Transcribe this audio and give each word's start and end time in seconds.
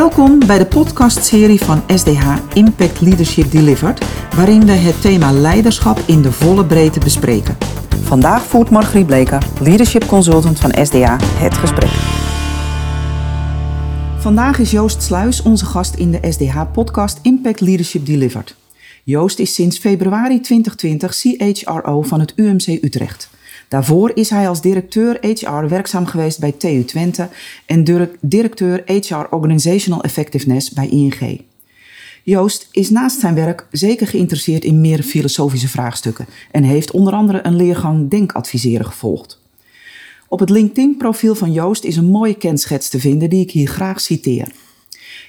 Welkom 0.00 0.38
bij 0.46 0.58
de 0.58 0.66
podcastserie 0.66 1.60
van 1.60 1.82
SDH 1.94 2.36
Impact 2.54 3.00
Leadership 3.00 3.50
Delivered, 3.50 4.04
waarin 4.34 4.66
we 4.66 4.72
het 4.72 5.00
thema 5.00 5.32
leiderschap 5.32 5.98
in 6.06 6.22
de 6.22 6.32
volle 6.32 6.66
breedte 6.66 6.98
bespreken. 6.98 7.56
Vandaag 8.02 8.42
voert 8.42 8.70
Margriet 8.70 9.06
Bleker, 9.06 9.46
leadership 9.60 10.06
consultant 10.06 10.60
van 10.60 10.74
SDH, 10.84 11.16
het 11.20 11.54
gesprek. 11.54 11.90
Vandaag 14.18 14.58
is 14.58 14.70
Joost 14.70 15.02
Sluis 15.02 15.42
onze 15.42 15.64
gast 15.64 15.94
in 15.94 16.10
de 16.10 16.20
SDH-podcast 16.30 17.18
Impact 17.22 17.60
Leadership 17.60 18.06
Delivered. 18.06 18.56
Joost 19.04 19.38
is 19.38 19.54
sinds 19.54 19.78
februari 19.78 20.40
2020 20.40 21.14
CHRO 21.14 22.02
van 22.02 22.20
het 22.20 22.32
UMC 22.36 22.66
Utrecht. 22.66 23.30
Daarvoor 23.70 24.10
is 24.14 24.30
hij 24.30 24.48
als 24.48 24.60
directeur 24.60 25.18
HR 25.20 25.66
werkzaam 25.68 26.06
geweest 26.06 26.40
bij 26.40 26.52
TU 26.52 26.84
Twente 26.84 27.28
en 27.66 27.84
directeur 28.20 28.82
HR 28.86 29.26
Organizational 29.30 30.02
Effectiveness 30.02 30.70
bij 30.70 30.88
ING. 30.88 31.40
Joost 32.22 32.68
is 32.70 32.90
naast 32.90 33.20
zijn 33.20 33.34
werk 33.34 33.66
zeker 33.70 34.06
geïnteresseerd 34.06 34.64
in 34.64 34.80
meer 34.80 35.02
filosofische 35.02 35.68
vraagstukken 35.68 36.26
en 36.50 36.62
heeft 36.62 36.90
onder 36.90 37.12
andere 37.12 37.46
een 37.46 37.56
leergang 37.56 38.10
Denkadviseren 38.10 38.86
gevolgd. 38.86 39.40
Op 40.28 40.40
het 40.40 40.50
LinkedIn-profiel 40.50 41.34
van 41.34 41.52
Joost 41.52 41.84
is 41.84 41.96
een 41.96 42.10
mooie 42.10 42.34
kenschets 42.34 42.88
te 42.88 43.00
vinden 43.00 43.30
die 43.30 43.40
ik 43.40 43.50
hier 43.50 43.68
graag 43.68 44.00
citeer. 44.00 44.52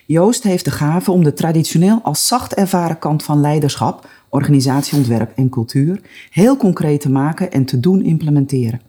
Joost 0.06 0.44
heeft 0.44 0.66
de 0.66 0.72
gave 0.72 1.12
om 1.12 1.24
de 1.24 1.34
traditioneel 1.34 2.00
als 2.04 2.28
zacht 2.28 2.54
ervaren 2.54 3.00
kant 3.00 3.24
van 3.24 3.42
leiderschap 3.42 4.10
organisatieontwerp 4.32 5.32
en 5.36 5.50
cultuur 5.50 6.02
heel 6.30 6.58
concreet 6.58 7.02
te 7.02 7.10
maken 7.10 7.52
en 7.52 7.66
te 7.66 7.80
doen 7.80 8.02
implementeren. 8.02 8.82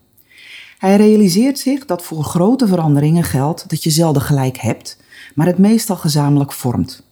Hij 0.79 0.97
realiseert 0.97 1.59
zich 1.59 1.87
dat 1.87 2.03
voor 2.03 2.25
grote 2.25 2.67
veranderingen 2.67 3.25
geldt 3.25 3.69
dat 3.69 3.83
je 3.83 3.91
zelden 3.91 4.23
gelijk 4.23 4.57
hebt, 4.57 5.03
maar 5.35 5.47
het 5.47 5.59
meestal 5.59 5.97
gezamenlijk 5.97 6.53
vormt. 6.53 7.07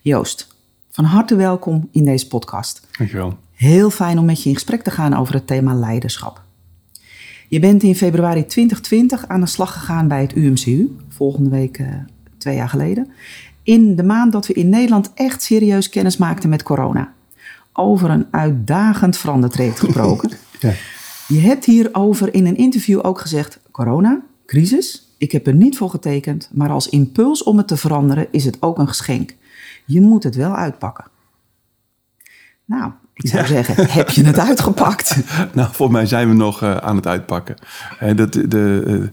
Joost, 0.00 0.56
van 0.90 1.04
harte 1.04 1.36
welkom 1.36 1.88
in 1.92 2.04
deze 2.04 2.28
podcast. 2.28 2.86
Dankjewel. 2.98 3.38
Heel 3.52 3.90
fijn 3.90 4.18
om 4.18 4.24
met 4.24 4.42
je 4.42 4.48
in 4.48 4.54
gesprek 4.54 4.82
te 4.82 4.90
gaan 4.90 5.14
over 5.14 5.34
het 5.34 5.46
thema 5.46 5.74
leiderschap. 5.74 6.42
Je 7.48 7.60
bent 7.60 7.82
in 7.82 7.96
februari 7.96 8.46
2020 8.46 9.28
aan 9.28 9.40
de 9.40 9.46
slag 9.46 9.72
gegaan 9.72 10.08
bij 10.08 10.20
het 10.20 10.36
UMCU, 10.36 10.96
volgende 11.08 11.50
week 11.50 11.78
uh, 11.78 11.88
twee 12.38 12.56
jaar 12.56 12.68
geleden, 12.68 13.10
in 13.62 13.96
de 13.96 14.02
maand 14.02 14.32
dat 14.32 14.46
we 14.46 14.52
in 14.52 14.68
Nederland 14.68 15.10
echt 15.14 15.42
serieus 15.42 15.88
kennis 15.88 16.16
maakten 16.16 16.48
met 16.48 16.62
corona 16.62 17.12
over 17.76 18.10
een 18.10 18.26
uitdagend 18.30 19.16
verandertraject 19.16 19.80
gesproken. 19.80 20.30
ja. 20.60 20.72
Je 21.28 21.40
hebt 21.40 21.64
hierover 21.64 22.34
in 22.34 22.46
een 22.46 22.56
interview 22.56 23.00
ook 23.02 23.20
gezegd: 23.20 23.60
corona, 23.70 24.22
crisis. 24.46 25.08
Ik 25.18 25.32
heb 25.32 25.46
er 25.46 25.54
niet 25.54 25.76
voor 25.76 25.90
getekend, 25.90 26.50
maar 26.52 26.70
als 26.70 26.88
impuls 26.88 27.42
om 27.42 27.56
het 27.56 27.68
te 27.68 27.76
veranderen 27.76 28.26
is 28.30 28.44
het 28.44 28.62
ook 28.62 28.78
een 28.78 28.88
geschenk. 28.88 29.34
Je 29.84 30.00
moet 30.00 30.22
het 30.22 30.34
wel 30.34 30.56
uitpakken. 30.56 31.04
Nou, 32.64 32.92
ik 33.14 33.28
zou 33.28 33.46
zeggen, 33.46 33.90
heb 33.90 34.10
je 34.10 34.24
het 34.24 34.38
uitgepakt? 34.48 35.16
nou, 35.52 35.68
voor 35.72 35.90
mij 35.90 36.06
zijn 36.06 36.28
we 36.28 36.34
nog 36.34 36.62
uh, 36.62 36.76
aan 36.76 36.96
het 36.96 37.06
uitpakken. 37.06 37.56
Uh, 38.02 38.16
de, 38.16 38.48
de, 38.48 39.10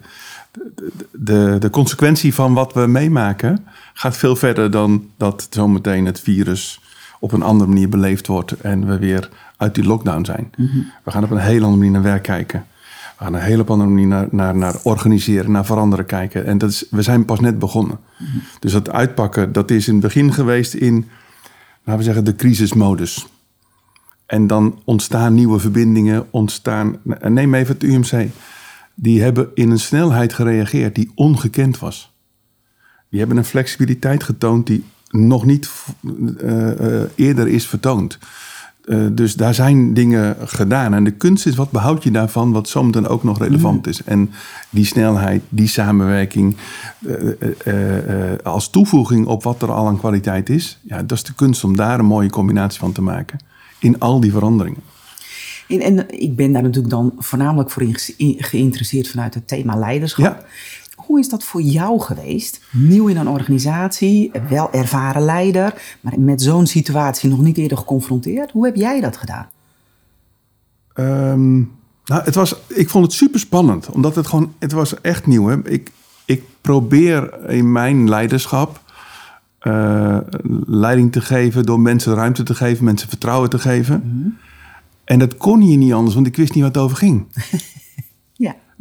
de, 1.11 1.55
de 1.59 1.69
consequentie 1.69 2.33
van 2.33 2.53
wat 2.53 2.73
we 2.73 2.87
meemaken 2.87 3.65
gaat 3.93 4.17
veel 4.17 4.35
verder 4.35 4.71
dan 4.71 5.09
dat 5.17 5.47
zometeen 5.49 6.05
het 6.05 6.19
virus 6.19 6.81
op 7.21 7.31
een 7.31 7.41
andere 7.41 7.69
manier 7.69 7.89
beleefd 7.89 8.27
wordt 8.27 8.51
en 8.51 8.85
we 8.85 8.97
weer 8.97 9.29
uit 9.57 9.75
die 9.75 9.83
lockdown 9.83 10.25
zijn. 10.25 10.51
Mhm. 10.57 10.77
We 11.03 11.11
gaan 11.11 11.23
op 11.23 11.31
een 11.31 11.37
hele 11.37 11.65
andere 11.65 11.77
manier 11.77 11.91
naar 11.91 12.11
werk 12.11 12.23
kijken. 12.23 12.65
We 13.17 13.23
gaan 13.23 13.27
op 13.27 13.39
een 13.39 13.45
hele 13.45 13.63
andere 13.63 13.89
manier 13.89 14.07
naar, 14.07 14.27
naar, 14.31 14.55
naar 14.55 14.75
organiseren, 14.83 15.51
naar 15.51 15.65
veranderen 15.65 16.05
kijken. 16.05 16.45
En 16.45 16.57
dat 16.57 16.69
is, 16.69 16.85
we 16.89 17.01
zijn 17.01 17.25
pas 17.25 17.39
net 17.39 17.59
begonnen. 17.59 17.99
Mhm. 18.17 18.37
Dus 18.59 18.71
dat 18.71 18.89
uitpakken, 18.89 19.51
dat 19.51 19.71
is 19.71 19.87
in 19.87 19.93
het 19.93 20.03
begin 20.03 20.33
geweest 20.33 20.73
in, 20.73 21.09
laten 21.83 21.97
we 21.97 22.03
zeggen, 22.03 22.23
de 22.23 22.35
crisismodus. 22.35 23.27
En 24.25 24.47
dan 24.47 24.79
ontstaan 24.83 25.33
nieuwe 25.33 25.59
verbindingen, 25.59 26.27
ontstaan... 26.29 26.97
Neem 27.21 27.53
even 27.53 27.73
het 27.73 27.83
UMC. 27.83 28.29
Die 28.95 29.21
hebben 29.21 29.49
in 29.53 29.71
een 29.71 29.79
snelheid 29.79 30.33
gereageerd 30.33 30.95
die 30.95 31.11
ongekend 31.15 31.79
was. 31.79 32.13
Die 33.09 33.19
hebben 33.19 33.37
een 33.37 33.45
flexibiliteit 33.45 34.23
getoond 34.23 34.67
die 34.67 34.83
nog 35.11 35.45
niet 35.45 35.69
uh, 36.41 37.01
eerder 37.15 37.47
is 37.47 37.67
vertoond. 37.67 38.17
Uh, 38.85 39.05
dus 39.11 39.33
daar 39.33 39.53
zijn 39.53 39.93
dingen 39.93 40.35
gedaan. 40.45 40.93
En 40.93 41.03
de 41.03 41.11
kunst 41.11 41.45
is, 41.45 41.55
wat 41.55 41.71
behoud 41.71 42.03
je 42.03 42.11
daarvan, 42.11 42.51
wat 42.51 42.69
zometeen 42.69 43.07
ook 43.07 43.23
nog 43.23 43.39
relevant 43.39 43.87
is. 43.87 44.03
En 44.03 44.31
die 44.69 44.85
snelheid, 44.85 45.41
die 45.49 45.67
samenwerking, 45.67 46.55
als 48.43 48.69
toevoeging 48.69 49.25
op 49.25 49.43
wat 49.43 49.61
er 49.61 49.71
al 49.71 49.87
aan 49.87 49.99
kwaliteit 49.99 50.49
is. 50.49 50.79
Ja, 50.81 51.03
dat 51.03 51.17
is 51.17 51.23
de 51.23 51.33
kunst 51.33 51.63
om 51.63 51.75
daar 51.75 51.99
een 51.99 52.05
mooie 52.05 52.29
combinatie 52.29 52.79
van 52.79 52.91
te 52.91 53.01
maken. 53.01 53.39
In 53.79 53.99
al 53.99 54.19
die 54.19 54.31
veranderingen. 54.31 54.81
En, 55.67 55.79
en 55.79 56.21
ik 56.21 56.35
ben 56.35 56.51
daar 56.51 56.63
natuurlijk 56.63 56.93
dan 56.93 57.13
voornamelijk 57.17 57.71
voor 57.71 57.83
geïnteresseerd 58.37 59.07
vanuit 59.07 59.33
het 59.33 59.47
thema 59.47 59.75
leiderschap. 59.75 60.25
Ja. 60.25 60.45
Hoe 61.11 61.19
is 61.19 61.29
dat 61.29 61.43
voor 61.43 61.61
jou 61.61 61.99
geweest? 61.99 62.61
Nieuw 62.71 63.07
in 63.07 63.17
een 63.17 63.27
organisatie, 63.27 64.31
wel 64.49 64.71
ervaren 64.71 65.21
leider, 65.21 65.97
maar 66.01 66.19
met 66.19 66.41
zo'n 66.41 66.67
situatie 66.67 67.29
nog 67.29 67.41
niet 67.41 67.57
eerder 67.57 67.77
geconfronteerd. 67.77 68.51
Hoe 68.51 68.65
heb 68.65 68.75
jij 68.75 69.01
dat 69.01 69.17
gedaan? 69.17 69.49
Um, 70.93 71.71
nou, 72.05 72.23
het 72.23 72.35
was, 72.35 72.55
ik 72.67 72.89
vond 72.89 73.05
het 73.05 73.13
super 73.13 73.39
spannend, 73.39 73.89
omdat 73.89 74.15
het 74.15 74.27
gewoon, 74.27 74.53
het 74.59 74.71
was 74.71 75.01
echt 75.01 75.25
nieuw. 75.25 75.47
Hè? 75.47 75.69
Ik, 75.69 75.91
ik 76.25 76.43
probeer 76.61 77.49
in 77.49 77.71
mijn 77.71 78.09
leiderschap 78.09 78.81
uh, 79.61 80.17
leiding 80.65 81.11
te 81.11 81.21
geven 81.21 81.63
door 81.63 81.79
mensen 81.79 82.13
ruimte 82.13 82.43
te 82.43 82.55
geven, 82.55 82.83
mensen 82.83 83.09
vertrouwen 83.09 83.49
te 83.49 83.59
geven. 83.59 84.01
Mm 84.05 84.37
En 85.03 85.19
dat 85.19 85.37
kon 85.37 85.59
hier 85.59 85.77
niet 85.77 85.93
anders, 85.93 86.15
want 86.15 86.27
ik 86.27 86.35
wist 86.35 86.53
niet 86.53 86.63
wat 86.63 86.75
het 86.75 86.83
over 86.83 86.97
ging. 86.97 87.25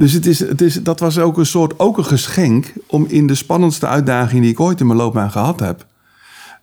Dus 0.00 0.12
het 0.12 0.26
is, 0.26 0.38
het 0.38 0.60
is, 0.60 0.82
dat 0.82 1.00
was 1.00 1.18
ook 1.18 1.38
een 1.38 1.46
soort 1.46 1.78
ook 1.78 1.98
een 1.98 2.04
geschenk 2.04 2.72
om 2.86 3.04
in 3.08 3.26
de 3.26 3.34
spannendste 3.34 3.86
uitdaging 3.86 4.42
die 4.42 4.50
ik 4.50 4.60
ooit 4.60 4.80
in 4.80 4.86
mijn 4.86 4.98
loopbaan 4.98 5.30
gehad 5.30 5.60
heb, 5.60 5.86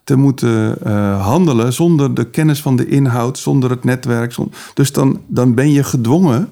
te 0.04 0.16
moeten 0.16 0.78
uh, 0.88 1.26
handelen 1.26 1.74
zonder 1.74 2.14
de 2.14 2.30
kennis 2.30 2.62
van 2.62 2.76
de 2.76 2.88
inhoud, 2.88 3.38
zonder 3.38 3.70
het 3.70 3.84
netwerk. 3.84 4.36
Dus 4.74 4.92
dan, 4.92 5.22
dan 5.28 5.54
ben 5.54 5.72
je 5.72 5.84
gedwongen 5.84 6.50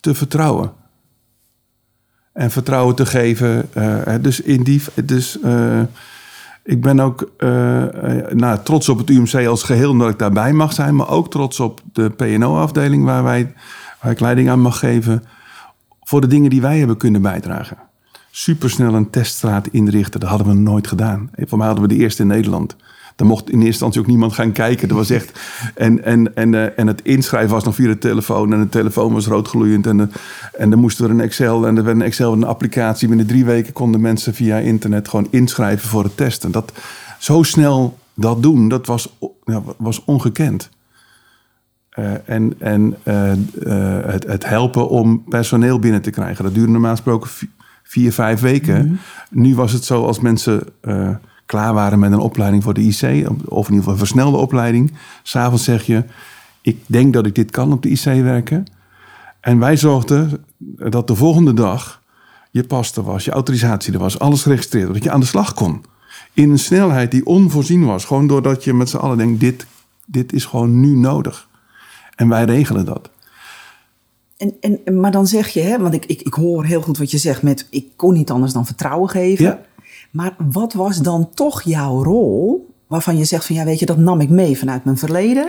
te 0.00 0.14
vertrouwen. 0.14 0.72
En 2.32 2.50
vertrouwen 2.50 2.94
te 2.94 3.06
geven. 3.06 3.68
Uh, 3.76 4.14
dus 4.20 4.40
in 4.40 4.62
die. 4.62 4.82
Dus, 5.04 5.38
uh, 5.44 5.80
ik 6.62 6.80
ben 6.80 7.00
ook 7.00 7.30
nou, 8.32 8.58
trots 8.64 8.88
op 8.88 8.98
het 8.98 9.10
UMC 9.10 9.46
als 9.46 9.62
geheel 9.62 9.96
dat 9.96 10.10
ik 10.10 10.18
daarbij 10.18 10.52
mag 10.52 10.72
zijn, 10.72 10.96
maar 10.96 11.08
ook 11.08 11.30
trots 11.30 11.60
op 11.60 11.80
de 11.92 12.10
PO-afdeling 12.10 13.04
waar, 13.04 13.22
wij, 13.22 13.54
waar 14.00 14.12
ik 14.12 14.20
leiding 14.20 14.48
aan 14.50 14.60
mag 14.60 14.78
geven 14.78 15.22
voor 16.14 16.22
de 16.22 16.28
dingen 16.28 16.50
die 16.50 16.60
wij 16.60 16.78
hebben 16.78 16.96
kunnen 16.96 17.22
bijdragen. 17.22 17.76
Supersnel 18.30 18.94
een 18.94 19.10
teststraat 19.10 19.66
inrichten, 19.66 20.20
dat 20.20 20.28
hadden 20.28 20.46
we 20.46 20.54
nooit 20.54 20.86
gedaan. 20.86 21.30
Voor 21.36 21.58
mij 21.58 21.66
hadden 21.66 21.88
we 21.88 21.94
de 21.94 22.00
eerste 22.00 22.22
in 22.22 22.28
Nederland. 22.28 22.76
Daar 23.16 23.28
mocht 23.28 23.46
in 23.46 23.54
eerste 23.54 23.66
instantie 23.66 24.00
ook 24.00 24.06
niemand 24.06 24.32
gaan 24.32 24.52
kijken. 24.52 24.88
Dat 24.88 24.96
was 24.96 25.10
echt. 25.10 25.40
En, 25.74 26.04
en, 26.04 26.36
en, 26.36 26.52
uh, 26.52 26.78
en 26.78 26.86
het 26.86 27.02
inschrijven 27.02 27.50
was 27.50 27.64
nog 27.64 27.74
via 27.74 27.86
de 27.86 27.98
telefoon. 27.98 28.52
En 28.52 28.60
de 28.60 28.68
telefoon 28.68 29.12
was 29.12 29.26
roodgloeiend. 29.26 29.86
En, 29.86 30.12
en 30.52 30.70
dan 30.70 30.78
moesten 30.78 31.04
we 31.04 31.10
een 31.10 31.20
Excel. 31.20 31.66
En 31.66 31.76
er 31.76 31.84
werd 31.84 31.96
een 31.96 32.02
Excel 32.02 32.32
een 32.32 32.44
applicatie. 32.44 33.08
Binnen 33.08 33.26
drie 33.26 33.44
weken 33.44 33.72
konden 33.72 34.00
mensen 34.00 34.34
via 34.34 34.56
internet 34.56 35.08
gewoon 35.08 35.26
inschrijven 35.30 35.88
voor 35.88 36.04
het 36.04 36.16
testen. 36.16 36.50
Dat, 36.50 36.72
zo 37.18 37.42
snel 37.42 37.98
dat 38.14 38.42
doen, 38.42 38.68
dat 38.68 38.86
was, 38.86 39.16
was 39.76 40.04
ongekend. 40.04 40.70
Uh, 41.98 42.12
en 42.24 42.54
en 42.58 42.96
uh, 43.04 43.32
uh, 43.62 44.06
het, 44.06 44.26
het, 44.26 44.46
helpen 44.46 44.88
om 44.88 45.24
personeel 45.28 45.78
binnen 45.78 46.02
te 46.02 46.10
krijgen. 46.10 46.44
Dat 46.44 46.54
duurde 46.54 46.72
normaal 46.72 46.90
gesproken 46.90 47.30
vier, 47.82 48.12
vijf 48.12 48.40
weken. 48.40 48.82
Mm 48.82 48.88
-hmm. 48.88 48.98
Nu 49.30 49.54
was 49.54 49.72
het 49.72 49.84
zo 49.84 50.04
als 50.04 50.20
mensen 50.20 50.62
klaar 51.46 51.74
waren 51.74 51.98
met 51.98 52.12
een 52.12 52.18
opleiding 52.18 52.62
voor 52.62 52.74
de 52.74 52.80
IC, 52.80 53.28
of 53.44 53.68
in 53.68 53.74
ieder 53.74 53.76
geval 53.76 53.92
een 53.92 53.98
versnelde 53.98 54.36
opleiding. 54.36 54.92
S'avonds 55.22 55.64
zeg 55.64 55.82
je: 55.82 56.04
Ik 56.60 56.78
denk 56.86 57.12
dat 57.12 57.26
ik 57.26 57.34
dit 57.34 57.50
kan 57.50 57.72
op 57.72 57.82
de 57.82 57.88
IC 57.88 58.04
werken. 58.04 58.66
En 59.40 59.58
wij 59.58 59.76
zorgden 59.76 60.44
dat 60.76 61.06
de 61.06 61.14
volgende 61.14 61.54
dag 61.54 62.02
je 62.50 62.64
pas 62.64 62.96
er 62.96 63.02
was, 63.02 63.24
je 63.24 63.30
autorisatie 63.30 63.92
er 63.92 63.98
was, 63.98 64.18
alles 64.18 64.42
geregistreerd, 64.42 64.92
dat 64.92 65.04
je 65.04 65.10
aan 65.10 65.20
de 65.20 65.26
slag 65.26 65.54
kon. 65.54 65.84
In 66.32 66.50
een 66.50 66.58
snelheid 66.58 67.10
die 67.10 67.26
onvoorzien 67.26 67.84
was. 67.84 68.04
Gewoon 68.04 68.26
doordat 68.26 68.64
je 68.64 68.74
met 68.74 68.88
z'n 68.88 68.96
allen 68.96 69.16
denkt: 69.16 69.40
dit, 69.40 69.66
dit 70.06 70.32
is 70.32 70.44
gewoon 70.44 70.80
nu 70.80 70.96
nodig. 70.96 71.48
En 72.16 72.28
wij 72.28 72.44
regelen 72.44 72.84
dat. 72.84 73.10
En, 74.36 74.54
en, 74.60 75.00
maar 75.00 75.10
dan 75.10 75.26
zeg 75.26 75.48
je, 75.48 75.60
hè, 75.60 75.78
want 75.78 75.94
ik, 75.94 76.04
ik, 76.04 76.22
ik 76.22 76.34
hoor 76.34 76.64
heel 76.64 76.80
goed 76.80 76.98
wat 76.98 77.10
je 77.10 77.18
zegt 77.18 77.42
met 77.42 77.66
ik 77.70 77.86
kon 77.96 78.12
niet 78.12 78.30
anders 78.30 78.52
dan 78.52 78.66
vertrouwen 78.66 79.08
geven. 79.08 79.44
Ja. 79.44 79.60
Maar 80.10 80.34
wat 80.50 80.72
was 80.72 80.98
dan 80.98 81.30
toch 81.34 81.62
jouw 81.62 82.02
rol 82.02 82.68
waarvan 82.86 83.16
je 83.16 83.24
zegt 83.24 83.46
van 83.46 83.56
ja 83.56 83.64
weet 83.64 83.78
je 83.78 83.86
dat 83.86 83.98
nam 83.98 84.20
ik 84.20 84.28
mee 84.28 84.58
vanuit 84.58 84.84
mijn 84.84 84.98
verleden. 84.98 85.48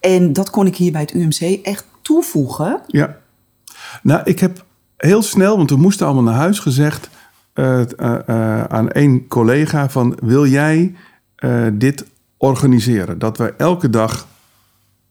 En 0.00 0.32
dat 0.32 0.50
kon 0.50 0.66
ik 0.66 0.76
hier 0.76 0.92
bij 0.92 1.00
het 1.00 1.14
UMC 1.14 1.60
echt 1.62 1.86
toevoegen. 2.02 2.80
Ja, 2.86 3.16
nou 4.02 4.20
ik 4.24 4.40
heb 4.40 4.64
heel 4.96 5.22
snel, 5.22 5.56
want 5.56 5.70
we 5.70 5.76
moesten 5.76 6.06
allemaal 6.06 6.24
naar 6.24 6.40
huis 6.40 6.58
gezegd. 6.58 7.08
eh, 7.52 7.80
eh, 7.80 8.64
aan 8.64 8.90
één 8.90 9.28
collega 9.28 9.88
van... 9.90 10.18
wil 10.22 10.46
jij 10.46 10.94
eh, 11.36 11.66
dit 11.72 12.06
organiseren? 12.36 13.18
Dat 13.18 13.38
we 13.38 13.54
elke 13.56 13.90
dag 13.90 14.26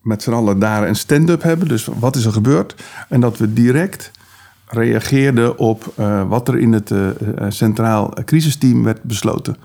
met 0.06 0.22
z'n 0.22 0.32
allen 0.32 0.58
daar 0.58 0.88
een 0.88 0.96
stand-up 0.96 1.42
hebben. 1.42 1.68
Dus 1.68 1.88
wat 1.98 2.16
is 2.16 2.24
er 2.24 2.32
gebeurd? 2.32 2.74
En 3.08 3.20
dat 3.20 3.38
we 3.38 3.52
direct 3.52 4.10
reageerden 4.68 5.58
op 5.58 5.92
eh, 5.96 6.28
wat 6.28 6.48
er 6.48 6.58
in 6.58 6.72
het 6.72 6.90
eh, 6.90 7.08
eh, 7.08 7.14
centraal 7.48 8.14
crisisteam 8.24 8.82
werd 8.82 9.02
besloten. 9.02 9.56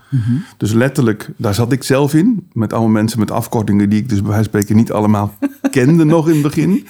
Dus 0.57 0.71
letterlijk, 0.71 1.29
daar 1.37 1.53
zat 1.53 1.71
ik 1.71 1.83
zelf 1.83 2.13
in. 2.13 2.47
Met 2.53 2.73
allemaal 2.73 2.91
mensen 2.91 3.19
met 3.19 3.31
afkortingen 3.31 3.89
die 3.89 3.99
ik 3.99 4.09
dus 4.09 4.21
bij 4.21 4.29
wijze 4.29 4.49
van 4.49 4.61
spreken 4.61 4.75
niet 4.75 4.91
allemaal 4.91 5.33
kende 5.71 6.03
nog 6.03 6.27
in 6.27 6.33
het 6.33 6.41
begin. 6.41 6.87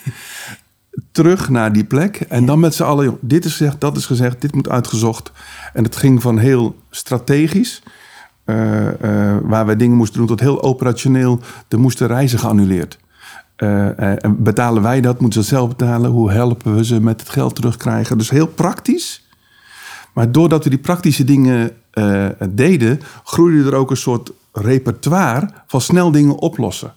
Terug 1.12 1.50
naar 1.50 1.74
die 1.74 1.84
plek. 1.84 2.16
En 2.16 2.46
dan 2.46 2.60
met 2.60 2.74
z'n 2.74 2.84
allen, 2.84 3.18
dit 3.22 3.46
is 3.46 3.52
gezegd, 3.52 3.82
dat 3.82 3.98
is 3.98 4.06
gezegd, 4.06 4.42
dit 4.42 4.56
moet 4.56 4.70
uitgezocht. 4.70 5.32
En 5.74 5.84
het 5.84 5.96
ging 5.96 6.22
van 6.22 6.38
heel 6.38 6.76
strategisch, 6.90 7.84
waar 9.42 9.66
wij 9.66 9.76
dingen 9.76 9.98
moesten 9.98 10.18
doen, 10.18 10.28
tot 10.28 10.40
heel 10.40 10.64
operationeel. 10.64 11.40
Er 11.68 11.80
moesten 11.80 12.08
reizen 12.08 12.40
geannuleerd. 12.40 13.00
Eh, 13.62 13.98
eh, 14.00 14.24
en 14.24 14.44
betalen 14.44 14.82
wij 14.82 15.02
dat? 15.02 15.22
Moeten 15.22 15.44
ze 15.44 15.50
zelf 15.50 15.70
betalen? 15.70 16.12
Hoe 16.12 16.32
helpen 16.32 16.76
we 16.76 16.86
ze 16.86 17.02
met 17.02 17.20
het 17.20 17.30
geld 17.30 17.56
terugkrijgen? 17.56 18.18
Dus 18.18 18.30
heel 18.30 18.48
praktisch. 18.48 19.26
Maar 20.14 20.32
doordat 20.32 20.64
we 20.64 20.70
die 20.70 20.80
praktische 20.80 21.24
dingen 21.24 21.72
eh, 21.92 22.26
deden, 22.50 23.00
groeide 23.24 23.70
er 23.70 23.76
ook 23.76 23.90
een 23.90 23.98
soort 23.98 24.32
repertoire 24.52 25.50
van 25.68 25.82
snel 25.82 26.12
dingen 26.12 26.36
oplossen. 26.36 26.94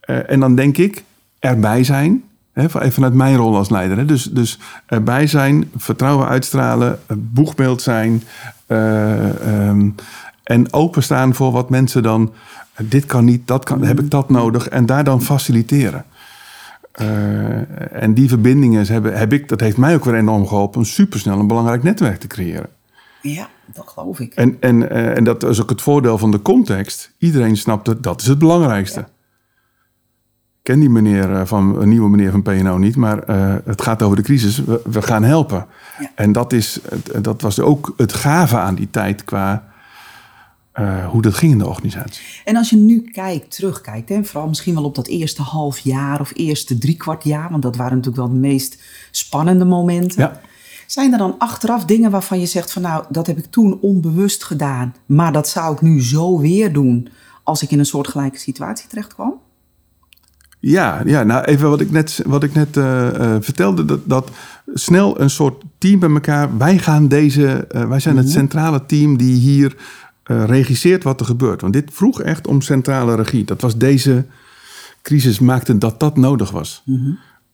En 0.00 0.40
dan 0.40 0.54
denk 0.54 0.76
ik, 0.78 1.04
erbij 1.38 1.84
zijn. 1.84 2.24
Even 2.54 2.92
vanuit 2.92 3.14
mijn 3.14 3.36
rol 3.36 3.56
als 3.56 3.70
leider. 3.70 4.06
Dus, 4.06 4.22
dus 4.22 4.58
erbij 4.86 5.26
zijn, 5.26 5.70
vertrouwen 5.76 6.28
uitstralen, 6.28 6.98
boegbeeld 7.16 7.82
zijn. 7.82 8.22
eh, 8.66 9.68
ehm, 9.68 9.90
en 10.44 10.72
openstaan 10.72 11.34
voor 11.34 11.52
wat 11.52 11.70
mensen 11.70 12.02
dan. 12.02 12.32
Dit 12.82 13.06
kan 13.06 13.24
niet, 13.24 13.46
dat 13.46 13.64
kan, 13.64 13.82
heb 13.82 14.00
ik 14.00 14.10
dat 14.10 14.30
nodig. 14.30 14.68
En 14.68 14.86
daar 14.86 15.04
dan 15.04 15.22
faciliteren. 15.22 16.04
Eh, 16.92 18.02
en 18.02 18.14
die 18.14 18.28
verbindingen 18.28 18.86
hebben, 18.86 19.18
heb 19.18 19.32
ik, 19.32 19.48
dat 19.48 19.60
heeft 19.60 19.76
mij 19.76 19.94
ook 19.94 20.04
weer 20.04 20.14
enorm 20.14 20.46
geholpen 20.46 20.78
om 20.78 20.84
supersnel 20.84 21.38
een 21.38 21.46
belangrijk 21.46 21.82
netwerk 21.82 22.20
te 22.20 22.26
creëren. 22.26 22.68
Ja, 23.22 23.48
dat 23.66 23.88
geloof 23.88 24.20
ik. 24.20 24.34
En, 24.34 24.56
en, 24.60 24.90
eh, 24.90 25.16
en 25.16 25.24
dat 25.24 25.42
is 25.42 25.62
ook 25.62 25.70
het 25.70 25.82
voordeel 25.82 26.18
van 26.18 26.30
de 26.30 26.42
context. 26.42 27.14
Iedereen 27.18 27.56
snapt 27.56 27.86
het, 27.86 28.02
dat 28.02 28.20
is 28.20 28.26
het 28.26 28.38
belangrijkste. 28.38 29.00
Ik 29.00 30.70
ken 30.70 30.80
die 30.80 30.90
meneer 30.90 31.32
eh, 31.32 31.44
van 31.44 31.80
een 31.80 31.88
nieuwe 31.88 32.08
meneer 32.08 32.30
van 32.30 32.42
PNO 32.42 32.78
niet, 32.78 32.96
maar 32.96 33.18
eh, 33.22 33.54
het 33.64 33.82
gaat 33.82 34.02
over 34.02 34.16
de 34.16 34.22
crisis. 34.22 34.64
We, 34.64 34.80
we 34.84 35.02
gaan 35.02 35.22
helpen. 35.22 35.66
Ja. 35.98 36.10
En 36.14 36.32
dat, 36.32 36.52
is, 36.52 36.80
dat 37.20 37.42
was 37.42 37.60
ook 37.60 37.94
het 37.96 38.12
gave 38.12 38.56
aan 38.56 38.74
die 38.74 38.90
tijd 38.90 39.24
qua 39.24 39.72
eh, 40.74 41.08
hoe 41.08 41.22
dat 41.22 41.34
ging 41.34 41.52
in 41.52 41.58
de 41.58 41.68
organisatie. 41.68 42.24
En 42.44 42.56
als 42.56 42.70
je 42.70 42.76
nu 42.76 43.10
kijkt, 43.12 43.56
terugkijkt, 43.56 44.10
en 44.10 44.24
vooral 44.24 44.48
misschien 44.48 44.74
wel 44.74 44.84
op 44.84 44.94
dat 44.94 45.06
eerste 45.06 45.42
half 45.42 45.78
jaar 45.78 46.20
of 46.20 46.32
eerste 46.34 46.78
driekwart 46.78 47.24
jaar, 47.24 47.50
want 47.50 47.62
dat 47.62 47.76
waren 47.76 47.96
natuurlijk 47.96 48.26
wel 48.26 48.34
de 48.34 48.40
meest 48.40 48.82
spannende 49.10 49.64
momenten. 49.64 50.20
Ja. 50.20 50.40
Zijn 50.86 51.12
er 51.12 51.18
dan 51.18 51.34
achteraf 51.38 51.84
dingen 51.84 52.10
waarvan 52.10 52.40
je 52.40 52.46
zegt 52.46 52.72
van 52.72 52.82
nou, 52.82 53.04
dat 53.08 53.26
heb 53.26 53.38
ik 53.38 53.44
toen 53.44 53.78
onbewust 53.80 54.44
gedaan, 54.44 54.94
maar 55.06 55.32
dat 55.32 55.48
zou 55.48 55.74
ik 55.74 55.80
nu 55.80 56.02
zo 56.02 56.38
weer 56.38 56.72
doen 56.72 57.08
als 57.42 57.62
ik 57.62 57.70
in 57.70 57.78
een 57.78 57.86
soortgelijke 57.86 58.38
situatie 58.38 58.88
terecht 58.88 59.14
kwam? 59.14 59.34
Ja, 60.60 61.02
ja 61.04 61.22
nou 61.22 61.44
even 61.44 61.68
wat 61.68 61.80
ik 61.80 61.90
net, 61.90 62.22
wat 62.26 62.42
ik 62.42 62.54
net 62.54 62.76
eh, 62.76 63.34
eh, 63.34 63.42
vertelde. 63.42 63.84
Dat, 63.84 64.00
dat 64.04 64.30
snel 64.74 65.20
een 65.20 65.30
soort 65.30 65.62
team 65.78 65.98
bij 65.98 66.10
elkaar. 66.10 66.58
Wij 66.58 66.78
gaan 66.78 67.08
deze. 67.08 67.66
wij 67.88 68.00
zijn 68.00 68.16
het 68.16 68.30
centrale 68.30 68.86
team 68.86 69.16
die 69.16 69.34
hier 69.36 69.76
eh, 70.24 70.44
regisseert 70.44 71.02
wat 71.02 71.20
er 71.20 71.26
gebeurt. 71.26 71.60
Want 71.60 71.72
dit 71.72 71.90
vroeg 71.92 72.22
echt 72.22 72.46
om 72.46 72.60
centrale 72.60 73.14
regie. 73.14 73.44
Dat 73.44 73.60
was 73.60 73.76
deze 73.76 74.24
crisis 75.02 75.38
maakte 75.38 75.78
dat 75.78 76.00
dat 76.00 76.16
nodig 76.16 76.50
was. 76.50 76.82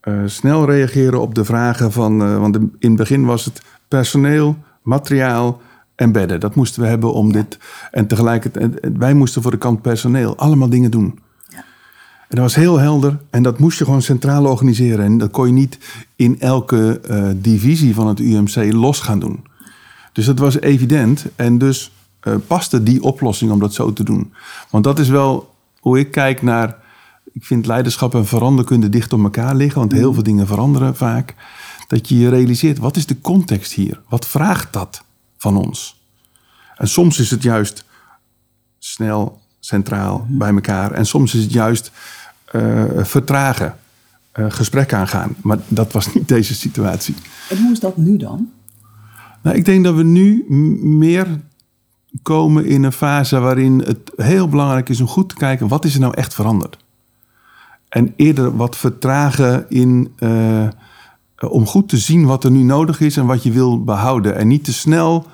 Eh, 0.01 0.23
snel 0.27 0.65
reageren 0.65 1.21
op 1.21 1.35
de 1.35 1.45
vragen 1.45 1.93
van. 1.93 2.23
eh, 2.23 2.39
want 2.39 2.57
in 2.57 2.89
het 2.89 2.97
begin 2.97 3.25
was 3.25 3.45
het 3.45 3.63
personeel, 3.89 4.57
materiaal 4.83 5.61
en 5.95 6.13
bedden. 6.13 6.41
Dat 6.41 6.55
moesten 6.55 6.83
we 6.83 6.89
hebben 6.89 7.13
om 7.13 7.33
dit. 7.33 7.59
En 7.91 8.07
tegelijkertijd, 8.07 8.79
wij 8.97 9.15
moesten 9.15 9.43
voor 9.43 9.51
de 9.51 9.59
kant 9.59 9.83
personeel 9.83 10.37
allemaal 10.37 10.69
dingen 10.69 10.91
doen. 10.91 11.19
En 12.29 12.37
dat 12.37 12.45
was 12.45 12.55
heel 12.55 12.79
helder. 12.79 13.19
En 13.31 13.43
dat 13.43 13.59
moest 13.59 13.79
je 13.79 13.85
gewoon 13.85 14.03
centraal 14.03 14.45
organiseren. 14.47 15.05
En 15.05 15.19
dat 15.19 15.31
kon 15.31 15.47
je 15.47 15.53
niet 15.53 15.79
in 16.17 16.41
elke 16.41 17.01
divisie 17.37 17.95
van 17.95 18.07
het 18.07 18.21
UMC 18.21 18.73
los 18.73 19.01
gaan 19.01 19.19
doen. 19.19 19.45
Dus 20.13 20.25
dat 20.25 20.39
was 20.39 20.61
evident. 20.61 21.27
En 21.37 21.59
dus 21.59 21.93
eh, 22.21 22.35
paste 22.47 22.83
die 22.83 23.03
oplossing 23.03 23.51
om 23.51 23.59
dat 23.59 23.75
zo 23.75 23.93
te 23.93 24.05
doen. 24.05 24.33
Want 24.71 24.85
dat 24.85 24.99
is 24.99 25.09
wel 25.09 25.55
hoe 25.81 25.99
ik 25.99 26.11
kijk 26.11 26.43
naar. 26.43 26.77
Ik 27.33 27.45
vind 27.45 27.67
leiderschap 27.67 28.15
en 28.15 28.27
veranderkunde 28.27 28.89
dicht 28.89 29.13
op 29.13 29.23
elkaar 29.23 29.55
liggen. 29.55 29.81
Want 29.81 29.93
heel 29.93 30.15
veel 30.15 30.23
dingen 30.23 30.47
veranderen 30.47 30.97
vaak. 30.97 31.35
Dat 31.87 32.09
je 32.09 32.19
je 32.19 32.29
realiseert, 32.29 32.79
wat 32.79 32.97
is 32.97 33.07
de 33.07 33.21
context 33.21 33.73
hier? 33.73 34.01
Wat 34.09 34.27
vraagt 34.27 34.73
dat 34.73 35.03
van 35.37 35.57
ons? 35.57 36.01
En 36.77 36.89
soms 36.89 37.19
is 37.19 37.31
het 37.31 37.43
juist 37.43 37.85
snel, 38.79 39.41
centraal, 39.61 40.27
bij 40.29 40.55
elkaar. 40.55 40.93
En 40.93 41.07
soms 41.07 41.35
is 41.35 41.43
het 41.43 41.53
juist 41.53 41.91
eh, 42.45 42.85
vertragen, 42.97 43.77
eh, 44.33 44.45
gesprek 44.49 44.93
aangaan. 44.93 45.35
Maar 45.43 45.59
dat 45.69 45.93
was 45.93 46.15
niet 46.15 46.29
deze 46.29 46.55
situatie. 46.55 47.15
En 47.49 47.63
hoe 47.63 47.73
is 47.73 47.81
dat 47.81 47.97
nu 47.97 48.17
dan? 48.17 48.51
Nou, 49.43 49.57
ik 49.57 49.65
denk 49.65 49.85
dat 49.85 49.95
we 49.95 50.03
nu 50.03 50.45
meer 50.83 51.41
komen 52.23 52.67
in 52.67 52.83
een 52.83 52.93
fase 52.93 53.39
waarin 53.39 53.83
het 53.87 54.13
heel 54.17 54.49
belangrijk 54.49 54.89
is 54.89 55.01
om 55.01 55.07
goed 55.07 55.29
te 55.29 55.35
kijken 55.35 55.69
wat 55.69 55.85
is 55.85 55.95
er 55.95 56.01
nou 56.01 56.15
echt 56.15 56.35
veranderd. 56.35 56.79
En 57.89 58.13
eerder 58.17 58.57
wat 58.57 58.77
vertragen 58.77 59.67
in, 59.69 60.13
eh, 60.17 60.69
om 61.49 61.67
goed 61.67 61.89
te 61.89 61.99
zien 61.99 62.27
wat 62.27 62.45
er 62.45 62.51
nu 62.51 62.63
nodig 62.63 63.01
is 63.01 63.17
en 63.17 63.27
wat 63.27 63.43
je 63.43 63.53
wil 63.53 63.85
behouden. 63.85 64.37
En 64.37 64.49
niet 64.49 64.65
te 64.65 64.73
snel 64.73 65.27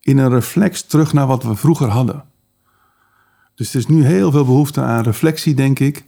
in 0.00 0.18
een 0.18 0.30
reflex 0.30 0.82
terug 0.82 1.12
naar 1.12 1.26
wat 1.26 1.42
we 1.42 1.54
vroeger 1.56 1.88
hadden. 1.88 2.24
Dus 3.54 3.72
er 3.72 3.78
is 3.78 3.86
nu 3.86 4.04
heel 4.04 4.30
veel 4.30 4.44
behoefte 4.44 4.80
aan 4.80 5.02
reflectie, 5.02 5.54
denk 5.54 5.78
ik. 5.78 6.04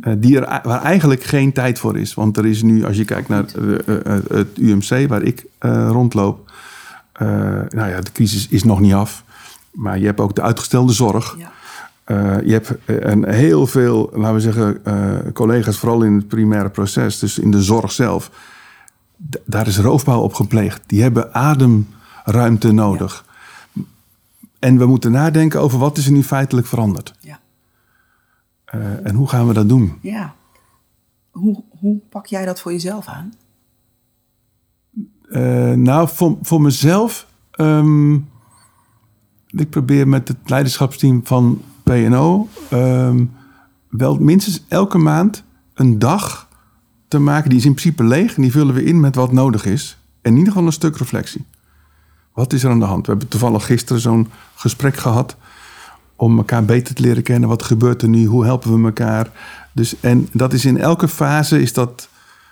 eh, 0.00 0.12
die 0.18 0.40
er, 0.40 0.60
waar 0.62 0.82
eigenlijk 0.82 1.22
geen 1.22 1.52
tijd 1.52 1.78
voor 1.78 1.98
is. 1.98 2.14
Want 2.14 2.36
er 2.36 2.46
is 2.46 2.62
nu, 2.62 2.84
als 2.84 2.96
je 2.96 3.04
kijkt 3.04 3.28
naar 3.28 3.44
eh, 3.44 4.18
het 4.28 4.58
UMC, 4.58 5.08
waar 5.08 5.22
ik 5.22 5.46
rondloop. 5.88 6.52
nou 7.68 7.88
ja, 7.88 8.00
de 8.00 8.12
crisis 8.12 8.48
is 8.48 8.64
nog 8.64 8.80
niet 8.80 8.94
af. 8.94 9.24
Maar 9.70 9.98
je 9.98 10.06
hebt 10.06 10.20
ook 10.20 10.34
de 10.34 10.42
uitgestelde 10.42 10.92
zorg. 10.92 11.36
Ja. 11.38 11.52
Eh, 12.04 12.46
je 12.46 12.52
hebt 12.52 12.84
eh, 12.84 12.96
een 13.00 13.28
heel 13.28 13.66
veel, 13.66 14.10
laten 14.12 14.34
we 14.34 14.40
zeggen, 14.40 14.84
eh, 14.84 15.32
collega's, 15.32 15.78
vooral 15.78 16.02
in 16.02 16.14
het 16.14 16.28
primaire 16.28 16.70
proces, 16.70 17.18
dus 17.18 17.38
in 17.38 17.50
de 17.50 17.62
zorg 17.62 17.92
zelf. 17.92 18.30
Daar 19.44 19.66
is 19.66 19.78
roofbouw 19.78 20.20
op 20.20 20.34
gepleegd. 20.34 20.82
Die 20.86 21.02
hebben 21.02 21.34
ademruimte 21.34 22.72
nodig. 22.72 23.24
En 24.58 24.78
we 24.78 24.86
moeten 24.86 25.12
nadenken 25.12 25.60
over 25.60 25.78
wat 25.78 25.96
is 25.96 26.06
er 26.06 26.12
nu 26.12 26.22
feitelijk 26.22 26.66
veranderd. 26.66 27.14
Ja. 27.20 27.40
Eh, 28.64 29.06
en 29.06 29.14
hoe 29.14 29.28
gaan 29.28 29.46
we 29.46 29.52
dat 29.54 29.68
doen? 29.68 29.98
ja. 30.02 30.36
Hoe, 31.30 31.62
hoe 31.80 31.98
pak 32.10 32.26
jij 32.26 32.44
dat 32.44 32.60
voor 32.60 32.72
jezelf 32.72 33.06
aan? 33.06 33.32
Eh, 35.30 35.72
nou, 35.72 36.08
voor, 36.08 36.36
voor 36.42 36.60
mezelf. 36.60 37.26
ehm, 37.50 38.18
ik 39.50 39.70
probeer 39.70 40.08
met 40.08 40.28
het 40.28 40.36
leiderschapsteam 40.44 41.20
van 41.24 41.62
PNO. 41.82 42.48
ehm, 42.70 43.24
wel 43.88 44.18
minstens 44.18 44.64
elke 44.68 44.98
maand 44.98 45.44
een 45.74 45.98
dag 45.98 46.48
te 47.08 47.18
maken. 47.18 47.48
Die 47.50 47.58
is 47.58 47.64
in 47.64 47.74
principe 47.74 48.04
leeg. 48.04 48.36
En 48.36 48.42
die 48.42 48.52
vullen 48.52 48.74
we 48.74 48.84
in 48.84 49.00
met 49.00 49.14
wat 49.14 49.32
nodig 49.32 49.64
is. 49.64 49.98
En 50.22 50.30
in 50.30 50.38
ieder 50.38 50.52
geval 50.52 50.66
een 50.66 50.72
stuk 50.72 50.96
reflectie. 50.96 51.44
Wat 52.32 52.52
is 52.52 52.64
er 52.64 52.70
aan 52.70 52.78
de 52.78 52.84
hand? 52.84 53.06
We 53.06 53.10
hebben 53.10 53.28
toevallig 53.28 53.66
gisteren 53.66 54.02
zo'n 54.02 54.28
gesprek 54.54 54.96
gehad. 54.96 55.36
Om 56.16 56.38
elkaar 56.38 56.64
beter 56.64 56.94
te 56.94 57.02
leren 57.02 57.22
kennen. 57.22 57.48
Wat 57.48 57.62
gebeurt 57.62 58.02
er 58.02 58.08
nu? 58.08 58.24
Hoe 58.24 58.44
helpen 58.44 58.80
we 58.80 58.86
elkaar? 58.86 59.30
Dus, 59.72 60.00
en 60.00 60.28
dat 60.32 60.52
is 60.52 60.64
in 60.64 60.78
elke 60.78 61.08
fase 61.08 61.60
is 61.60 61.72
dat 61.72 62.08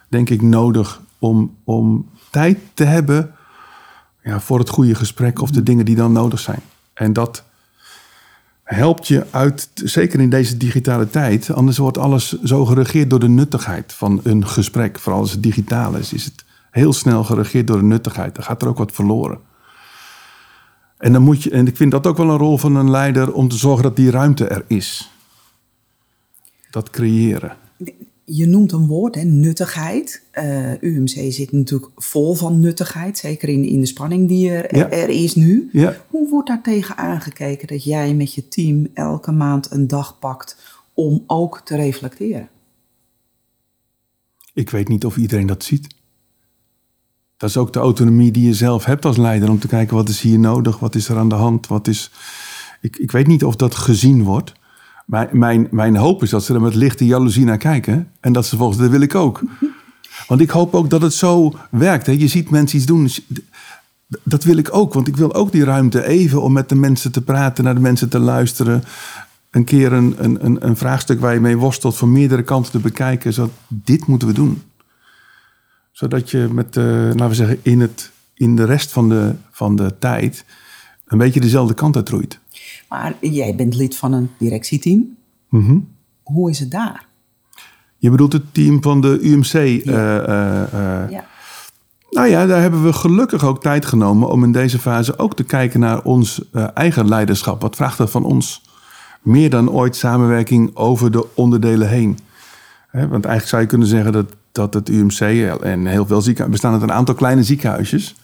denk 0.08 0.30
ik 0.30 0.42
nodig 0.42 1.00
om, 1.18 1.56
om 1.64 2.08
tijd 2.30 2.58
te 2.74 2.84
hebben 2.84 3.34
ja, 4.22 4.40
voor 4.40 4.58
het 4.58 4.68
goede 4.68 4.94
gesprek 4.94 5.40
of 5.40 5.50
de 5.50 5.62
dingen 5.62 5.84
die 5.84 5.96
dan 5.96 6.12
nodig 6.12 6.38
zijn. 6.40 6.60
En 6.96 7.12
dat 7.12 7.44
helpt 8.62 9.08
je 9.08 9.26
uit, 9.30 9.70
zeker 9.74 10.20
in 10.20 10.30
deze 10.30 10.56
digitale 10.56 11.10
tijd. 11.10 11.50
Anders 11.50 11.78
wordt 11.78 11.98
alles 11.98 12.42
zo 12.42 12.64
geregeerd 12.64 13.10
door 13.10 13.20
de 13.20 13.28
nuttigheid 13.28 13.92
van 13.92 14.20
een 14.22 14.46
gesprek. 14.46 14.98
Vooral 14.98 15.20
als 15.20 15.30
het 15.30 15.42
digitaal 15.42 15.94
is, 15.94 16.12
is 16.12 16.24
het 16.24 16.44
heel 16.70 16.92
snel 16.92 17.24
geregeerd 17.24 17.66
door 17.66 17.78
de 17.78 17.84
nuttigheid. 17.84 18.34
Dan 18.34 18.44
gaat 18.44 18.62
er 18.62 18.68
ook 18.68 18.78
wat 18.78 18.92
verloren. 18.92 19.38
En, 20.98 21.12
dan 21.12 21.22
moet 21.22 21.42
je, 21.42 21.50
en 21.50 21.66
ik 21.66 21.76
vind 21.76 21.90
dat 21.90 22.06
ook 22.06 22.16
wel 22.16 22.30
een 22.30 22.36
rol 22.36 22.58
van 22.58 22.76
een 22.76 22.90
leider 22.90 23.32
om 23.32 23.48
te 23.48 23.56
zorgen 23.56 23.82
dat 23.82 23.96
die 23.96 24.10
ruimte 24.10 24.46
er 24.46 24.64
is. 24.66 25.10
Dat 26.70 26.90
creëren. 26.90 27.56
Je 28.28 28.46
noemt 28.46 28.72
een 28.72 28.86
woord, 28.86 29.14
hè, 29.14 29.22
nuttigheid. 29.22 30.22
Uh, 30.34 30.82
UMC 30.82 31.32
zit 31.32 31.52
natuurlijk 31.52 31.92
vol 31.96 32.34
van 32.34 32.60
nuttigheid, 32.60 33.18
zeker 33.18 33.48
in, 33.48 33.64
in 33.64 33.80
de 33.80 33.86
spanning 33.86 34.28
die 34.28 34.50
er, 34.50 34.92
er 34.92 35.08
is 35.08 35.34
nu. 35.34 35.68
Ja. 35.72 35.96
Hoe 36.10 36.28
wordt 36.28 36.48
daar 36.48 36.62
tegen 36.62 36.96
aangekeken 36.96 37.66
dat 37.66 37.84
jij 37.84 38.14
met 38.14 38.34
je 38.34 38.48
team 38.48 38.86
elke 38.94 39.32
maand 39.32 39.70
een 39.70 39.86
dag 39.86 40.18
pakt 40.18 40.56
om 40.94 41.24
ook 41.26 41.60
te 41.64 41.76
reflecteren? 41.76 42.48
Ik 44.54 44.70
weet 44.70 44.88
niet 44.88 45.04
of 45.04 45.16
iedereen 45.16 45.46
dat 45.46 45.64
ziet. 45.64 45.94
Dat 47.36 47.48
is 47.48 47.56
ook 47.56 47.72
de 47.72 47.78
autonomie 47.78 48.30
die 48.30 48.46
je 48.46 48.54
zelf 48.54 48.84
hebt 48.84 49.04
als 49.04 49.16
leider 49.16 49.50
om 49.50 49.58
te 49.58 49.68
kijken 49.68 49.96
wat 49.96 50.08
is 50.08 50.20
hier 50.20 50.38
nodig, 50.38 50.78
wat 50.78 50.94
is 50.94 51.08
er 51.08 51.16
aan 51.16 51.28
de 51.28 51.34
hand, 51.34 51.66
wat 51.66 51.88
is. 51.88 52.10
Ik, 52.80 52.96
ik 52.96 53.10
weet 53.10 53.26
niet 53.26 53.44
of 53.44 53.56
dat 53.56 53.74
gezien 53.74 54.22
wordt. 54.22 54.52
Maar 55.06 55.28
mijn, 55.32 55.68
mijn 55.70 55.96
hoop 55.96 56.22
is 56.22 56.30
dat 56.30 56.44
ze 56.44 56.54
er 56.54 56.60
met 56.60 56.74
lichte 56.74 57.06
jaloezie 57.06 57.44
naar 57.44 57.58
kijken. 57.58 58.10
En 58.20 58.32
dat 58.32 58.46
ze 58.46 58.56
volgens 58.56 58.78
dat 58.78 58.90
wil 58.90 59.00
ik 59.00 59.14
ook. 59.14 59.40
Want 60.26 60.40
ik 60.40 60.50
hoop 60.50 60.74
ook 60.74 60.90
dat 60.90 61.02
het 61.02 61.14
zo 61.14 61.54
werkt. 61.70 62.06
Hè. 62.06 62.12
Je 62.12 62.28
ziet 62.28 62.50
mensen 62.50 62.76
iets 62.76 62.86
doen. 62.86 63.10
Dat 64.22 64.44
wil 64.44 64.56
ik 64.56 64.74
ook. 64.74 64.94
Want 64.94 65.08
ik 65.08 65.16
wil 65.16 65.34
ook 65.34 65.52
die 65.52 65.64
ruimte 65.64 66.06
even 66.06 66.42
om 66.42 66.52
met 66.52 66.68
de 66.68 66.74
mensen 66.74 67.12
te 67.12 67.22
praten, 67.22 67.64
naar 67.64 67.74
de 67.74 67.80
mensen 67.80 68.08
te 68.08 68.18
luisteren. 68.18 68.84
Een 69.50 69.64
keer 69.64 69.92
een, 69.92 70.14
een, 70.18 70.66
een 70.66 70.76
vraagstuk 70.76 71.20
waar 71.20 71.34
je 71.34 71.40
mee 71.40 71.56
worstelt 71.56 71.96
van 71.96 72.12
meerdere 72.12 72.42
kanten 72.42 72.72
te 72.72 72.78
bekijken. 72.78 73.32
Zo, 73.32 73.50
dit 73.68 74.06
moeten 74.06 74.28
we 74.28 74.34
doen. 74.34 74.62
Zodat 75.92 76.30
je 76.30 76.48
met, 76.52 76.76
uh, 76.76 76.84
laten 76.84 77.28
we 77.28 77.34
zeggen, 77.34 77.58
in, 77.62 77.80
het, 77.80 78.10
in 78.34 78.56
de 78.56 78.64
rest 78.64 78.92
van 78.92 79.08
de, 79.08 79.34
van 79.50 79.76
de 79.76 79.98
tijd 79.98 80.44
een 81.06 81.18
beetje 81.18 81.40
dezelfde 81.40 81.74
kant 81.74 81.96
uitroeit. 81.96 82.38
Maar 82.88 83.14
jij 83.20 83.54
bent 83.54 83.74
lid 83.74 83.96
van 83.96 84.12
een 84.12 84.30
directieteam. 84.38 85.16
Mhm. 85.48 85.78
Hoe 86.22 86.50
is 86.50 86.58
het 86.58 86.70
daar? 86.70 87.06
Je 87.98 88.10
bedoelt 88.10 88.32
het 88.32 88.54
team 88.54 88.82
van 88.82 89.00
de 89.00 89.18
UMC? 89.22 89.84
Ja. 89.84 90.28
Uh, 90.28 90.72
uh, 90.74 91.10
ja. 91.10 91.24
Nou 92.10 92.28
ja, 92.28 92.46
daar 92.46 92.60
hebben 92.60 92.82
we 92.82 92.92
gelukkig 92.92 93.44
ook 93.44 93.62
tijd 93.62 93.86
genomen 93.86 94.28
om 94.28 94.44
in 94.44 94.52
deze 94.52 94.78
fase 94.78 95.18
ook 95.18 95.34
te 95.34 95.44
kijken 95.44 95.80
naar 95.80 96.02
ons 96.02 96.40
eigen 96.74 97.08
leiderschap. 97.08 97.60
Wat 97.60 97.76
vraagt 97.76 97.98
er 97.98 98.08
van 98.08 98.24
ons? 98.24 98.62
Meer 99.22 99.50
dan 99.50 99.70
ooit 99.70 99.96
samenwerking 99.96 100.76
over 100.76 101.10
de 101.10 101.26
onderdelen 101.34 101.88
heen. 101.88 102.18
want 102.90 103.10
eigenlijk 103.10 103.46
zou 103.46 103.62
je 103.62 103.68
kunnen 103.68 103.88
zeggen 103.88 104.12
dat, 104.12 104.26
dat 104.52 104.74
het 104.74 104.88
UMC 104.88 105.20
en 105.62 105.86
heel 105.86 106.06
veel 106.06 106.20
ziekenhuizen 106.20 106.50
bestaan 106.50 106.72
uit 106.72 106.82
een 106.82 106.92
aantal 106.92 107.14
kleine 107.14 107.42
ziekenhuisjes. 107.42 108.14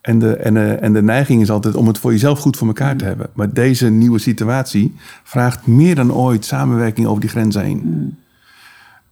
En 0.00 0.18
de, 0.18 0.36
en, 0.36 0.54
de, 0.54 0.74
en 0.74 0.92
de 0.92 1.02
neiging 1.02 1.42
is 1.42 1.50
altijd 1.50 1.74
om 1.74 1.86
het 1.86 1.98
voor 1.98 2.12
jezelf 2.12 2.38
goed 2.38 2.56
voor 2.56 2.66
elkaar 2.66 2.96
te 2.96 3.04
hebben. 3.04 3.30
Maar 3.32 3.52
deze 3.52 3.90
nieuwe 3.90 4.18
situatie 4.18 4.94
vraagt 5.22 5.66
meer 5.66 5.94
dan 5.94 6.12
ooit 6.12 6.44
samenwerking 6.44 7.06
over 7.06 7.20
die 7.20 7.30
grenzen 7.30 7.62
heen. 7.62 7.82
Mm. 7.84 8.18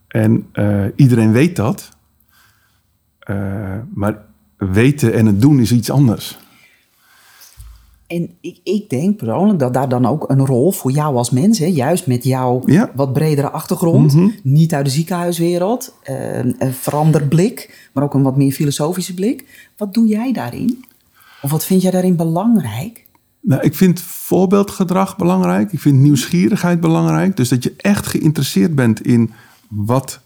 En 0.09 0.47
uh, 0.53 0.85
iedereen 0.97 1.33
weet 1.33 1.57
dat. 1.57 1.97
Uh, 3.31 3.37
maar 3.95 4.19
weten 4.57 5.13
en 5.13 5.27
het 5.27 5.41
doen 5.41 5.61
is 5.61 5.73
iets 5.73 5.91
anders. 5.91 6.39
En 8.09 8.31
ik, 8.41 8.61
ik 8.63 8.91
denk 8.91 9.17
persoonlijk 9.17 9.59
dat 9.59 9.75
daar 9.75 9.89
dan 9.89 10.07
ook 10.07 10.25
een 10.31 10.47
rol 10.47 10.73
voor 10.73 10.91
jou 10.91 11.17
als 11.17 11.31
mens, 11.31 11.59
hè, 11.59 11.67
juist 11.67 12.07
met 12.07 12.25
jouw 12.25 12.63
ja. 12.67 12.91
wat 12.95 13.13
bredere 13.13 13.51
achtergrond, 13.51 14.15
mm 14.15 14.21
-hmm. 14.21 14.35
niet 14.43 14.75
uit 14.75 14.85
de 14.85 14.91
ziekenhuiswereld, 14.91 15.95
uh, 16.11 16.37
een 16.39 16.73
veranderd 16.73 17.29
blik, 17.29 17.89
maar 17.93 18.05
ook 18.05 18.15
een 18.15 18.23
wat 18.23 18.37
meer 18.37 18.53
filosofische 18.53 19.15
blik. 19.15 19.69
Wat 19.77 19.95
doe 19.95 20.07
jij 20.07 20.33
daarin? 20.33 20.85
Of 21.43 21.51
wat 21.51 21.65
vind 21.65 21.83
jij 21.83 21.91
daarin 21.91 22.17
belangrijk? 22.17 23.07
Nou, 23.41 23.63
ik 23.63 23.75
vind 23.75 24.01
voorbeeldgedrag 24.01 25.17
belangrijk. 25.17 25.73
Ik 25.73 25.81
vind 25.81 25.99
nieuwsgierigheid 25.99 26.81
belangrijk. 26.81 27.37
Dus 27.37 27.49
dat 27.49 27.63
je 27.63 27.75
echt 27.77 28.07
geïnteresseerd 28.07 28.75
bent 28.75 29.07
in 29.07 29.33
wat, 29.69 30.21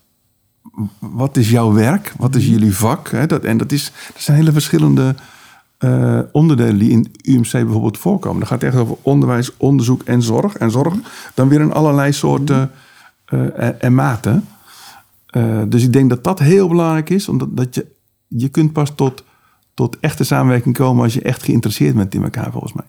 wat 0.99 1.37
is 1.37 1.51
jouw 1.51 1.73
werk? 1.73 2.15
Wat 2.19 2.35
is 2.35 2.47
jullie 2.47 2.77
vak? 2.77 3.11
Hè? 3.11 3.27
Dat, 3.27 3.45
en 3.45 3.57
dat, 3.57 3.73
is, 3.73 3.93
dat 4.13 4.23
zijn 4.23 4.37
hele 4.37 4.53
verschillende 4.53 5.15
uh, 5.85 6.19
onderdelen 6.33 6.79
die 6.79 6.91
in 6.91 7.13
UMC 7.23 7.51
bijvoorbeeld 7.51 7.99
voorkomen. 7.99 8.41
Dat 8.41 8.49
gaat 8.49 8.63
echt 8.63 8.77
over 8.77 8.97
onderwijs, 9.03 9.57
onderzoek 9.57 10.03
en 10.03 10.23
zorg. 10.23 10.57
En 10.57 10.71
zorg 10.71 10.95
dan 11.35 11.49
weer 11.49 11.61
in 11.61 11.73
allerlei 11.73 12.13
soorten 12.13 12.71
uh, 13.35 13.59
en, 13.59 13.81
en, 13.81 13.95
maten. 13.95 14.47
Dus 15.69 15.83
ik 15.85 15.93
denk 15.93 16.11
dat 16.11 16.25
dat 16.25 16.39
heel 16.39 16.69
belangrijk 16.69 17.11
is. 17.11 17.29
Omdat 17.29 17.57
dat 17.57 17.75
je, 17.75 17.87
je 18.29 18.49
kunt 18.49 18.73
pas 18.73 18.93
tot, 18.95 19.25
tot 19.75 19.99
echte 20.01 20.25
samenwerking 20.25 20.77
komen 20.77 21.03
als 21.03 21.15
je 21.15 21.23
echt 21.23 21.43
geïnteresseerd 21.43 21.97
bent 21.97 22.15
in 22.15 22.23
elkaar, 22.23 22.53
volgens 22.53 22.73
mij. 22.73 22.87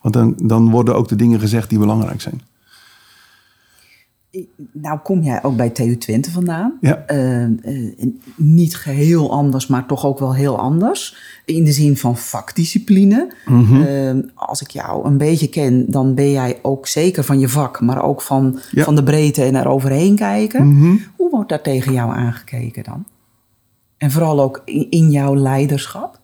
Want 0.00 0.14
dan, 0.14 0.34
dan 0.36 0.70
worden 0.70 0.96
ook 0.96 1.08
de 1.08 1.16
dingen 1.16 1.40
gezegd 1.40 1.68
die 1.68 1.78
belangrijk 1.78 2.20
zijn. 2.20 2.40
Nou 4.72 4.98
kom 4.98 5.22
jij 5.22 5.42
ook 5.42 5.56
bij 5.56 5.70
TU 5.70 5.96
Twente 5.96 6.30
vandaan. 6.30 6.78
Ja. 6.80 7.04
Uh, 7.12 7.42
uh, 7.42 7.92
niet 8.36 8.76
geheel 8.76 9.32
anders, 9.32 9.66
maar 9.66 9.86
toch 9.86 10.06
ook 10.06 10.18
wel 10.18 10.34
heel 10.34 10.58
anders. 10.58 11.16
In 11.44 11.64
de 11.64 11.72
zin 11.72 11.96
van 11.96 12.16
vakdiscipline. 12.16 13.34
Mm 13.46 13.64
-hmm. 13.64 13.82
uh, 13.82 14.24
als 14.34 14.60
ik 14.62 14.70
jou 14.70 15.06
een 15.06 15.16
beetje 15.16 15.48
ken, 15.48 15.90
dan 15.90 16.14
ben 16.14 16.30
jij 16.30 16.58
ook 16.62 16.86
zeker 16.86 17.24
van 17.24 17.38
je 17.38 17.48
vak, 17.48 17.80
maar 17.80 18.02
ook 18.02 18.22
van, 18.22 18.58
Ja. 18.70 18.84
van 18.84 18.94
de 18.94 19.02
breedte 19.02 19.44
en 19.44 19.54
er 19.54 19.68
overheen 19.68 20.16
kijken. 20.16 20.68
Mhm. 20.68 20.96
Hoe 21.16 21.30
wordt 21.30 21.48
daar 21.48 21.62
tegen 21.62 21.92
jou 21.92 22.12
aangekeken 22.12 22.84
dan? 22.84 23.04
En 23.96 24.10
vooral 24.10 24.40
ook 24.40 24.62
in, 24.64 24.86
in 24.90 25.10
jouw 25.10 25.36
leiderschap? 25.36 26.19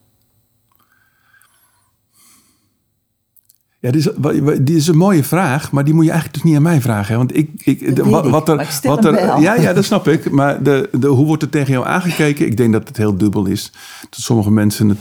Ja, 3.87 3.93
dit 3.93 4.07
is, 4.07 4.13
dit 4.61 4.77
is 4.77 4.87
een 4.87 4.97
mooie 4.97 5.25
vraag, 5.25 5.73
maar 5.73 5.85
die 5.85 5.95
moet 5.95 6.05
je 6.05 6.11
eigenlijk 6.11 6.41
dus 6.43 6.51
niet 6.51 6.59
aan 6.59 6.67
mij 6.71 6.81
vragen. 6.81 7.11
Hè? 7.13 7.17
Want 7.17 7.37
ik, 7.37 7.51
ik, 7.65 7.97
de- 7.97 8.05
wat, 8.31 8.49
er, 8.49 8.61
ik 8.61 8.69
wat 8.83 9.05
er, 9.05 9.41
ja, 9.41 9.55
ja, 9.55 9.73
dat 9.73 9.85
snap 9.85 10.09
ik. 10.09 10.31
Maar 10.31 10.63
de, 10.63 10.89
de, 10.93 11.07
hoe 11.07 11.27
wordt 11.27 11.43
er 11.43 11.49
tegen 11.49 11.73
jou 11.73 11.87
aangekeken? 11.87 12.47
Ik 12.47 12.57
denk 12.57 12.73
dat 12.73 12.89
het 12.89 12.97
heel 12.97 13.17
dubbel 13.17 13.47
is. 13.47 13.73
Dat 14.11 14.21
sommige 14.21 14.51
mensen 14.51 14.89
het, 14.89 14.99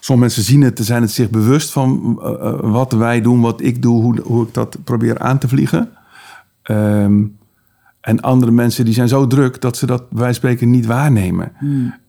sommige 0.00 0.26
mensen 0.28 0.42
zien 0.52 0.62
het, 0.62 0.78
zijn 0.82 1.02
het 1.02 1.10
zich 1.10 1.30
bewust 1.30 1.70
van 1.70 2.18
uh, 2.22 2.30
uh, 2.30 2.58
wat 2.60 2.92
wij 2.92 3.20
doen, 3.20 3.40
wat 3.40 3.60
ik 3.62 3.82
doe, 3.82 4.02
hoe, 4.02 4.20
hoe 4.24 4.46
ik 4.46 4.54
dat 4.54 4.78
probeer 4.84 5.18
aan 5.18 5.38
te 5.38 5.48
vliegen. 5.48 5.88
Ehm, 6.62 7.22
en 8.00 8.20
andere 8.20 8.52
mensen 8.52 8.84
die 8.84 8.94
zijn 8.94 9.08
zo 9.08 9.26
druk 9.26 9.60
dat 9.60 9.76
ze 9.76 9.86
dat 9.86 10.02
van 10.14 10.34
spreken 10.34 10.70
niet 10.70 10.86
waarnemen. 10.86 11.52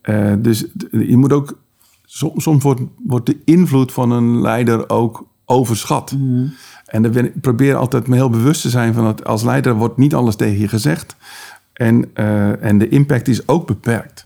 Eh, 0.01 0.33
dus 0.39 0.65
je 0.91 1.17
moet 1.17 1.33
ook, 1.33 1.57
som- 2.05 2.39
soms 2.39 2.63
wordt, 2.63 2.81
wordt 3.05 3.25
de 3.25 3.37
invloed 3.45 3.91
van 3.91 4.11
een 4.11 4.41
leider 4.41 4.89
ook 4.89 5.27
overschat. 5.49 6.15
En 6.85 7.03
dan 7.03 7.11
ben 7.11 7.25
ik 7.25 7.41
probeer 7.41 7.75
altijd 7.75 8.07
me 8.07 8.15
heel 8.15 8.29
bewust 8.29 8.61
te 8.61 8.69
zijn 8.69 8.93
van 8.93 9.03
dat 9.03 9.25
als 9.25 9.43
leider 9.43 9.73
wordt 9.73 9.97
niet 9.97 10.13
alles 10.13 10.35
tegen 10.35 10.59
je 10.59 10.67
gezegd. 10.67 11.15
En, 11.73 12.09
eh, 12.13 12.63
en 12.63 12.77
de 12.77 12.89
impact 12.89 13.27
is 13.27 13.47
ook 13.47 13.67
beperkt. 13.67 14.25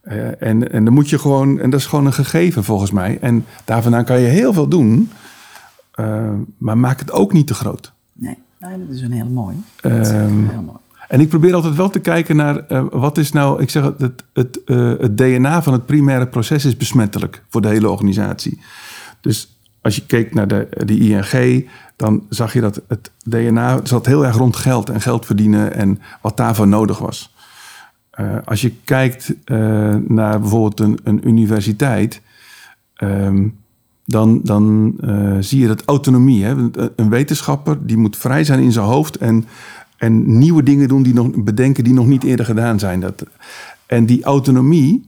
Eh, 0.00 0.42
en, 0.42 0.72
en 0.72 0.84
dan 0.84 0.94
moet 0.94 1.10
je 1.10 1.18
gewoon, 1.18 1.60
en 1.60 1.70
dat 1.70 1.80
is 1.80 1.86
gewoon 1.86 2.06
een 2.06 2.12
gegeven 2.12 2.64
volgens 2.64 2.90
mij. 2.90 3.18
En 3.20 3.44
daar 3.64 3.82
vandaan 3.82 4.04
kan 4.04 4.20
je 4.20 4.26
heel 4.26 4.52
veel 4.52 4.68
doen, 4.68 5.10
eh, 5.90 6.30
maar 6.58 6.78
maak 6.78 6.98
het 6.98 7.12
ook 7.12 7.32
niet 7.32 7.46
te 7.46 7.54
groot. 7.54 7.92
Nee, 8.12 8.38
nee 8.58 8.86
dat 8.86 8.96
is 8.96 9.00
een 9.00 9.12
hele 9.12 9.28
mooie. 9.28 9.56
Dat 9.80 9.92
is 9.92 9.98
echt 9.98 10.10
Ehm, 10.10 10.48
heel 10.48 10.62
mooi. 10.62 10.78
En 11.08 11.20
ik 11.20 11.28
probeer 11.28 11.54
altijd 11.54 11.74
wel 11.74 11.90
te 11.90 11.98
kijken 11.98 12.36
naar 12.36 12.64
wat 12.90 13.18
is 13.18 13.32
nou, 13.32 13.62
ik 13.62 13.70
zeg 13.70 13.82
het, 13.82 14.00
het, 14.00 14.24
het, 14.32 14.60
het 15.00 15.16
DNA 15.16 15.62
van 15.62 15.72
het 15.72 15.86
primaire 15.86 16.26
proces 16.26 16.64
is 16.64 16.76
besmettelijk 16.76 17.42
voor 17.48 17.60
de 17.60 17.68
hele 17.68 17.90
organisatie. 17.90 18.60
Dus 19.20 19.55
als 19.86 19.96
je 19.96 20.06
keek 20.06 20.34
naar 20.34 20.48
de, 20.48 20.68
de 20.84 20.98
ING, 20.98 21.68
dan 21.96 22.22
zag 22.28 22.52
je 22.52 22.60
dat 22.60 22.80
het 22.88 23.10
DNA 23.24 23.80
zat 23.82 24.06
heel 24.06 24.26
erg 24.26 24.36
rond 24.36 24.56
geld 24.56 24.90
en 24.90 25.00
geld 25.00 25.26
verdienen 25.26 25.74
en 25.74 26.00
wat 26.20 26.36
daarvoor 26.36 26.68
nodig 26.68 26.98
was. 26.98 27.34
Eh, 28.10 28.36
als 28.44 28.60
je 28.60 28.72
kijkt 28.84 29.34
eh, 29.44 29.58
naar 30.06 30.40
bijvoorbeeld 30.40 30.80
een, 30.80 30.98
een 31.04 31.28
universiteit, 31.28 32.20
ehm, 32.94 33.48
dan, 34.04 34.40
dan 34.42 34.94
eh, 35.00 35.36
zie 35.40 35.60
je 35.60 35.66
dat 35.66 35.84
autonomie. 35.84 36.44
Hè? 36.44 36.54
Een- 36.96 37.10
wetenschapper 37.10 37.86
die 37.86 37.96
moet 37.96 38.16
vrij 38.16 38.44
zijn 38.44 38.60
in 38.60 38.72
zijn 38.72 38.86
hoofd 38.86 39.16
en, 39.16 39.44
en 39.96 40.38
nieuwe 40.38 40.62
dingen 40.62 40.88
doen 40.88 41.02
die 41.02 41.14
nog 41.14 41.30
bedenken 41.44 41.84
die 41.84 41.92
nog 41.92 42.06
niet 42.06 42.24
eerder 42.24 42.46
gedaan 42.46 42.78
zijn. 42.78 43.00
Dat, 43.00 43.24
en 43.86 44.06
die 44.06 44.24
autonomie, 44.24 45.04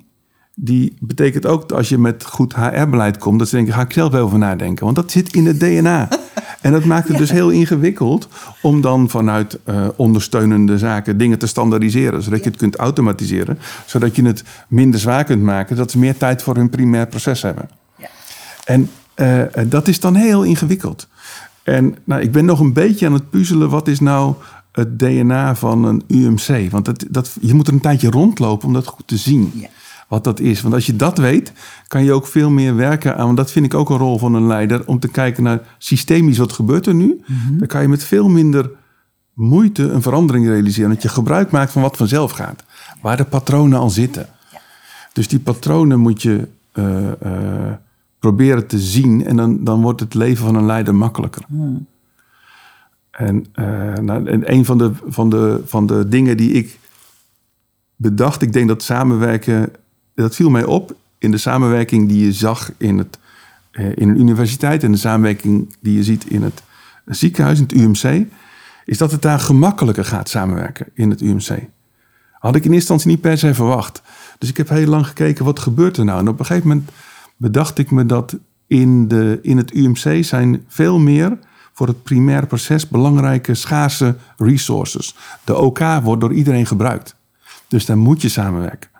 die 0.61 0.97
betekent 1.01 1.47
ook 1.47 1.69
dat 1.69 1.79
als 1.79 1.89
je 1.89 1.99
met 1.99 2.25
goed 2.25 2.55
HR-beleid 2.55 3.19
komt, 3.19 3.39
dat 3.39 3.49
ze 3.49 3.57
denken, 3.57 3.75
ga 3.75 3.81
ik 3.81 3.93
zelf 3.93 4.15
over 4.15 4.39
nadenken. 4.39 4.85
Want 4.85 4.97
dat 4.97 5.11
zit 5.11 5.35
in 5.35 5.47
het 5.47 5.61
DNA. 5.61 6.09
En 6.61 6.73
dat 6.73 6.85
maakt 6.85 7.09
het 7.09 7.19
dus 7.19 7.31
heel 7.31 7.51
ingewikkeld 7.51 8.29
om 8.63 8.81
dan 8.81 9.09
vanuit 9.09 9.59
eh, 9.65 9.89
ondersteunende 9.97 10.79
zaken 10.79 11.19
dingen 11.19 11.39
te 11.39 11.47
standaardiseren. 11.47 12.23
Zodat 12.23 12.45
je 12.45 12.51
het 12.51 12.59
kunt 12.59 12.77
automatiseren. 12.77 13.59
Zodat 13.87 14.17
je 14.17 14.25
het 14.25 14.45
minder 14.69 15.01
zwaar 15.01 15.25
kunt 15.25 15.43
maken. 15.43 15.77
Dat 15.77 15.91
ze 15.91 15.99
meer 15.99 16.17
tijd 16.17 16.43
voor 16.43 16.57
hun 16.57 16.71
primair 16.71 17.07
proces 17.07 17.43
hebben. 17.43 17.71
Ja. 17.97 18.09
En 18.65 18.91
eh, 19.15 19.43
dat 19.67 19.89
is 19.89 20.01
dan 20.01 20.15
heel 20.15 20.43
ingewikkeld. 20.43 21.09
En 21.63 21.97
nou, 22.05 22.23
ik 22.23 22.33
ben 22.33 22.45
nog 22.45 22.61
een 22.61 22.73
beetje 22.73 23.07
aan 23.07 23.13
het 23.13 23.31
puzzelen. 23.31 23.71
Wat 23.71 23.89
is 23.89 24.01
nou 24.01 24.35
het 24.73 24.99
DNA 24.99 25.55
van 25.55 25.85
een 25.85 26.03
UMC? 26.07 26.71
Want 26.71 26.85
dat, 26.85 27.05
dat, 27.11 27.37
je 27.41 27.55
moet 27.55 27.67
er 27.67 27.73
een 27.73 27.81
tijdje 27.81 28.11
rondlopen 28.11 28.67
om 28.67 28.75
dat 28.75 28.87
goed 28.87 29.07
te 29.07 29.17
zien. 29.17 29.53
Ja. 29.55 29.69
Wat 30.09 30.25
dat 30.25 30.41
is. 30.41 30.61
Want 30.61 30.75
als 30.75 30.87
je 30.87 30.97
dat 30.97 31.19
weet, 31.19 31.53
kan 31.87 32.05
je 32.05 32.13
ook 32.13 32.27
veel 32.27 32.51
meer 32.51 32.77
werken 32.77 33.17
aan. 33.17 33.25
Want 33.25 33.37
dat 33.37 33.51
vind 33.51 33.65
ik 33.65 33.75
ook 33.75 33.91
een 33.91 33.97
rol 33.97 34.19
van 34.19 34.35
een 34.35 34.47
leider. 34.47 34.87
Om 34.87 34.99
te 34.99 35.09
kijken 35.09 35.43
naar 35.43 35.61
systemisch 35.79 36.39
wat 36.39 36.53
gebeurt 36.53 36.87
er 36.87 36.95
nu. 36.95 37.21
Dan 37.51 37.67
kan 37.67 37.83
je 37.83 37.89
met 37.89 38.05
veel 38.05 38.29
minder 38.29 38.71
moeite 39.33 39.83
een 39.91 40.03
verandering 40.03 40.47
realiseren. 40.47 40.91
Dat 40.91 41.03
je 41.03 41.09
gebruik 41.09 41.51
maakt 41.51 41.73
van 41.73 41.83
wat 41.83 41.97
vanzelf 41.97 42.31
gaat. 42.31 42.65
Waar 43.03 43.17
de 43.17 43.25
patronen 43.25 43.79
al 43.79 43.91
zitten. 43.91 44.29
Dus 45.13 45.29
die 45.29 45.41
patronen 45.41 46.01
moet 46.01 46.23
je 46.23 46.49
eh, 46.73 47.23
eh, 47.23 47.73
proberen 48.19 48.67
te 48.67 48.79
zien. 48.79 49.27
En 49.27 49.37
dan, 49.37 49.65
dan 49.65 49.83
wordt 49.83 50.01
het 50.01 50.15
leven 50.15 50.45
van 50.45 50.55
een 50.55 50.67
leider 50.67 50.95
makkelijker. 50.95 51.43
En, 53.11 53.47
uh, 53.55 53.95
nou, 53.95 54.27
en 54.27 54.53
een 54.53 54.65
van 54.65 54.79
de, 54.79 54.93
van, 55.07 55.31
de, 55.31 55.63
van 55.65 55.87
de 55.87 56.09
dingen 56.09 56.37
die 56.37 56.53
ik 56.53 56.79
bedacht, 57.97 58.43
ik 58.43 58.53
denk 58.53 58.69
dat 58.69 58.83
samenwerken, 58.83 59.73
dat 60.23 60.35
viel 60.35 60.51
mij 60.51 60.65
op 60.65 60.97
in 61.19 61.31
de 61.31 61.39
samenwerking 61.39 62.09
die 62.09 62.25
je 62.25 62.33
zag 62.33 62.73
in, 62.77 62.99
het, 62.99 63.19
in 63.73 64.09
een 64.09 64.21
universiteit 64.21 64.83
en 64.83 64.93
de 64.93 64.99
samenwerking 64.99 65.77
die 65.81 65.95
je 65.95 66.03
ziet 66.03 66.25
in 66.25 66.43
het 66.43 66.63
ziekenhuis, 67.07 67.59
in 67.59 67.65
het 67.65 67.73
UMC, 67.73 68.27
is 68.85 68.99
dat 68.99 69.13
het 69.13 69.23
daar 69.23 69.41
gemakkelijker 69.41 70.05
gaat 70.05 70.29
samenwerken 70.29 70.87
in 70.95 71.11
het 71.11 71.21
UMC. 71.21 71.67
Had 72.33 72.57
ik 72.57 72.65
in 72.65 72.73
eerste 72.73 72.75
instantie 72.75 73.09
niet 73.09 73.21
per 73.21 73.39
se 73.39 73.55
verwacht. 73.55 74.03
Dus 74.39 74.49
ik 74.49 74.57
heb 74.57 74.69
heel 74.69 74.87
lang 74.87 75.07
gekeken, 75.07 75.45
wat 75.45 75.59
gebeurt 75.59 75.97
er 75.97 76.05
nou? 76.05 76.19
En 76.21 76.29
op 76.29 76.39
een 76.39 76.47
gegeven 76.47 76.69
moment 76.69 76.91
bedacht 77.37 77.79
ik 77.79 77.91
me 77.91 78.07
dat 78.07 78.37
in, 78.67 79.09
de, 79.09 79.39
in 79.43 79.57
het 79.57 79.75
UMC 79.75 80.25
zijn 80.25 80.65
veel 80.69 80.99
meer 80.99 81.39
voor 81.73 81.87
het 81.87 82.03
primair 82.03 82.47
proces 82.47 82.89
belangrijke 82.89 83.55
schaarse 83.55 84.17
resources. 84.37 85.15
De 85.45 85.57
OK 85.57 85.79
wordt 86.03 86.21
door 86.21 86.33
iedereen 86.33 86.67
gebruikt. 86.67 87.15
Dus 87.69 87.87
daar 87.87 87.99
moet 87.99 88.23
je 88.23 88.29
samenwerken. 88.29 88.91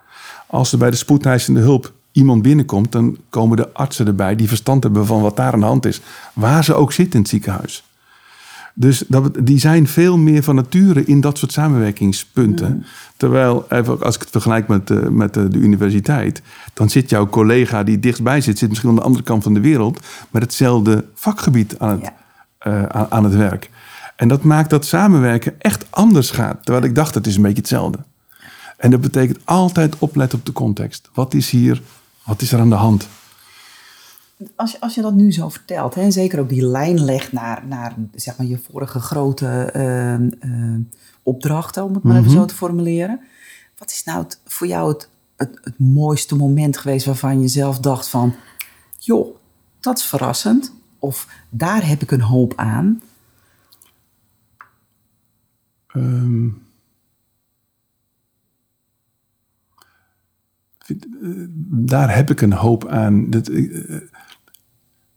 Als 0.51 0.71
er 0.71 0.77
bij 0.77 0.89
de 0.89 0.95
spoedeisende 0.95 1.59
hulp 1.59 1.93
iemand 2.11 2.41
binnenkomt, 2.41 2.91
dan 2.91 3.17
komen 3.29 3.57
de 3.57 3.73
artsen 3.73 4.07
erbij 4.07 4.35
die 4.35 4.47
verstand 4.47 4.83
hebben 4.83 5.05
van 5.05 5.21
wat 5.21 5.35
daar 5.35 5.53
aan 5.53 5.59
de 5.59 5.65
hand 5.65 5.85
is. 5.85 6.01
Waar 6.33 6.63
ze 6.63 6.73
ook 6.73 6.93
zitten 6.93 7.13
in 7.13 7.19
het 7.19 7.29
ziekenhuis. 7.29 7.83
Dus 8.73 9.03
dat, 9.07 9.31
die 9.41 9.59
zijn 9.59 9.87
veel 9.87 10.17
meer 10.17 10.43
van 10.43 10.55
nature 10.55 11.05
in 11.05 11.21
dat 11.21 11.37
soort 11.37 11.51
samenwerkingspunten. 11.51 12.73
Mm. 12.73 12.83
Terwijl, 13.17 13.65
even 13.69 14.01
als 14.01 14.15
ik 14.15 14.21
het 14.21 14.29
vergelijk 14.29 14.67
met, 14.67 14.87
de, 14.87 14.99
eh, 14.99 15.07
met 15.07 15.33
de, 15.33 15.47
de, 15.47 15.57
universiteit, 15.57 16.41
dan 16.73 16.89
zit 16.89 17.09
jouw 17.09 17.27
collega 17.27 17.83
die 17.83 17.99
dichtstbij 17.99 18.41
zit, 18.41 18.57
zit 18.57 18.69
misschien 18.69 18.89
aan 18.89 18.95
de 18.95 19.01
andere 19.01 19.23
kant 19.23 19.43
van 19.43 19.53
de 19.53 19.59
wereld, 19.59 19.99
met 20.29 20.41
hetzelfde 20.41 21.05
vakgebied 21.13 21.79
aan 21.79 21.89
het, 21.89 22.11
uh, 22.67 22.83
aan, 22.83 23.05
aan, 23.09 23.23
het 23.23 23.35
werk. 23.35 23.69
En 24.15 24.27
dat 24.27 24.43
maakt 24.43 24.69
dat 24.69 24.85
samenwerken 24.85 25.61
echt 25.61 25.85
anders 25.89 26.31
gaat. 26.31 26.65
Terwijl 26.65 26.85
ik 26.85 26.95
dacht, 26.95 27.15
het 27.15 27.27
is 27.27 27.35
een 27.35 27.41
beetje 27.41 27.57
hetzelfde. 27.57 27.97
En 28.79 28.91
dat 28.91 29.01
betekent 29.01 29.45
altijd 29.45 29.97
opletten 29.97 30.39
op 30.39 30.45
de 30.45 30.51
context. 30.51 31.09
Wat 31.13 31.33
is 31.33 31.49
hier, 31.49 31.81
wat 32.23 32.41
is 32.41 32.51
er 32.51 32.59
aan 32.59 32.69
de 32.69 32.75
hand? 32.75 33.07
als, 34.55 34.71
je, 34.71 34.79
als 34.79 34.95
je 34.95 35.01
dat 35.01 35.13
nu 35.13 35.31
zo 35.31 35.49
vertelt, 35.49 35.95
hè, 35.95 36.01
en 36.01 36.11
zeker 36.11 36.39
ook 36.39 36.49
die 36.49 36.65
lijn 36.65 37.03
legt 37.03 37.31
naar, 37.31 37.67
naar 37.67 37.95
zeg 38.15 38.37
maar, 38.37 38.47
je 38.47 38.57
vorige 38.57 38.99
grote 38.99 39.73
uh, 40.41 40.75
opdrachten, 41.23 41.83
om 41.83 41.93
het 41.93 42.03
maar 42.03 42.17
even 42.17 42.29
mhm. 42.29 42.39
zo 42.39 42.45
te 42.45 42.55
formuleren. 42.55 43.19
Wat 43.77 43.91
is 43.91 44.03
nou 44.03 44.23
het, 44.23 44.39
voor 44.45 44.67
jou 44.67 44.91
het, 44.91 45.09
het, 45.35 45.59
het, 45.63 45.79
mooiste 45.79 46.35
moment 46.35 46.77
geweest 46.77 47.05
waarvan 47.05 47.41
je 47.41 47.47
zelf 47.47 47.79
dacht 47.79 48.07
van, 48.07 48.35
joh, 48.97 49.35
dat 49.79 49.97
is 49.97 50.03
verrassend. 50.03 50.73
Of 50.99 51.27
daar 51.49 51.87
heb 51.87 52.01
ik 52.01 52.11
een 52.11 52.21
hoop 52.21 52.53
aan. 52.55 53.01
Ehm. 55.87 56.47
Daar 61.69 62.15
heb 62.15 62.29
ik 62.29 62.41
een 62.41 62.53
hoop 62.53 62.87
aan. 62.87 63.29
Dat, 63.29 63.49
uh, 63.49 64.01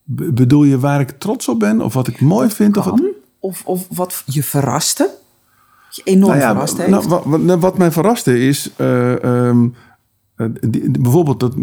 Bedoel 0.05 0.65
je 0.65 0.79
waar 0.79 1.01
ik 1.01 1.11
trots 1.11 1.49
op 1.49 1.59
ben? 1.59 1.81
Of 1.81 1.95
wat 1.95 2.09
ik 2.09 2.21
mooi 2.21 2.51
vind? 2.51 2.77
of, 2.77 2.85
wat... 2.85 3.03
Of, 3.39 3.63
of 3.65 3.87
wat 3.91 4.23
je 4.27 4.43
verraste? 4.43 5.11
Je 5.91 6.03
enorm 6.05 6.39
nou 6.39 6.53
verrast 6.53 6.77
heeft? 6.77 6.91
Nou, 6.91 7.09
wat, 7.09 7.27
nou, 7.27 7.61
wat, 7.61 7.79
mij 7.79 7.91
verraste 7.91 8.47
is... 8.47 8.71
Uh, 8.77 9.13
um, 9.23 9.75
bijvoorbeeld, 10.91 11.41
dat, 11.41 11.55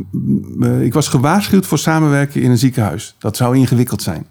uh, 0.59 0.81
ik 0.81 0.93
was 0.93 1.07
gewaarschuwd 1.07 1.65
voor 1.65 1.77
samenwerken 1.77 2.41
in 2.41 2.51
een 2.51 2.57
ziekenhuis. 2.57 3.15
Dat 3.17 3.37
zou 3.37 3.57
ingewikkeld 3.57 4.01
zijn. 4.01 4.27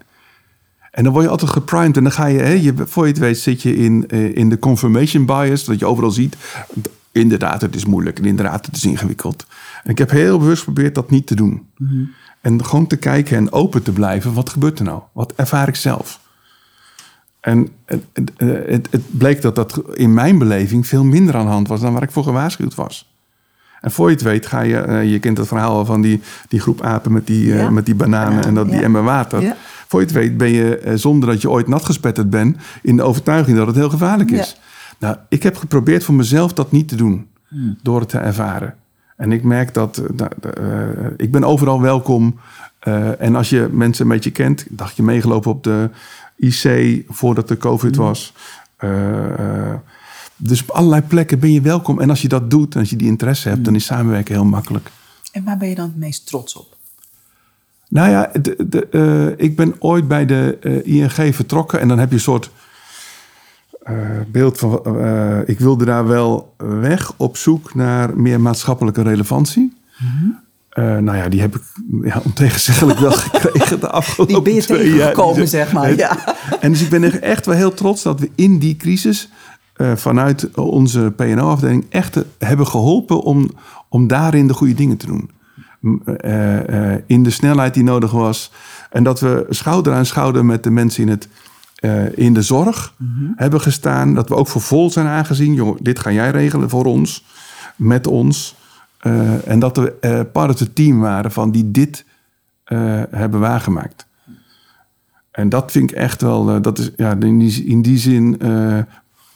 En 0.90 1.04
dan 1.04 1.12
word 1.12 1.24
je 1.24 1.30
altijd 1.30 1.50
geprimed. 1.50 1.96
En 1.96 2.02
dan 2.02 2.12
ga 2.12 2.26
je, 2.26 2.38
hè, 2.38 2.52
je 2.52 2.74
voor 2.76 3.04
je 3.04 3.10
het 3.10 3.20
weet, 3.20 3.38
zit 3.38 3.62
je 3.62 3.76
in, 3.76 4.06
in 4.34 4.48
de 4.48 4.58
confirmation 4.58 5.26
bias. 5.26 5.64
Dat 5.64 5.78
je 5.78 5.86
overal 5.86 6.10
ziet. 6.10 6.36
Inderdaad, 7.12 7.60
het 7.60 7.74
is 7.74 7.84
moeilijk. 7.84 8.18
En 8.18 8.24
inderdaad, 8.24 8.66
het 8.66 8.76
is 8.76 8.84
ingewikkeld. 8.84 9.46
En 9.84 9.90
ik 9.90 9.98
heb 9.98 10.10
heel 10.10 10.38
bewust 10.38 10.62
geprobeerd 10.62 10.94
dat 10.94 11.10
niet 11.10 11.26
te 11.26 11.34
doen. 11.34 11.66
Mm 11.76 12.10
en 12.40 12.64
gewoon 12.64 12.86
te 12.86 12.96
kijken 12.96 13.36
en 13.36 13.52
open 13.52 13.82
te 13.82 13.92
blijven. 13.92 14.34
Wat 14.34 14.50
gebeurt 14.50 14.78
er 14.78 14.84
nou? 14.84 15.02
Wat 15.12 15.32
ervaar 15.36 15.68
ik 15.68 15.76
zelf? 15.76 16.20
En 17.40 17.68
het, 17.84 18.04
het, 18.36 18.88
het, 18.90 19.18
bleek 19.18 19.42
dat 19.42 19.54
dat 19.54 19.82
in 19.94 20.14
mijn 20.14 20.38
beleving 20.38 20.86
veel 20.86 21.04
minder 21.04 21.36
aan 21.36 21.44
de 21.44 21.50
hand 21.50 21.68
was 21.68 21.80
dan 21.80 21.92
waar 21.92 22.02
ik 22.02 22.10
voor 22.10 22.24
gewaarschuwd 22.24 22.74
was. 22.74 23.12
En 23.80 23.90
voor 23.90 24.08
je 24.08 24.14
het 24.14 24.24
weet 24.24 24.46
ga 24.46 24.60
je, 24.60 24.76
eh, 24.76 25.10
je 25.12 25.18
kent 25.18 25.38
het 25.38 25.46
verhaal 25.46 25.84
van 25.84 26.00
die, 26.00 26.20
die 26.48 26.60
groep 26.60 26.82
apen 26.82 27.12
met 27.12 27.26
die, 27.26 27.58
eh, 27.58 27.68
met 27.68 27.86
die 27.86 27.94
bananen 27.94 28.44
en 28.44 28.54
dat, 28.54 28.70
die 28.70 28.82
emmer 28.82 29.02
water. 29.02 29.56
Voor 29.86 30.00
je 30.00 30.06
het 30.06 30.14
weet 30.14 30.36
ben 30.36 30.50
je, 30.50 30.78
eh, 30.78 30.94
zonder 30.94 31.28
dat 31.28 31.40
je 31.42 31.50
ooit 31.50 31.68
nat 31.68 31.84
gespetterd 31.84 32.30
bent, 32.30 32.56
in 32.82 32.96
de 32.96 33.02
overtuiging 33.02 33.56
dat 33.56 33.66
het 33.66 33.76
heel 33.76 33.90
gevaarlijk 33.90 34.30
is. 34.30 34.60
Nou, 34.98 35.16
ik 35.28 35.42
heb 35.42 35.56
geprobeerd 35.56 36.04
voor 36.04 36.14
mezelf 36.14 36.52
dat 36.52 36.72
niet 36.72 36.88
te 36.88 36.96
doen, 36.96 37.26
hmm. 37.48 37.78
door 37.82 38.00
het 38.00 38.08
te 38.08 38.18
ervaren. 38.18 38.74
En 39.18 39.32
ik 39.32 39.42
merk 39.42 39.74
dat 39.74 40.02
uh, 40.58 41.06
ik 41.16 41.30
ben 41.30 41.44
overal 41.44 41.80
welkom. 41.80 42.38
Uh, 42.88 43.20
en 43.20 43.36
als 43.36 43.50
je 43.50 43.68
mensen 43.72 44.04
een 44.04 44.10
beetje 44.10 44.30
kent, 44.30 44.66
dacht 44.68 44.96
je 44.96 45.02
meegelopen 45.02 45.50
op 45.50 45.64
de 45.64 45.90
IC 46.36 47.04
voordat 47.08 47.48
de 47.48 47.56
COVID 47.56 47.96
mm. 47.96 48.02
was. 48.02 48.32
Uh, 48.80 49.74
dus 50.36 50.62
op 50.62 50.70
allerlei 50.70 51.02
plekken 51.02 51.38
ben 51.38 51.52
je 51.52 51.60
welkom. 51.60 52.00
En 52.00 52.10
als 52.10 52.22
je 52.22 52.28
dat 52.28 52.50
doet, 52.50 52.74
en 52.74 52.80
als 52.80 52.90
je 52.90 52.96
die 52.96 53.06
interesse 53.06 53.48
hebt, 53.48 53.64
dan 53.64 53.74
is 53.74 53.84
samenwerken 53.84 54.34
heel 54.34 54.44
makkelijk. 54.44 54.90
En 55.32 55.44
waar 55.44 55.56
ben 55.56 55.68
je 55.68 55.74
dan 55.74 55.88
het 55.88 55.96
meest 55.98 56.26
trots 56.26 56.56
op? 56.56 56.76
Nou 57.88 58.10
ja, 58.10 58.30
de, 58.42 58.66
de, 58.68 59.34
ik 59.36 59.56
ben 59.56 59.74
ooit 59.78 60.08
bij 60.08 60.26
de 60.26 60.58
ING 60.84 61.34
vertrokken 61.34 61.80
en 61.80 61.88
dan 61.88 61.98
heb 61.98 62.08
je 62.08 62.14
een 62.14 62.20
soort 62.20 62.50
uh, 63.90 63.96
beeld 64.26 64.58
van. 64.58 64.82
Uh, 64.86 65.38
ik 65.48 65.58
wilde 65.58 65.84
daar 65.84 66.06
wel 66.06 66.54
weg 66.56 67.12
op 67.16 67.36
zoek 67.36 67.74
naar 67.74 68.18
meer 68.18 68.40
maatschappelijke 68.40 69.02
relevantie. 69.02 69.76
Mm 69.98 70.08
-hmm. 70.08 70.38
uh, 70.84 70.98
nou 70.98 71.16
ja, 71.16 71.28
die 71.28 71.40
heb 71.40 71.56
ik 71.56 71.62
ja, 72.02 72.20
ontegenzeggelijk 72.24 72.98
wel 72.98 73.12
gekregen 73.30 73.80
de 73.80 73.90
afgelopen 73.90 74.34
die 74.34 74.42
ben 74.42 74.54
je 74.54 74.62
twee 74.62 74.94
jaar. 74.94 75.08
gekomen, 75.08 75.48
zeg 75.48 75.72
maar. 75.72 75.96
Ja. 75.96 76.36
En 76.60 76.72
dus 76.72 76.82
ik 76.82 76.90
ben 76.90 77.22
echt 77.22 77.46
wel 77.46 77.54
heel 77.54 77.74
trots 77.74 78.02
dat 78.02 78.20
we 78.20 78.30
in 78.34 78.58
die 78.58 78.76
crisis 78.76 79.28
vanuit 79.94 80.54
onze 80.54 81.12
PNO-afdeling 81.16 81.86
echt 81.88 82.24
hebben 82.38 82.66
geholpen 82.66 83.20
om, 83.20 83.50
om 83.88 84.06
daarin 84.06 84.46
de 84.46 84.54
goede 84.54 84.74
dingen 84.74 84.96
te 84.96 85.06
doen. 85.06 85.30
in 87.06 87.22
de 87.22 87.30
snelheid 87.30 87.74
die 87.74 87.82
nodig 87.82 88.10
was. 88.10 88.52
En 88.90 89.04
dat 89.04 89.20
we 89.20 89.46
schouder 89.48 89.92
aan 89.94 90.06
schouder 90.06 90.44
met 90.44 90.62
de 90.62 90.70
mensen 90.70 91.02
in 91.02 91.08
het 91.08 91.28
uh, 91.80 92.18
in 92.18 92.34
de 92.34 92.42
zorg 92.42 92.94
mm-hmm. 92.96 93.32
hebben 93.36 93.60
gestaan. 93.60 94.14
Dat 94.14 94.28
we 94.28 94.34
ook 94.34 94.48
voor 94.48 94.60
vol 94.60 94.90
zijn 94.90 95.06
aangezien. 95.06 95.76
Dit 95.80 95.98
ga 95.98 96.12
jij 96.12 96.30
regelen 96.30 96.70
voor 96.70 96.84
ons, 96.84 97.24
met 97.76 98.06
ons. 98.06 98.56
Uh, 99.02 99.48
en 99.48 99.58
dat 99.58 99.76
we 99.76 99.94
uh, 100.00 100.20
part 100.32 100.50
of 100.50 100.58
het 100.58 100.74
team 100.74 101.00
waren 101.00 101.32
van 101.32 101.50
die 101.50 101.70
dit 101.70 102.04
hebben 103.10 103.40
waargemaakt. 103.40 104.06
En 105.30 105.48
dat 105.48 105.70
vind 105.70 105.90
ik 105.90 105.96
echt 105.96 106.20
wel, 106.20 106.62
dat 106.62 106.78
is 106.78 106.90
ja, 106.96 107.16
in, 107.20 107.38
die, 107.38 107.64
in 107.64 107.82
die 107.82 107.98
zin 107.98 108.36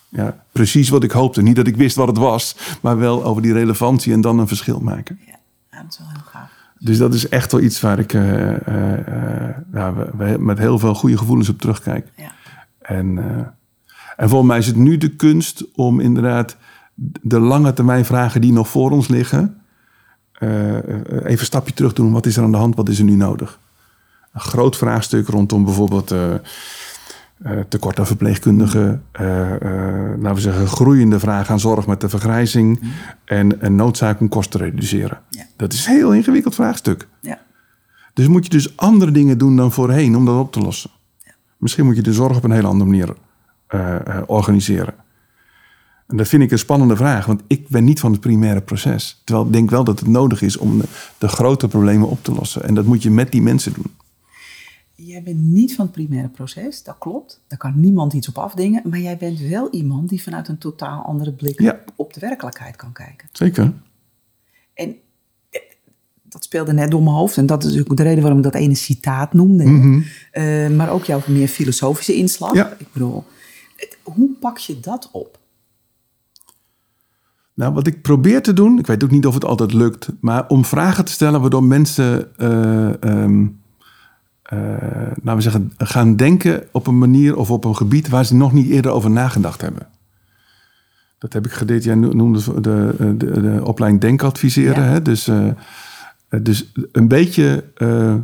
ja, 0.09 0.37
precies 0.53 0.89
wat 0.89 1.03
ik 1.03 1.11
hoopte. 1.11 1.43
Niet 1.43 1.57
dat 1.57 1.67
ik 1.67 1.77
wist 1.77 1.97
wat 1.97 2.09
het 2.09 2.19
was, 2.19 2.57
maar 2.81 2.99
wel 2.99 3.25
over 3.25 3.43
die 3.43 3.53
relevantie 3.53 4.13
en 4.13 4.21
dan 4.21 4.39
een 4.39 4.49
verschil 4.49 4.81
maken. 4.81 5.21
Ja, 5.27 5.37
dat 5.71 5.85
is 5.89 5.99
wel 5.99 6.09
heel. 6.09 6.32
Dus 6.79 6.99
dat 6.99 7.15
is 7.15 7.29
echt 7.29 7.53
wel 7.53 7.61
iets 7.61 7.81
waar 7.81 7.99
ik 7.99 8.13
uh, 8.13 8.51
uh, 8.51 8.57
ja, 9.73 9.95
met 10.39 10.59
heel 10.59 10.79
veel 10.79 10.95
goede 10.95 11.19
gevoelens 11.19 11.49
op 11.49 11.59
terugkijk. 11.61 12.09
Ja. 12.17 12.33
En, 12.81 13.19
en 14.17 14.29
volgens 14.29 14.51
mij 14.51 14.59
is 14.59 14.67
het 14.67 14.77
nu 14.77 14.97
de 14.97 15.17
kunst 15.17 15.65
om 15.75 16.01
inderdaad 16.01 16.57
de 17.23 17.41
lange 17.41 17.73
termijn 17.73 18.05
vragen 18.05 18.41
die 18.41 18.53
nog 18.53 18.69
voor 18.69 18.91
ons 18.91 19.09
liggen, 19.09 19.57
even 20.39 21.31
een 21.31 21.39
stapje 21.39 21.75
terug 21.75 21.93
te 21.93 22.03
doen. 22.03 22.13
Wat 22.13 22.27
is 22.27 22.37
er 22.37 22.43
aan 22.43 22.51
de 22.51 22.57
hand? 22.57 22.77
Wat 22.77 22.89
is 22.89 22.99
er 22.99 23.05
nu 23.05 23.15
nodig? 23.15 23.59
Een 24.33 24.41
groot 24.41 24.77
vraagstuk 24.77 25.29
rondom 25.29 25.65
bijvoorbeeld 25.65 26.15
uh, 27.47 27.61
tekort 27.69 27.99
aan 27.99 28.07
verpleegkundigen, 28.07 29.03
uh, 29.21 29.51
laten 30.19 30.35
we 30.35 30.41
zeggen, 30.41 30.67
groeiende 30.67 31.19
vraag 31.19 31.51
aan 31.51 31.61
zorg 31.61 31.87
met 31.87 32.01
de 32.01 32.09
vergrijzing 32.09 32.81
mhm. 32.81 32.91
en 33.25 33.65
een 33.65 33.75
noodzaak 33.75 34.21
om 34.21 34.29
kosten 34.29 34.61
te 34.61 34.65
reduceren. 34.65 35.21
Dat 35.57 35.73
is 35.73 35.87
een 35.87 35.95
heel 35.95 36.15
ingewikkeld 36.15 36.55
vraagstuk. 36.55 37.09
Ja. 37.21 37.41
Dus 38.15 38.27
moet 38.27 38.45
je 38.45 38.51
dus 38.51 38.77
andere 38.77 39.11
dingen 39.11 39.39
doen 39.39 39.57
dan 39.57 39.73
voorheen 39.73 40.17
om 40.17 40.25
dat 40.25 40.39
op 40.39 40.53
te 40.53 40.61
lossen. 40.61 40.91
Ja. 41.25 41.33
Misschien 41.57 41.85
moet 41.85 41.97
je 41.97 42.03
de 42.03 42.13
zorg 42.13 42.37
op 42.37 42.45
een 42.45 42.51
hele 42.51 42.67
andere 42.67 42.91
manier 42.91 43.15
organiseren. 44.27 44.95
En 46.07 46.17
dat 46.17 46.29
vind 46.29 46.43
ik 46.43 46.51
een 46.51 46.59
spannende 46.59 46.97
vraag, 46.97 47.27
want 47.27 47.43
ik 47.47 47.69
ben 47.69 47.85
niet 47.85 48.01
van 48.01 48.13
het 48.13 48.21
primaire 48.21 48.61
proces. 48.61 49.23
Terwijl 49.25 49.47
ik 49.47 49.53
denk 49.53 49.71
wel 49.71 49.85
dat 49.85 49.99
het 49.99 50.09
nodig 50.09 50.43
is 50.43 50.57
om 50.57 50.79
de, 50.79 50.85
de 51.19 51.29
grote 51.29 51.69
problemen 51.69 52.09
op 52.09 52.25
te 52.25 52.33
lossen. 52.33 52.63
En 52.65 52.75
dat 52.75 52.85
moet 52.85 53.03
je 53.03 53.11
met 53.11 53.33
die 53.33 53.43
mensen 53.43 53.73
doen 53.73 53.93
jij 55.07 55.23
bent 55.23 55.41
niet 55.41 55.75
van 55.75 55.85
het 55.85 55.95
primaire 55.95 56.29
proces, 56.29 56.83
dat 56.83 56.97
klopt. 56.99 57.41
Daar 57.47 57.59
kan 57.59 57.81
niemand 57.81 58.13
iets 58.13 58.29
op 58.29 58.39
afdingen. 58.39 58.83
Maar 58.89 58.99
jij 58.99 59.17
bent 59.17 59.41
wel 59.41 59.71
iemand 59.71 60.09
die 60.09 60.23
vanuit 60.23 60.49
een 60.49 60.59
totaal 60.59 61.03
andere 61.03 61.33
blik 61.33 61.61
Ja. 61.61 61.81
op 61.97 62.13
de 62.13 62.21
werkelijkheid 62.21 62.77
kan 62.77 62.93
kijken. 62.93 63.29
Zeker. 63.33 63.73
En 64.75 64.97
eh, 65.51 65.61
dat 66.23 66.45
speelde 66.45 66.73
net 66.73 66.91
door 66.91 67.03
mijn 67.03 67.15
hoofd. 67.17 67.37
En 67.37 67.47
dat 67.47 67.65
is 67.65 67.81
ook 67.81 67.97
de 67.97 68.03
reden 68.03 68.21
waarom 68.21 68.39
ik 68.39 68.45
dat 68.45 68.55
ene 68.55 68.75
citaat 68.75 69.33
noemde. 69.33 69.65
Mhm. 69.65 70.01
Eh, 70.31 70.69
maar 70.69 70.91
ook 70.91 71.05
jouw 71.05 71.21
meer 71.27 71.49
filosofische 71.49 72.15
inslag. 72.15 72.55
Ja. 72.55 72.73
Ik 72.79 72.93
bedoel, 72.93 73.25
hoe 74.03 74.31
pak 74.41 74.59
je 74.59 74.81
dat 74.81 75.09
op? 75.13 75.41
Nou, 77.55 77.75
wat 77.75 77.87
ik 77.87 78.03
probeer 78.03 78.43
te 78.43 78.53
doen, 78.53 78.79
ik 78.79 78.87
weet 78.87 79.05
ook 79.05 79.11
niet 79.11 79.27
of 79.27 79.35
het 79.35 79.45
altijd 79.45 79.73
lukt, 79.73 80.09
maar 80.21 80.49
om 80.49 80.65
vragen 80.65 81.05
te 81.05 81.13
stellen 81.13 81.41
waardoor 81.41 81.65
mensen, 81.65 82.37
eh, 82.37 83.03
ehm, 83.03 83.43
eh, 83.43 83.49
laten 85.23 85.35
we 85.35 85.41
zeggen, 85.41 85.73
gaan 85.79 86.17
denken 86.17 86.65
op 86.73 86.87
een 86.87 86.99
manier 86.99 87.37
of 87.37 87.51
op 87.51 87.65
een 87.65 87.77
gebied 87.77 88.09
waar 88.09 88.25
ze 88.25 88.35
nog 88.35 88.53
niet 88.53 88.71
eerder 88.71 88.91
over 88.91 89.11
nagedacht 89.11 89.61
hebben. 89.61 89.87
Dat 91.19 91.33
heb 91.33 91.47
ik 91.47 91.53
geleerd. 91.53 91.85
Jij 91.85 91.95
no- 91.95 92.13
noemde 92.13 92.61
de, 92.61 92.95
de, 92.99 93.17
de, 93.17 93.41
de 93.41 93.61
opleiding 93.65 94.03
Denkadviseren. 94.03 94.85
Ja. 94.85 94.91
Hè? 94.91 95.03
Dus, 95.03 95.29
eh, 95.29 95.47
dus 96.43 96.73
een 96.93 97.09
beetje 97.09 97.65
eh, 97.75 98.15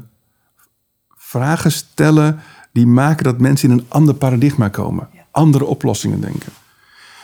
vragen 1.17 1.73
stellen 1.73 2.41
die 2.73 2.87
maken 2.87 3.25
dat 3.25 3.39
mensen 3.39 3.71
in 3.71 3.79
een 3.79 3.85
ander 3.89 4.15
paradigma 4.15 4.69
komen. 4.69 5.09
Ja. 5.13 5.21
Andere 5.31 5.65
oplossingen 5.65 6.21
denken. 6.21 6.53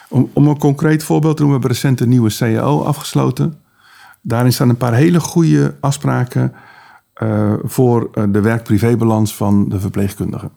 Om, 0.08 0.30
om 0.32 0.48
een 0.48 0.58
concreet 0.58 1.04
voorbeeld 1.04 1.36
te 1.36 1.42
noemen, 1.42 1.60
we 1.60 1.66
hebben 1.66 1.82
recent 1.82 2.00
een 2.00 2.08
nieuwe 2.08 2.34
CAO 2.36 2.82
afgesloten. 2.82 3.60
Daarin 4.22 4.52
staan 4.52 4.68
een 4.68 4.76
paar 4.76 4.94
hele 4.94 5.20
goede 5.20 5.74
afspraken 5.80 6.52
eh, 7.14 7.52
voor 7.62 8.10
eh, 8.12 8.24
de 8.28 8.40
werk-privébalans 8.40 9.34
van 9.36 9.68
de 9.68 9.80
verpleegkundigen. 9.80 10.50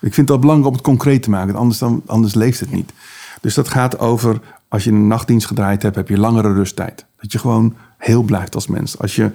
Ik 0.00 0.14
vind 0.14 0.26
dat 0.26 0.40
belangrijk 0.40 0.68
om 0.70 0.76
het 0.76 0.86
concreet 0.86 1.22
te 1.22 1.30
maken, 1.30 1.54
anders, 1.54 1.78
dan, 1.78 2.02
anders 2.06 2.34
leeft 2.34 2.60
het 2.60 2.70
niet. 2.70 2.92
Dus 3.40 3.54
dat 3.54 3.68
gaat 3.68 3.98
over, 3.98 4.40
als 4.68 4.84
je 4.84 4.90
een 4.90 5.06
nachtdienst 5.06 5.46
gedraaid 5.46 5.82
hebt, 5.82 5.96
heb 5.96 6.08
je 6.08 6.18
langere 6.18 6.52
rusttijd. 6.52 7.06
Dat 7.20 7.32
je 7.32 7.38
gewoon 7.38 7.76
heel 7.98 8.22
blijft 8.22 8.54
als 8.54 8.66
mens. 8.66 8.98
Als 8.98 9.16
je 9.16 9.30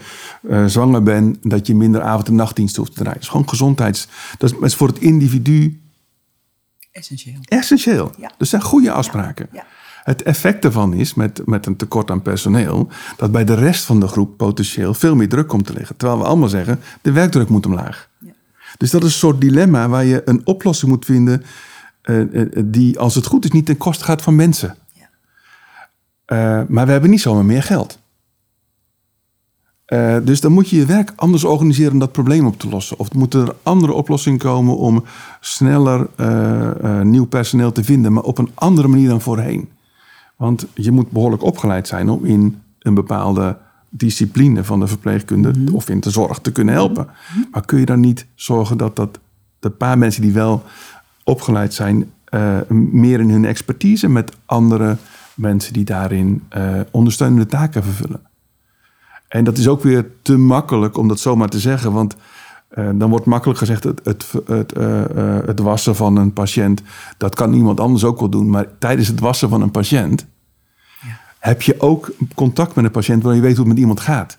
eh, 0.50 0.66
zwanger 0.66 1.04
bent, 1.04 1.38
dat 1.42 1.68
je 1.68 1.76
minder 1.76 2.02
avond- 2.02 2.28
en 2.28 2.36
nachtdienst 2.36 2.76
hoeft 2.76 2.92
te 2.92 2.98
draaien. 2.98 3.14
Dat 3.14 3.24
is 3.24 3.30
gewoon 3.30 3.50
gezondheids... 3.50 4.08
Dat 4.38 4.52
is, 4.52 4.56
dat 4.56 4.66
is 4.66 4.76
voor 4.76 4.88
het 4.88 5.00
individu 5.00 5.82
Essentieel. 6.92 7.40
essentieel. 7.44 8.12
Ja. 8.18 8.32
Dus 8.38 8.50
zijn 8.50 8.62
goede 8.62 8.92
afspraken. 8.92 9.48
Ja. 9.52 9.66
Het 10.06 10.24
effect 10.24 10.62
daarvan 10.62 10.94
is, 10.94 11.14
met, 11.14 11.42
met 11.46 11.66
een 11.66 11.76
tekort 11.76 12.12
aan 12.12 12.22
personeel, 12.22 12.88
dat 13.18 13.32
bij 13.32 13.46
de 13.46 13.54
rest 13.54 13.84
van 13.84 14.00
de 14.00 14.08
groep 14.08 14.38
potentieel 14.38 14.94
veel 14.94 15.16
meer 15.16 15.30
druk 15.30 15.48
komt 15.48 15.66
te 15.66 15.74
liggen. 15.74 15.98
Terwijl 15.98 16.20
we 16.20 16.26
allemaal 16.26 16.50
zeggen, 16.50 16.80
de 17.02 17.12
werkdruk 17.12 17.50
moet 17.50 17.66
omlaag. 17.66 18.10
Ja. 18.20 18.32
Dus 18.78 18.92
dat 18.92 19.04
is 19.04 19.08
een 19.08 19.20
soort 19.20 19.42
dilemma 19.42 19.90
waar 19.90 20.06
je 20.06 20.22
een 20.26 20.42
oplossing 20.44 20.92
moet 20.92 21.06
vinden 21.06 21.44
eh, 22.02 22.42
eh, 22.42 22.50
die, 22.66 23.00
als 23.00 23.16
het 23.16 23.26
goed 23.26 23.46
is, 23.46 23.52
niet 23.52 23.66
ten 23.66 23.78
koste 23.78 24.04
gaat 24.04 24.22
van 24.22 24.36
mensen. 24.36 24.76
Ja. 24.94 25.10
Eh, 26.26 26.68
maar 26.68 26.86
we 26.86 26.92
hebben 26.92 27.10
niet 27.10 27.22
zomaar 27.22 27.46
meer 27.46 27.64
geld. 27.64 27.98
Eh, 29.86 30.18
dus 30.24 30.42
dan 30.42 30.52
moet 30.52 30.70
je 30.70 30.76
je 30.76 30.86
werk 30.86 31.14
anders 31.16 31.44
organiseren 31.44 31.92
om 31.92 32.00
dat 32.00 32.12
probleem 32.12 32.46
op 32.46 32.60
te 32.60 32.70
lossen. 32.70 33.00
Of 33.00 33.14
moeten 33.14 33.42
er 33.42 33.56
andere 33.64 33.94
oplossingen 33.94 34.40
komen 34.40 34.78
om 34.78 35.04
sneller 35.40 36.08
eh, 36.16 37.00
eh, 37.00 37.06
nieuw 37.06 37.26
personeel 37.26 37.72
te 37.72 37.84
vinden, 37.84 38.14
maar 38.14 38.24
op 38.24 38.38
een 38.38 38.52
andere 38.54 38.88
manier 38.88 39.10
dan 39.10 39.22
voorheen. 39.22 39.70
Want 40.36 40.66
je 40.74 40.92
moet 40.92 41.12
behoorlijk 41.12 41.44
opgeleid 41.44 41.88
zijn 41.88 42.10
om 42.10 42.26
in 42.26 42.62
een 42.80 42.94
bepaalde 42.94 43.58
discipline 43.90 44.64
van 44.64 44.80
de 44.80 44.88
verpleegkunde 44.88 45.54
of 45.72 45.90
in 45.90 46.00
de 46.00 46.10
zorg 46.10 46.40
te 46.40 46.52
kunnen 46.52 46.74
helpen. 46.74 47.08
Maar 47.52 47.66
kun 47.66 47.80
je 47.80 47.86
dan 47.86 48.00
niet 48.00 48.26
zorgen 48.36 48.78
dat, 48.78 48.96
dat 48.96 49.20
de 49.60 49.70
paar 49.70 49.98
mensen 49.98 50.22
die 50.22 50.34
wel 50.34 50.64
opgeleid 51.24 51.74
zijn, 51.74 52.12
eh, 52.26 52.58
meer 52.70 53.20
in 53.20 53.30
hun 53.30 53.46
expertise 53.46 54.10
met 54.10 54.32
andere 54.46 54.98
mensen 55.36 55.74
die 55.74 55.86
daarin 55.86 56.44
eh, 56.50 56.80
ondersteunende 56.92 57.46
taken 57.46 57.84
vervullen? 57.84 58.22
En 59.28 59.44
dat 59.44 59.58
is 59.58 59.68
ook 59.68 59.84
weer 59.84 60.06
te 60.22 60.38
makkelijk 60.38 60.98
om 60.98 61.08
dat 61.08 61.20
zomaar 61.20 61.50
te 61.50 61.60
zeggen. 61.60 61.92
Want 61.92 62.16
eh, 62.76 62.90
dan 62.96 63.10
wordt 63.10 63.26
makkelijk 63.26 63.60
gezegd: 63.60 63.84
het, 63.84 64.02
het, 64.04 64.32
het, 64.46 64.72
eh, 64.72 65.38
eh, 65.38 65.46
het 65.46 65.60
wassen 65.60 65.96
van 65.96 66.16
een 66.16 66.34
patiënt. 66.34 66.82
dat 67.18 67.36
kan 67.36 67.54
iemand 67.54 67.80
anders 67.80 68.04
ook 68.04 68.20
wel 68.20 68.30
doen. 68.30 68.50
Maar 68.50 68.68
tijdens 68.80 69.08
het 69.08 69.20
wassen 69.20 69.50
van 69.50 69.62
een 69.62 69.72
patiënt. 69.72 70.26
heb 71.40 71.62
je 71.62 71.82
ook 71.82 72.12
contact 72.36 72.76
met 72.76 72.86
een 72.86 72.92
patiënt. 72.92 73.24
waar 73.24 73.36
je 73.36 73.42
weet 73.42 73.56
hoe 73.56 73.60
het 73.60 73.68
met 73.68 73.78
iemand 73.78 74.00
gaat. 74.00 74.38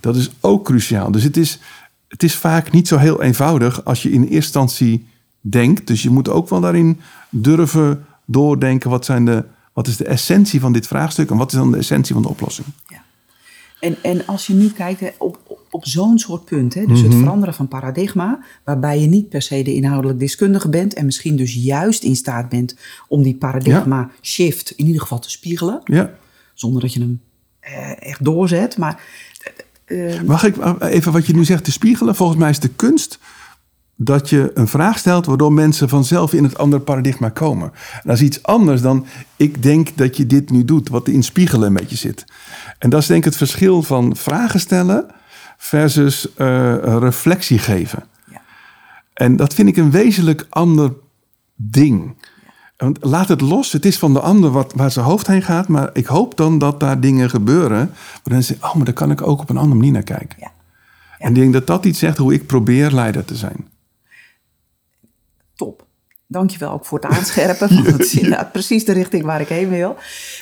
Dat 0.00 0.16
is 0.16 0.30
ook 0.40 0.64
cruciaal. 0.64 1.10
Dus 1.10 1.22
het 1.22 1.36
is, 1.36 1.60
het 2.08 2.22
is 2.22 2.36
vaak 2.36 2.72
niet 2.72 2.88
zo 2.88 2.96
heel 2.96 3.22
eenvoudig. 3.22 3.84
als 3.84 4.02
je 4.02 4.10
in 4.10 4.22
eerste 4.22 4.34
instantie 4.34 5.06
denkt. 5.40 5.86
Dus 5.86 6.02
je 6.02 6.10
moet 6.10 6.28
ook 6.28 6.48
wel 6.48 6.60
daarin 6.60 7.00
durven 7.30 8.04
doordenken. 8.24 8.90
wat, 8.90 9.04
zijn 9.04 9.24
de, 9.24 9.44
wat 9.72 9.86
is 9.86 9.96
de 9.96 10.04
essentie 10.04 10.60
van 10.60 10.72
dit 10.72 10.86
vraagstuk. 10.86 11.30
en 11.30 11.36
wat 11.36 11.52
is 11.52 11.58
dan 11.58 11.70
de 11.70 11.78
essentie 11.78 12.14
van 12.14 12.22
de 12.22 12.28
oplossing. 12.28 12.66
Ja. 12.86 13.02
En, 13.80 13.96
en 14.02 14.26
als 14.26 14.46
je 14.46 14.54
nu 14.54 14.70
kijkt 14.70 15.00
hè, 15.00 15.08
op, 15.18 15.62
op, 15.70 15.86
zo'n 15.86 16.18
soort 16.18 16.44
punt, 16.44 16.74
hè, 16.74 16.86
dus 16.86 17.00
het 17.00 17.14
veranderen 17.14 17.54
van 17.54 17.68
paradigma, 17.68 18.44
waarbij 18.64 19.00
je 19.00 19.06
niet 19.06 19.28
per 19.28 19.42
se 19.42 19.62
de 19.62 19.74
inhoudelijk 19.74 20.18
deskundige 20.18 20.68
bent 20.68 20.94
en 20.94 21.04
misschien 21.04 21.36
dus 21.36 21.54
juist 21.54 22.02
in 22.02 22.16
staat 22.16 22.48
bent 22.48 22.76
om 23.08 23.22
die 23.22 23.34
paradigma 23.36 24.10
shift 24.22 24.70
in 24.70 24.86
ieder 24.86 25.00
geval 25.02 25.18
te 25.18 25.30
spiegelen, 25.30 25.80
Ja. 25.84 26.14
zonder 26.54 26.80
dat 26.80 26.92
je 26.92 27.00
hem 27.00 27.20
eh, 27.60 28.02
echt 28.08 28.24
doorzet. 28.24 28.76
Maar 28.76 29.02
eh, 29.84 30.20
Mag 30.20 30.44
ik 30.44 30.56
even 30.80 31.12
wat 31.12 31.26
je 31.26 31.34
nu 31.34 31.44
zegt 31.44 31.64
te 31.64 31.72
spiegelen? 31.72 32.14
Volgens 32.14 32.38
mij 32.38 32.50
is 32.50 32.60
de 32.60 32.68
kunst 32.68 33.18
dat 34.00 34.28
je 34.28 34.50
een 34.54 34.68
vraag 34.68 34.98
stelt 34.98 35.26
waardoor 35.26 35.52
mensen 35.52 35.88
vanzelf 35.88 36.32
in 36.32 36.44
het 36.44 36.58
andere 36.58 36.82
paradigma 36.82 37.28
komen. 37.28 37.72
En 37.92 38.02
dat 38.04 38.14
is 38.14 38.22
iets 38.22 38.42
anders 38.42 38.80
dan 38.80 39.06
ik 39.36 39.62
denk 39.62 39.96
dat 39.96 40.16
je 40.16 40.26
dit 40.26 40.50
nu 40.50 40.64
doet, 40.64 40.88
wat 40.88 41.08
in 41.08 41.22
spiegelen 41.22 41.68
een 41.68 41.74
beetje 41.74 41.96
zit. 41.96 42.24
En 42.78 42.90
dat 42.90 43.00
is 43.00 43.06
denk 43.06 43.18
ik 43.18 43.24
het 43.24 43.36
verschil 43.36 43.82
van 43.82 44.16
vragen 44.16 44.60
stellen 44.60 45.06
versus 45.56 46.34
eh, 46.34 46.74
reflectie 46.82 47.58
geven. 47.58 48.04
ja. 48.30 48.42
En 49.14 49.36
dat 49.36 49.54
vind 49.54 49.68
ik 49.68 49.76
een 49.76 49.90
wezenlijk 49.90 50.46
ander 50.48 50.92
ding. 51.54 52.16
Want 52.76 52.98
laat 53.00 53.28
het 53.28 53.40
los. 53.40 53.72
Het 53.72 53.84
is 53.84 53.98
van 53.98 54.12
de 54.12 54.20
ander 54.20 54.50
wat, 54.50 54.72
waar 54.76 54.90
zijn 54.90 55.04
hoofd 55.04 55.26
heen 55.26 55.42
gaat. 55.42 55.68
Maar 55.68 55.90
ik 55.92 56.06
hoop 56.06 56.36
dan 56.36 56.58
dat 56.58 56.80
daar 56.80 57.00
dingen 57.00 57.30
gebeuren. 57.30 57.90
Waarin 58.22 58.44
ze 58.44 58.56
oh, 58.60 58.74
maar 58.74 58.84
daar 58.84 58.94
kan 58.94 59.10
ik 59.10 59.26
ook 59.26 59.40
op 59.40 59.50
een 59.50 59.56
andere 59.56 59.76
manier 59.76 59.92
naar 59.92 60.02
kijken. 60.02 60.36
Ja. 60.40 60.52
En 61.18 61.28
ik 61.28 61.34
denk 61.34 61.52
dat 61.52 61.66
dat 61.66 61.84
iets 61.84 61.98
zegt 61.98 62.18
hoe 62.18 62.34
ik 62.34 62.46
probeer 62.46 62.90
leider 62.90 63.24
te 63.24 63.36
zijn. 63.36 63.66
Top. 65.58 65.86
Dankjewel 66.26 66.72
ook 66.72 66.84
voor 66.84 66.98
het 66.98 67.10
aanscherpen. 67.10 67.74
Want 67.74 67.90
dat 67.90 68.00
is 68.00 68.14
inderdaad 68.14 68.52
precies 68.52 68.84
de 68.84 68.92
richting 68.92 69.24
waar 69.24 69.40
ik 69.40 69.48
heen 69.48 69.68
wil. 69.68 69.96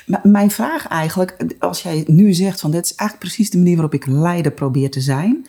Maar 0.06 0.20
mijn 0.22 0.50
vraag 0.50 0.86
eigenlijk, 0.86 1.54
als 1.58 1.82
jij 1.82 2.04
nu 2.06 2.32
zegt 2.34 2.60
van 2.60 2.70
dit 2.70 2.84
is 2.84 2.94
eigenlijk 2.94 3.28
precies 3.28 3.50
de 3.50 3.58
manier 3.58 3.74
waarop 3.74 3.94
ik 3.94 4.06
leider 4.06 4.52
probeer 4.52 4.90
te 4.90 5.00
zijn. 5.00 5.46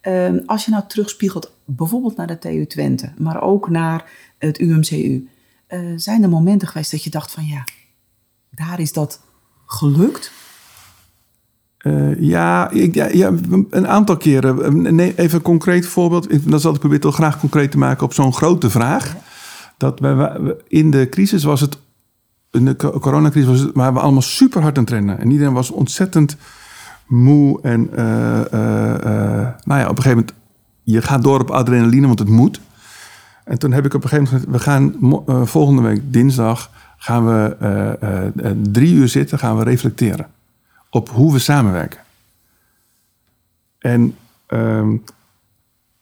Ehm, 0.00 0.38
als 0.46 0.64
je 0.64 0.70
nou 0.70 0.84
terugspiegelt 0.86 1.52
bijvoorbeeld 1.64 2.16
naar 2.16 2.26
de 2.26 2.38
TU 2.38 2.66
Twente, 2.66 3.12
maar 3.18 3.42
ook 3.42 3.68
naar 3.68 4.10
het 4.38 4.60
UMCU. 4.60 5.28
eh, 5.66 5.80
zijn 5.96 6.22
er 6.22 6.28
momenten 6.28 6.68
geweest 6.68 6.90
dat 6.90 7.04
je 7.04 7.10
dacht 7.10 7.30
van 7.30 7.46
ja, 7.46 7.64
daar 8.50 8.80
is 8.80 8.92
dat 8.92 9.20
gelukt? 9.66 10.32
Eh, 11.80 12.20
ja, 12.20 12.70
ik, 12.70 12.94
ja, 12.94 13.06
ja, 13.12 13.32
een 13.70 13.88
aantal 13.88 14.16
keren. 14.16 14.62
Eh, 14.64 14.70
Nee, 14.92 15.14
even 15.18 15.36
een 15.36 15.42
concreet 15.44 15.86
voorbeeld. 15.86 16.32
Ik- 16.32 16.50
Dat 16.50 16.60
zal 16.60 16.72
ik 16.72 16.78
proberen 16.78 17.02
toch 17.02 17.14
graag 17.14 17.40
concreet 17.40 17.70
te 17.70 17.78
maken 17.78 18.04
op 18.04 18.14
zo'n 18.14 18.32
grote 18.32 18.70
vraag. 18.70 19.16
Dat 19.76 20.00
wij, 20.00 20.32
in 20.68 20.90
de 20.90 21.08
crisis 21.08 21.44
was 21.44 21.60
het, 21.60 21.78
in 22.50 22.64
de 22.64 22.76
co- 22.76 22.98
coronacrisis 22.98 23.48
was 23.50 23.60
het, 23.60 23.70
waren 23.74 23.94
we 23.94 24.00
allemaal 24.00 24.22
super 24.22 24.62
hard 24.62 24.76
aan 24.76 24.84
het 24.84 24.92
rennen. 24.92 25.18
En 25.18 25.30
iedereen 25.30 25.52
was 25.52 25.70
ontzettend 25.70 26.36
moe. 27.06 27.58
En 27.62 27.88
eh, 27.96 28.40
eh, 28.40 29.48
nou 29.64 29.80
ja, 29.80 29.88
op 29.88 29.96
een 29.96 30.02
gegeven 30.02 30.10
moment, 30.10 30.32
je 30.82 31.02
gaat 31.02 31.22
door 31.22 31.40
op 31.40 31.50
adrenaline, 31.50 32.06
want 32.06 32.18
het 32.18 32.28
moet. 32.28 32.60
En 33.44 33.58
toen 33.58 33.72
heb 33.72 33.84
ik 33.84 33.94
op 33.94 34.02
een 34.02 34.08
gegeven 34.08 34.32
moment 34.32 34.62
gezegd, 34.62 34.64
we 34.64 34.70
gaan 35.30 35.46
volgende 35.46 35.82
week 35.82 36.00
dinsdag 36.12 36.70
gaan 36.96 37.26
we 37.26 38.56
drie 38.72 38.94
uur 38.94 39.08
zitten, 39.08 39.38
gaan 39.38 39.56
we 39.56 39.64
reflecteren 39.64 40.26
op 40.90 41.08
hoe 41.08 41.32
we 41.32 41.38
samenwerken. 41.38 42.00
En 43.78 44.16
ehm, 44.46 44.96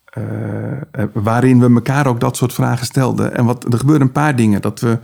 eh, 0.04 0.72
eh, 0.72 1.08
waarin 1.12 1.60
we 1.60 1.74
elkaar 1.74 2.06
ook 2.06 2.20
dat 2.20 2.36
soort 2.36 2.52
vragen 2.52 2.86
stelden. 2.86 3.36
En 3.36 3.44
wat, 3.44 3.72
er 3.72 3.78
gebeurden 3.78 4.06
een 4.06 4.12
paar 4.12 4.36
dingen. 4.36 4.60
Dat, 4.62 4.80
we, 4.80 4.98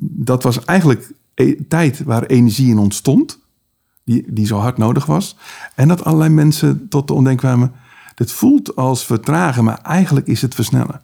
dat 0.00 0.42
was 0.42 0.64
eigenlijk 0.64 1.12
e- 1.34 1.56
tijd 1.68 2.02
waar 2.02 2.22
energie 2.22 2.70
in 2.70 2.78
ontstond. 2.78 3.40
Die, 4.04 4.32
die 4.32 4.46
zo 4.46 4.58
hard 4.58 4.78
nodig 4.78 5.06
was. 5.06 5.36
En 5.74 5.88
dat 5.88 6.04
allerlei 6.04 6.30
mensen 6.30 6.88
tot 6.88 7.06
de 7.06 7.14
ontdekking 7.14 7.40
kwamen. 7.40 7.72
Dit 8.14 8.32
voelt 8.32 8.76
als 8.76 9.06
vertragen, 9.06 9.64
maar 9.64 9.80
eigenlijk 9.82 10.26
is 10.26 10.42
het 10.42 10.54
versnellen. 10.54 11.00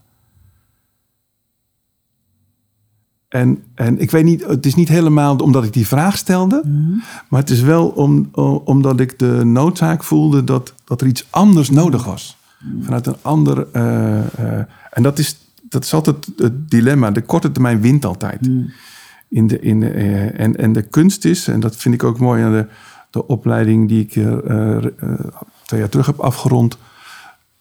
En, 3.29 3.63
en 3.75 3.99
ik 4.01 4.11
weet 4.11 4.25
niet, 4.25 4.47
het 4.47 4.67
is 4.67 4.75
niet 4.75 4.89
helemaal 4.89 5.37
omdat 5.37 5.65
ik 5.65 5.73
die 5.73 5.87
vraag 5.87 6.17
stelde, 6.17 6.63
maar 7.29 7.41
het 7.41 7.51
is 7.51 7.61
wel 7.61 7.89
om, 7.89 8.29
omdat 8.65 9.01
ik 9.01 9.19
de 9.19 9.45
noodzaak 9.45 10.05
voelde 10.05 10.45
dat, 10.45 10.75
dat 10.85 11.01
er 11.01 11.07
iets 11.07 11.27
anders 11.31 11.71
nodig 11.71 12.05
was. 12.05 12.37
Vanuit 12.81 13.07
een 13.07 13.17
ander. 13.23 13.67
eh, 13.73 14.19
eh, 14.19 14.65
en 14.91 15.03
dat 15.03 15.19
is, 15.19 15.39
dat 15.63 15.85
is 15.85 15.95
altijd 15.95 16.29
het 16.37 16.71
dilemma. 16.71 17.11
De 17.11 17.23
korte 17.23 17.53
termijn 17.53 17.81
wint 17.81 18.05
altijd. 18.05 18.51
In 19.29 19.47
de, 19.47 19.61
in 19.61 19.81
de, 19.81 19.89
eh, 19.89 20.41
en, 20.41 20.57
en 20.57 20.73
de 20.73 20.83
kunst 20.83 21.25
is, 21.25 21.49
en 21.49 21.61
dat 21.61 21.77
vind 21.77 21.95
ik 21.95 22.05
ook 22.05 22.19
mooi 22.19 22.43
aan 22.43 22.53
de, 22.53 22.67
de 23.11 23.27
opleiding 23.27 23.89
die 23.89 24.01
ik 24.01 24.11
twee 25.65 25.81
jaar 25.81 25.89
terug 25.89 26.07
heb 26.07 26.19
afgerond. 26.19 26.79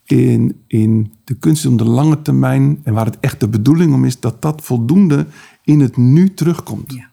In, 0.04 0.62
in 0.68 1.14
de 1.24 1.34
kunst 1.34 1.66
om 1.66 1.78
de 1.78 1.86
lange 1.86 2.22
termijn, 2.22 2.80
en 2.84 2.94
waar 2.94 3.06
het 3.06 3.20
echt 3.20 3.40
de 3.40 3.48
bedoeling 3.48 3.94
om 3.94 4.06
is, 4.06 4.20
dat 4.20 4.42
dat 4.42 4.62
voldoende 4.64 5.26
in 5.68 5.80
het 5.80 5.98
nu 5.98 6.34
terugkomt. 6.34 6.94
Ja. 6.94 7.10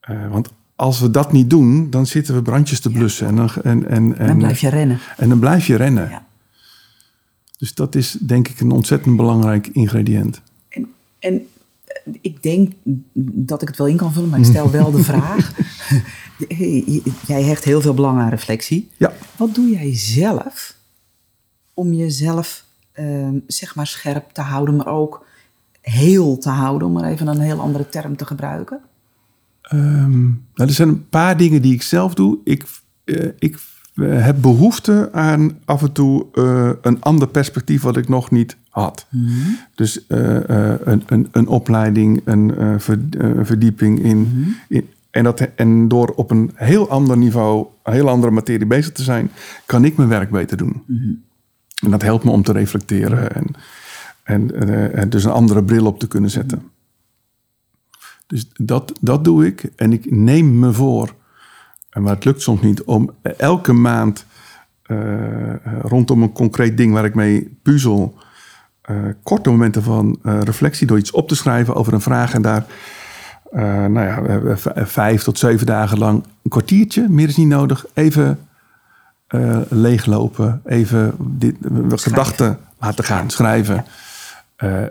Eh, 0.00 0.30
want 0.30 0.48
als 0.76 1.00
we 1.00 1.10
dat 1.10 1.32
niet 1.32 1.50
doen, 1.50 1.90
dan 1.90 2.06
zitten 2.06 2.34
we 2.34 2.42
brandjes 2.42 2.80
te 2.80 2.90
blussen. 2.90 3.26
En, 3.26 3.36
dan, 3.36 3.50
en, 3.62 3.88
en, 3.88 4.18
en, 4.18 4.26
Dan 4.26 4.38
blijf 4.38 4.60
je 4.60 4.68
rennen. 4.68 4.98
en 5.16 5.28
dan 5.28 5.38
blijf 5.38 5.66
je 5.66 5.76
rennen. 5.76 6.08
Ja. 6.08 6.26
Dus 7.58 7.74
dat 7.74 7.94
is 7.94 8.16
denk 8.20 8.48
ik 8.48 8.60
een 8.60 8.70
ontzettend 8.70 9.16
belangrijk 9.16 9.66
ingrediënt. 9.66 10.42
En, 10.68 10.88
en 11.18 11.46
eh, 11.84 12.14
ik 12.20 12.42
denk 12.42 12.72
dat 13.24 13.62
ik 13.62 13.68
het 13.68 13.76
wel 13.76 13.86
in 13.86 13.96
kan 13.96 14.12
vullen, 14.12 14.28
maar 14.28 14.38
ik 14.38 14.44
stel 14.44 14.70
wel 14.70 14.90
de 14.90 15.04
vraag. 15.12 15.52
Hey, 16.48 17.02
Jij 17.26 17.42
hecht 17.42 17.64
heel 17.64 17.80
veel 17.80 17.94
belang 17.94 18.18
aan 18.18 18.28
reflectie. 18.28 18.90
Ja. 18.96 19.12
Wat 19.36 19.54
doe 19.54 19.70
jij 19.70 19.96
zelf 19.96 20.74
om 21.74 21.92
jezelf 21.92 22.64
ehm, 22.92 23.38
zeg 23.46 23.74
maar 23.74 23.86
scherp 23.86 24.30
te 24.32 24.40
houden, 24.40 24.76
maar 24.76 24.86
ook 24.86 25.26
heel 25.90 26.38
te 26.38 26.48
houden, 26.48 26.88
om 26.88 26.94
maar 26.94 27.04
even 27.04 27.26
een 27.26 27.40
heel 27.40 27.60
andere 27.60 27.88
term 27.88 28.16
te 28.16 28.26
gebruiken? 28.26 28.80
Nou, 30.54 30.68
er 30.68 30.70
zijn 30.70 30.88
een 30.88 31.08
paar 31.08 31.36
dingen 31.36 31.62
die 31.62 31.74
ik 31.74 31.82
zelf 31.82 32.14
doe. 32.14 32.38
Ik, 32.44 32.64
eh, 33.04 33.28
ik 33.38 33.58
eh, 33.94 34.24
heb 34.24 34.36
behoefte 34.40 35.08
aan 35.12 35.58
af 35.64 35.82
en 35.82 35.92
toe 35.92 36.26
eh, 36.32 36.70
een 36.82 37.00
ander 37.02 37.28
perspectief 37.28 37.82
wat 37.82 37.96
ik 37.96 38.08
nog 38.08 38.30
niet 38.30 38.56
had. 38.68 39.06
Dus 39.74 40.06
eh, 40.06 40.72
eh, 40.72 40.80
een, 40.84 41.02
een, 41.06 41.28
een 41.32 41.46
opleiding, 41.46 42.20
een 42.24 42.80
ver- 42.80 42.98
verdieping 43.42 44.02
in, 44.02 44.54
in 44.68 44.88
en, 45.10 45.24
dat, 45.24 45.40
en 45.40 45.88
door 45.88 46.08
op 46.16 46.30
een 46.30 46.50
heel 46.54 46.88
ander 46.88 47.16
niveau, 47.16 47.66
een 47.82 47.92
heel 47.92 48.08
andere 48.08 48.32
materie 48.32 48.66
bezig 48.66 48.92
te 48.92 49.02
zijn, 49.02 49.30
kan 49.66 49.84
ik 49.84 49.96
mijn 49.96 50.08
werk 50.08 50.30
beter 50.30 50.56
doen. 50.56 50.82
En 51.82 51.90
dat 51.90 52.02
helpt 52.02 52.24
me 52.24 52.30
om 52.30 52.42
te 52.42 52.52
reflecteren 52.52 53.34
en, 53.34 53.46
en, 54.30 54.92
en 54.94 55.10
dus 55.10 55.24
een 55.24 55.30
andere 55.30 55.64
bril 55.64 55.86
op 55.86 55.98
te 55.98 56.08
kunnen 56.08 56.30
zetten. 56.30 56.70
Dus 58.26 58.50
dat, 58.56 58.92
dat 59.00 59.24
doe 59.24 59.46
ik. 59.46 59.70
En 59.76 59.92
ik 59.92 60.10
neem 60.10 60.58
me 60.58 60.72
voor, 60.72 61.14
en 61.90 62.02
maar 62.02 62.14
het 62.14 62.24
lukt 62.24 62.42
soms 62.42 62.60
niet, 62.60 62.82
om 62.82 63.10
elke 63.36 63.72
maand 63.72 64.24
eh, 64.90 65.54
rondom 65.82 66.22
een 66.22 66.32
concreet 66.32 66.76
ding 66.76 66.92
waar 66.92 67.04
ik 67.04 67.14
mee 67.14 67.58
puzzel, 67.62 68.14
eh, 68.82 68.96
korte 69.22 69.50
momenten 69.50 69.82
van 69.82 70.18
eh, 70.22 70.40
reflectie 70.40 70.86
door 70.86 70.98
iets 70.98 71.10
op 71.10 71.28
te 71.28 71.34
schrijven 71.34 71.74
over 71.74 71.92
een 71.92 72.00
vraag 72.00 72.34
en 72.34 72.42
daar 72.42 72.66
nou 73.88 74.00
ja, 74.00 74.56
vijf 74.86 75.22
tot 75.22 75.38
zeven 75.38 75.66
dagen 75.66 75.98
lang 75.98 76.24
een 76.42 76.50
kwartiertje, 76.50 77.08
meer 77.08 77.28
is 77.28 77.36
niet 77.36 77.48
nodig, 77.48 77.86
even 77.94 78.38
leeglopen, 79.68 80.60
even 80.64 81.14
dit, 81.18 81.56
gedachten 81.90 82.58
laten 82.78 83.04
gaan, 83.04 83.30
schrijven. 83.30 83.84
Eh, 84.60 84.82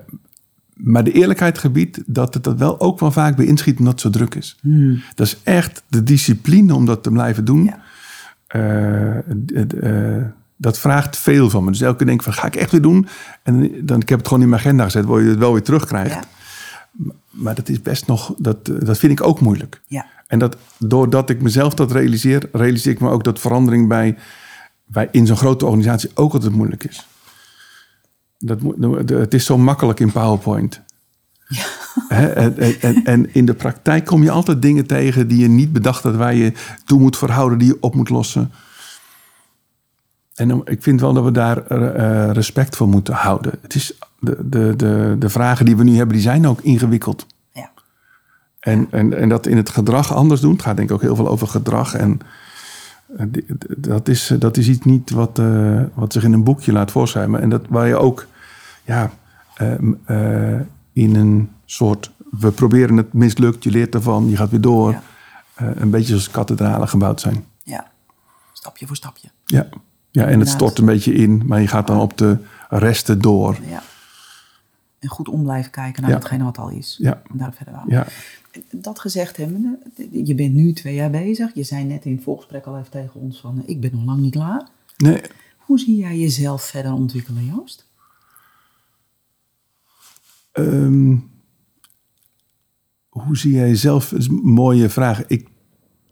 maar 0.74 1.04
de 1.04 1.12
eerlijkheid 1.12 1.58
gebiedt 1.58 2.00
dat 2.06 2.34
het 2.34 2.44
dat 2.44 2.58
wel 2.58 2.80
ook 2.80 3.00
wel 3.00 3.12
vaak 3.12 3.36
bij 3.36 3.44
inschiet 3.44 3.78
omdat 3.78 3.92
het 3.92 4.00
zo 4.00 4.10
druk 4.10 4.34
is. 4.34 4.58
Dat 5.14 5.26
is 5.26 5.38
echt 5.42 5.82
de 5.88 6.02
discipline 6.02 6.74
om 6.74 6.86
dat 6.86 7.02
te 7.02 7.10
blijven 7.10 7.44
doen. 7.44 7.64
Ja. 7.64 7.80
Eh, 8.46 9.16
eh, 10.16 10.24
dat 10.56 10.78
vraagt 10.78 11.16
veel 11.16 11.50
van 11.50 11.64
me. 11.64 11.70
Dus 11.70 11.80
elke 11.80 11.96
keer 11.96 12.06
denk 12.06 12.18
ik 12.18 12.24
van, 12.24 12.34
ga 12.34 12.46
ik 12.46 12.56
echt 12.56 12.70
weer 12.70 12.82
doen? 12.82 13.06
En 13.42 13.86
dan, 13.86 14.00
ik 14.00 14.08
heb 14.08 14.18
het 14.18 14.28
gewoon 14.28 14.42
in 14.42 14.48
mijn 14.48 14.60
agenda 14.60 14.84
gezet, 14.84 15.04
waar 15.04 15.22
je 15.22 15.28
het 15.28 15.38
wel 15.38 15.52
weer 15.52 15.62
terugkrijgt. 15.62 16.14
Ja. 16.14 16.22
Maar 17.30 17.54
dat 17.54 17.68
is 17.68 17.82
best 17.82 18.06
nog, 18.06 18.34
dat, 18.38 18.66
dat 18.66 18.98
vind 18.98 19.12
ik 19.12 19.22
ook 19.22 19.40
moeilijk. 19.40 19.80
Ja. 19.86 20.06
En 20.26 20.38
dat, 20.38 20.56
doordat 20.78 21.30
ik 21.30 21.42
mezelf 21.42 21.74
dat 21.74 21.92
realiseer, 21.92 22.48
realiseer 22.52 22.92
ik 22.92 23.00
me 23.00 23.10
ook 23.10 23.24
dat 23.24 23.38
verandering 23.38 23.88
bij, 23.88 24.16
bij 24.86 25.08
in 25.10 25.26
zo'n 25.26 25.36
grote 25.36 25.64
organisatie 25.64 26.10
ook 26.14 26.32
altijd 26.32 26.52
moeilijk 26.52 26.84
is. 26.84 27.06
Dat, 28.44 28.60
moet- 28.60 29.08
het 29.10 29.34
is 29.34 29.44
zo 29.44 29.58
makkelijk 29.58 30.00
in 30.00 30.12
PowerPoint. 30.12 30.80
Hè, 32.08 32.28
en, 32.28 32.58
en- 32.58 32.80
en, 32.80 33.04
en 33.04 33.34
in 33.34 33.44
de 33.46 33.54
praktijk 33.54 34.04
kom 34.04 34.22
je 34.22 34.30
altijd 34.30 34.62
dingen 34.62 34.86
tegen 34.86 35.28
die 35.28 35.38
je 35.38 35.48
niet 35.48 35.72
bedacht 35.72 36.02
had, 36.02 36.14
waar 36.16 36.34
je 36.34 36.52
toe 36.84 37.00
moet 37.00 37.16
verhouden, 37.16 37.58
die 37.58 37.68
je 37.68 37.76
op 37.80 37.94
moet 37.94 38.08
lossen. 38.08 38.50
En 40.34 40.60
ik 40.64 40.82
vind 40.82 41.00
wel 41.00 41.12
dat 41.12 41.24
we 41.24 41.30
daar 41.30 41.66
eh, 41.66 42.30
respect 42.32 42.76
voor 42.76 42.88
moeten 42.88 43.14
houden. 43.14 43.52
Het 43.62 43.74
is, 43.74 43.92
de, 44.20 44.36
de, 44.48 44.74
de, 44.76 45.16
de 45.18 45.28
vragen 45.28 45.64
die 45.64 45.76
we 45.76 45.84
nu 45.84 45.96
hebben, 45.96 46.14
die 46.14 46.24
zijn 46.24 46.46
ook 46.46 46.60
ingewikkeld. 46.60 47.26
Ja. 47.52 47.70
En, 48.60 48.86
en, 48.90 49.16
en 49.18 49.28
dat 49.28 49.46
in 49.46 49.56
het 49.56 49.68
gedrag 49.70 50.14
anders 50.14 50.40
doen. 50.40 50.52
Het 50.52 50.62
gaat 50.62 50.76
denk 50.76 50.88
ik 50.88 50.94
ook 50.94 51.00
heel 51.02 51.16
veel 51.16 51.28
over 51.28 51.46
gedrag. 51.46 51.94
En 51.94 52.20
eh, 52.20 52.26
dat 53.76 54.08
is, 54.08 54.32
dat 54.38 54.56
is 54.56 54.68
iets 54.68 54.84
niet 54.84 55.10
wat, 55.10 55.38
eh, 55.38 55.82
wat 55.94 56.12
zich 56.12 56.24
in 56.24 56.32
een 56.32 56.44
boekje 56.44 56.72
laat 56.72 56.90
voorschrijven. 56.90 57.40
En 57.40 57.48
dat 57.48 57.62
waar 57.68 57.86
je 57.86 57.96
ook 57.96 58.26
ja, 58.84 59.10
eh, 59.54 59.72
eh, 60.04 60.60
in 60.92 61.14
een 61.14 61.50
soort... 61.64 62.10
We 62.30 62.50
proberen 62.50 62.96
het 62.96 63.12
mislukt, 63.12 63.64
je 63.64 63.70
leert 63.70 63.94
ervan, 63.94 64.28
je 64.28 64.36
gaat 64.36 64.50
weer 64.50 64.60
door. 64.60 64.90
Ja. 64.90 65.02
Eh, 65.54 65.68
een 65.74 65.90
beetje 65.90 66.06
zoals 66.08 66.30
kathedralen 66.30 66.88
gebouwd 66.88 67.20
zijn. 67.20 67.44
ja. 67.62 67.88
Stapje 68.52 68.86
voor 68.86 68.96
stapje. 68.96 69.28
Ja, 69.44 69.68
ja 70.10 70.24
en 70.26 70.38
het 70.40 70.48
stort 70.48 70.78
een 70.78 70.84
beetje 70.84 71.12
in, 71.12 71.42
maar 71.46 71.60
je 71.60 71.66
gaat 71.66 71.86
dan 71.86 72.00
op 72.00 72.18
de 72.18 72.36
resten 72.68 73.20
door. 73.20 73.58
Ja. 73.68 73.82
En 74.98 75.08
goed 75.08 75.28
om 75.28 75.42
blijven 75.42 75.70
kijken 75.70 76.02
naar 76.02 76.10
Ja. 76.10 76.16
datgene 76.16 76.44
wat 76.44 76.58
al 76.58 76.68
is. 76.68 76.96
Ja. 76.98 77.22
En 77.30 77.38
daar 77.38 77.52
verder 77.52 77.74
aan. 77.74 77.84
Ja, 77.86 78.06
Dat 78.70 78.98
gezegd 78.98 79.36
hebbende, 79.36 79.78
je 80.12 80.34
bent 80.34 80.54
nu 80.54 80.72
twee 80.72 80.94
jaar 80.94 81.10
bezig. 81.10 81.54
Je 81.54 81.62
zei 81.62 81.84
net 81.84 82.04
in 82.04 82.14
het 82.14 82.22
voorgesprek 82.22 82.66
al 82.66 82.78
even 82.78 82.90
tegen 82.90 83.20
ons 83.20 83.40
van... 83.40 83.62
ik 83.66 83.80
ben 83.80 83.90
nog 83.92 84.04
lang 84.04 84.20
niet 84.20 84.32
klaar. 84.32 84.68
nee, 84.96 85.20
Hoe 85.56 85.78
zie 85.78 85.96
jij 85.96 86.18
jezelf 86.18 86.62
verder 86.62 86.92
ontwikkelen, 86.92 87.44
Joost? 87.44 87.88
Ehm, 90.52 91.16
hoe 93.08 93.36
zie 93.36 93.52
jij 93.52 93.68
jezelf? 93.68 94.08
Dat 94.08 94.18
is 94.18 94.28
een 94.28 94.40
mooie 94.42 94.88
vraag. 94.88 95.26
Ik 95.26 95.48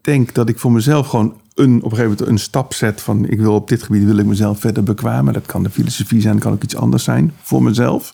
denk 0.01 0.33
dat 0.33 0.49
ik 0.49 0.59
voor 0.59 0.71
mezelf 0.71 1.07
gewoon 1.07 1.41
een, 1.53 1.75
op 1.75 1.83
een 1.83 1.97
gegeven 1.97 2.09
moment 2.09 2.27
een 2.27 2.39
stap 2.39 2.73
zet 2.73 3.01
van 3.01 3.25
ik 3.25 3.39
wil 3.39 3.53
op 3.53 3.67
dit 3.67 3.83
gebied 3.83 4.03
wil 4.03 4.17
ik 4.17 4.25
mezelf 4.25 4.59
verder 4.59 4.83
bekwamen. 4.83 5.33
Dat 5.33 5.45
kan 5.45 5.63
de 5.63 5.69
filosofie 5.69 6.21
zijn, 6.21 6.33
dat 6.33 6.43
kan 6.43 6.53
ook 6.53 6.63
iets 6.63 6.75
anders 6.75 7.03
zijn 7.03 7.33
voor 7.41 7.63
mezelf. 7.63 8.13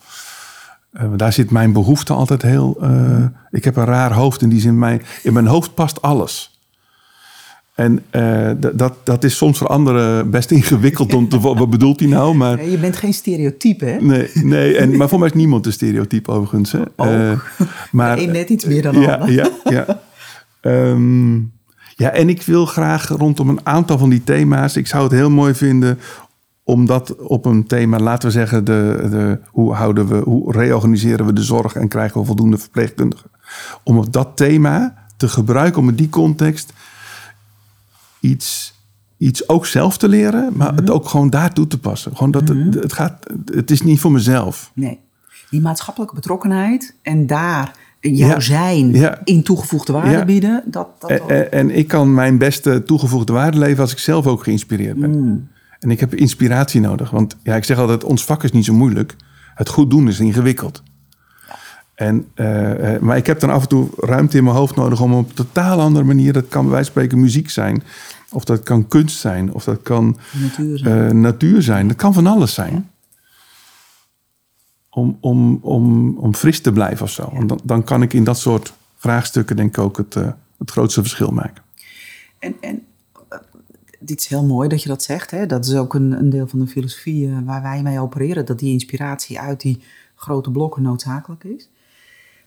Eh, 0.95 1.05
daar 1.15 1.33
zit 1.33 1.51
mijn 1.51 1.73
behoefte 1.73 2.13
altijd 2.13 2.41
heel. 2.41 2.77
eh, 2.81 3.25
ik 3.51 3.63
heb 3.63 3.75
een 3.75 3.85
raar 3.85 4.13
hoofd 4.13 4.41
in 4.41 4.49
die 4.49 4.59
zin. 4.61 4.79
Mijn, 4.79 5.01
in 5.23 5.33
mijn 5.33 5.47
hoofd 5.47 5.73
past 5.73 6.01
alles. 6.01 6.59
En 7.75 8.03
d- 8.59 8.79
dat, 8.79 8.93
dat 9.03 9.23
is 9.23 9.37
soms 9.37 9.57
voor 9.57 9.67
anderen 9.67 10.29
best 10.29 10.51
ingewikkeld 10.59 11.13
om 11.13 11.29
te. 11.29 11.39
Wat 11.39 11.69
bedoelt 11.69 11.99
hij 11.99 12.09
nou? 12.09 12.35
Maar 12.35 12.65
Je 12.65 12.77
bent 12.77 12.95
geen 12.95 13.13
stereotype, 13.13 13.85
hè? 13.85 13.97
Nee, 14.01 14.29
nee 14.33 14.77
en, 14.77 14.97
maar 14.97 15.09
voor 15.09 15.19
mij 15.19 15.27
is 15.27 15.33
niemand 15.33 15.65
een 15.65 15.71
stereotype 15.73 16.31
overigens. 16.31 16.71
Hè. 16.71 16.81
Oh. 16.95 17.31
Maar, 17.91 18.27
net 18.27 18.49
iets 18.49 18.65
meer 18.65 18.81
dan 18.81 18.99
ja, 18.99 19.27
ja, 19.27 19.49
ja. 19.63 20.01
Ehm, 20.61 21.35
ja, 21.95 22.11
en 22.11 22.29
ik 22.29 22.41
wil 22.41 22.65
graag 22.65 23.07
rondom 23.07 23.49
een 23.49 23.59
aantal 23.63 23.97
van 23.97 24.09
die 24.09 24.23
thema's. 24.23 24.75
Ik 24.75 24.87
zou 24.87 25.03
het 25.03 25.11
heel 25.11 25.29
mooi 25.29 25.53
vinden 25.53 25.99
om 26.67 26.85
dat 26.85 27.15
op 27.15 27.45
een 27.45 27.67
thema, 27.67 27.99
laten 27.99 28.27
we 28.27 28.33
zeggen, 28.33 28.63
de, 28.65 29.07
de, 29.09 29.39
hoe, 29.47 29.73
houden 29.73 30.07
we, 30.07 30.15
hoe 30.15 30.51
reorganiseren 30.51 31.25
we 31.25 31.33
de 31.33 31.43
zorg 31.43 31.75
en 31.75 31.87
krijgen 31.87 32.19
we 32.19 32.25
voldoende 32.27 32.57
verpleegkundigen. 32.57 33.29
Om 33.83 33.97
op 33.97 34.13
dat 34.13 34.29
thema 34.37 34.93
te 35.17 35.27
gebruiken 35.27 35.81
om 35.81 35.89
in 35.89 35.95
die 35.95 36.09
context 36.09 36.73
iets, 38.19 38.73
iets 39.17 39.49
ook 39.49 39.65
zelf 39.65 39.97
te 39.97 40.07
leren, 40.09 40.51
maar 40.55 40.67
Mhm. 40.71 40.75
het 40.81 40.89
ook 40.89 41.07
gewoon 41.07 41.29
daar 41.29 41.53
toe 41.53 41.67
te 41.67 41.79
passen. 41.79 42.15
Gewoon 42.15 42.31
dat 42.31 42.47
het, 42.47 42.73
het 42.73 42.93
gaat, 42.93 43.25
het 43.45 43.71
is 43.71 43.81
niet 43.81 43.99
voor 43.99 44.11
mezelf. 44.11 44.71
Nee. 44.73 44.99
Die 45.49 45.61
maatschappelijke 45.61 46.15
betrokkenheid 46.15 46.95
en 47.01 47.27
daar 47.27 47.71
jouw 47.99 48.27
Ja. 48.29 48.39
zijn 48.39 48.91
Ja. 48.93 49.19
in 49.23 49.43
toegevoegde 49.43 49.93
waarde 49.93 50.11
Ja. 50.11 50.25
bieden, 50.25 50.63
dat, 50.65 50.87
dat, 50.99 51.09
En, 51.09 51.51
en- 51.51 51.77
ik 51.77 51.87
kan 51.87 52.13
mijn 52.13 52.37
beste 52.37 52.83
toegevoegde 52.83 53.33
waarde 53.33 53.57
leven 53.57 53.81
als 53.81 53.91
ik 53.91 53.97
zelf 53.97 54.27
ook 54.27 54.43
geïnspireerd 54.43 54.99
ben. 54.99 55.09
Mm. 55.21 55.47
En 55.85 55.91
ik 55.91 55.99
heb 55.99 56.13
inspiratie 56.13 56.81
nodig. 56.81 57.09
Want 57.09 57.35
ja, 57.43 57.55
ik 57.55 57.63
zeg 57.63 57.77
altijd, 57.77 58.03
ons 58.03 58.25
vak 58.25 58.43
is 58.43 58.51
niet 58.51 58.65
zo 58.65 58.73
moeilijk. 58.73 59.15
Het 59.55 59.69
goed 59.69 59.89
doen 59.89 60.07
is 60.07 60.19
ingewikkeld. 60.19 60.83
En, 61.95 62.27
eh, 62.33 62.95
eh, 62.95 63.01
maar 63.01 63.17
ik 63.17 63.25
heb 63.25 63.39
dan 63.39 63.49
af 63.49 63.61
en 63.61 63.67
toe 63.67 63.89
ruimte 63.97 64.37
in 64.37 64.43
mijn 64.43 64.55
hoofd 64.55 64.75
nodig 64.75 65.01
om 65.01 65.13
op 65.13 65.29
een 65.29 65.35
totaal 65.35 65.79
andere 65.79 66.05
manier... 66.05 66.33
dat 66.33 66.47
kan 66.47 66.61
bij 66.61 66.71
wijze 66.71 66.91
van 66.91 67.01
spreken 67.01 67.19
muziek 67.19 67.49
zijn. 67.49 67.83
Of 68.31 68.43
dat 68.43 68.63
kan 68.63 68.87
kunst 68.87 69.19
zijn. 69.19 69.53
Of 69.53 69.63
dat 69.63 69.81
kan 69.81 70.17
natuur 70.31 70.77
zijn. 70.77 71.07
eh, 71.07 71.13
natuur 71.13 71.61
zijn. 71.61 71.87
Dat 71.87 71.97
kan 71.97 72.13
van 72.13 72.27
alles 72.27 72.53
zijn. 72.53 72.89
Om, 74.89 75.17
om, 75.21 75.59
om, 75.61 76.17
om 76.17 76.35
fris 76.35 76.61
te 76.61 76.71
blijven 76.71 77.05
of 77.05 77.11
zo. 77.11 77.29
Want 77.33 77.49
dan, 77.49 77.59
dan 77.63 77.83
kan 77.83 78.01
ik 78.01 78.13
in 78.13 78.23
dat 78.23 78.37
soort 78.37 78.73
vraagstukken 78.97 79.55
denk 79.55 79.77
ik 79.77 79.83
ook 79.83 79.97
het, 79.97 80.13
het 80.57 80.71
grootste 80.71 81.01
verschil 81.01 81.31
maken. 81.31 81.63
En, 82.39 82.55
en 82.61 82.83
dit 84.05 84.19
is 84.19 84.27
heel 84.27 84.43
mooi 84.45 84.69
dat 84.69 84.81
je 84.83 84.89
dat 84.89 85.03
zegt. 85.03 85.31
Hè? 85.31 85.45
Dat 85.45 85.65
is 85.65 85.75
ook 85.75 85.93
een, 85.93 86.11
een 86.11 86.29
deel 86.29 86.47
van 86.47 86.59
de 86.59 86.67
filosofie 86.67 87.27
eh, 87.27 87.37
waar 87.45 87.61
wij 87.61 87.81
mee 87.81 87.99
opereren. 87.99 88.45
Dat 88.45 88.59
die 88.59 88.71
inspiratie 88.71 89.39
uit 89.39 89.61
die 89.61 89.81
grote 90.15 90.51
blokken 90.51 90.81
noodzakelijk 90.81 91.43
is. 91.43 91.69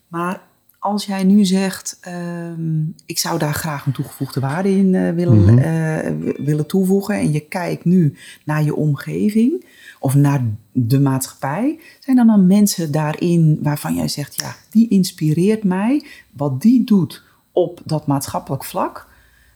Maar 0.09 0.41
als 0.79 1.05
jij 1.07 1.25
nu 1.25 1.45
zegt, 1.45 1.99
ehm, 2.01 2.81
ik 3.07 3.19
zou 3.19 3.39
daar 3.39 3.55
graag 3.55 3.87
een 3.87 3.93
toegevoegde 3.93 4.41
waarde 4.41 4.71
in 4.77 4.95
eh, 4.95 5.11
willen, 5.11 5.45
Mhm. 5.55 5.59
eh, 5.59 6.13
willen 6.45 6.67
toevoegen. 6.67 7.15
En 7.15 7.33
je 7.33 7.41
kijkt 7.41 7.85
nu 7.85 8.15
naar 8.45 8.63
je 8.63 8.75
omgeving 8.75 9.65
of 9.99 10.15
naar 10.15 10.45
de 10.73 11.01
maatschappij. 11.01 11.79
Zijn 12.01 12.19
er 12.19 12.27
dan 12.27 12.47
mensen 12.47 12.93
daarin 12.93 13.59
waarvan 13.63 13.95
jij 13.95 14.09
zegt, 14.09 14.41
ja, 14.41 14.55
die 14.71 14.89
inspireert 14.89 15.65
mij. 15.65 16.05
Wat 16.33 16.63
die 16.63 16.85
doet 16.85 17.23
op 17.53 17.81
dat 17.85 18.07
maatschappelijk 18.07 18.65
vlak. 18.65 19.07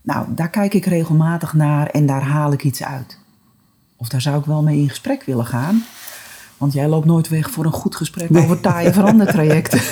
Nou, 0.02 0.26
daar 0.34 0.50
kijk 0.50 0.74
ik 0.74 0.84
regelmatig 0.84 1.52
naar 1.52 1.86
en 1.86 2.06
daar 2.06 2.22
haal 2.22 2.52
ik 2.52 2.64
iets 2.64 2.82
uit. 2.84 3.18
Of 3.96 4.08
daar 4.08 4.20
zou 4.20 4.38
ik 4.38 4.44
wel 4.44 4.62
mee 4.62 4.78
in 4.78 4.88
gesprek 4.88 5.22
willen 5.24 5.46
gaan. 5.46 5.84
Want 6.56 6.72
jij 6.72 6.88
loopt 6.88 7.06
nooit 7.06 7.28
weg 7.28 7.50
voor 7.50 7.64
een 7.64 7.72
goed 7.72 7.96
gesprek 7.96 8.36
over 8.36 8.60
taaie 8.60 8.92
verandertrajecten. 8.92 9.80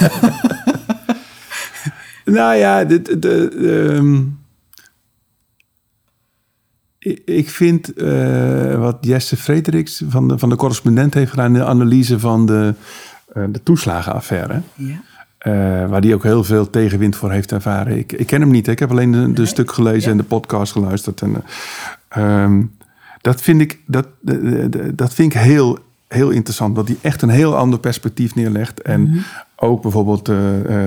Nou 2.24 2.54
ja, 2.54 2.84
dit, 2.84 3.22
de, 3.22 3.48
ehm, 3.96 4.22
ik- 6.98 7.22
ik 7.24 7.50
vind 7.50 7.92
eh, 7.92 8.78
wat 8.78 8.96
Jesse 9.00 9.36
Frederiks 9.36 10.02
van 10.08 10.28
de, 10.28 10.38
van 10.38 10.48
de 10.48 10.56
correspondent 10.56 11.14
heeft 11.14 11.30
gedaan... 11.30 11.46
in 11.46 11.52
de 11.60 11.64
analyse 11.64 12.18
van 12.18 12.46
de, 12.46 12.74
eh, 13.32 13.44
de 13.50 13.62
toeslagenaffaire... 13.62 14.60
ja. 14.74 15.00
Eh, 15.40 15.52
waar 15.88 16.00
die 16.00 16.14
ook 16.14 16.22
heel 16.22 16.44
veel 16.44 16.70
tegenwind 16.70 17.16
voor 17.16 17.30
heeft 17.30 17.52
ervaren. 17.52 17.98
Ik, 17.98 18.12
ik 18.12 18.26
ken 18.26 18.40
hem 18.40 18.50
niet, 18.50 18.66
hè. 18.66 18.72
ik 18.72 18.78
heb 18.78 18.90
alleen 18.90 19.12
de, 19.12 19.32
de 19.32 19.46
stuk 19.46 19.72
gelezen 19.72 20.02
Ja. 20.02 20.10
en 20.10 20.16
de 20.16 20.22
podcast 20.28 20.72
geluisterd. 20.72 21.20
En, 21.22 21.34
eh, 22.08 22.42
ehm, 22.42 22.62
dat, 23.20 23.42
vind 23.42 23.60
ik, 23.60 23.78
dat, 23.86 24.06
de- 24.20 24.68
de- 24.68 24.94
dat 24.94 25.14
vind 25.14 25.34
ik 25.34 25.40
heel, 25.40 25.78
heel 26.08 26.30
interessant, 26.30 26.74
dat 26.76 26.88
hij 26.88 26.96
echt 27.00 27.22
een 27.22 27.28
heel 27.28 27.56
ander 27.56 27.78
perspectief 27.78 28.34
neerlegt. 28.34 28.82
En 28.82 29.00
Mhm. 29.02 29.18
ook 29.56 29.82
bijvoorbeeld 29.82 30.28
eh, 30.28 30.36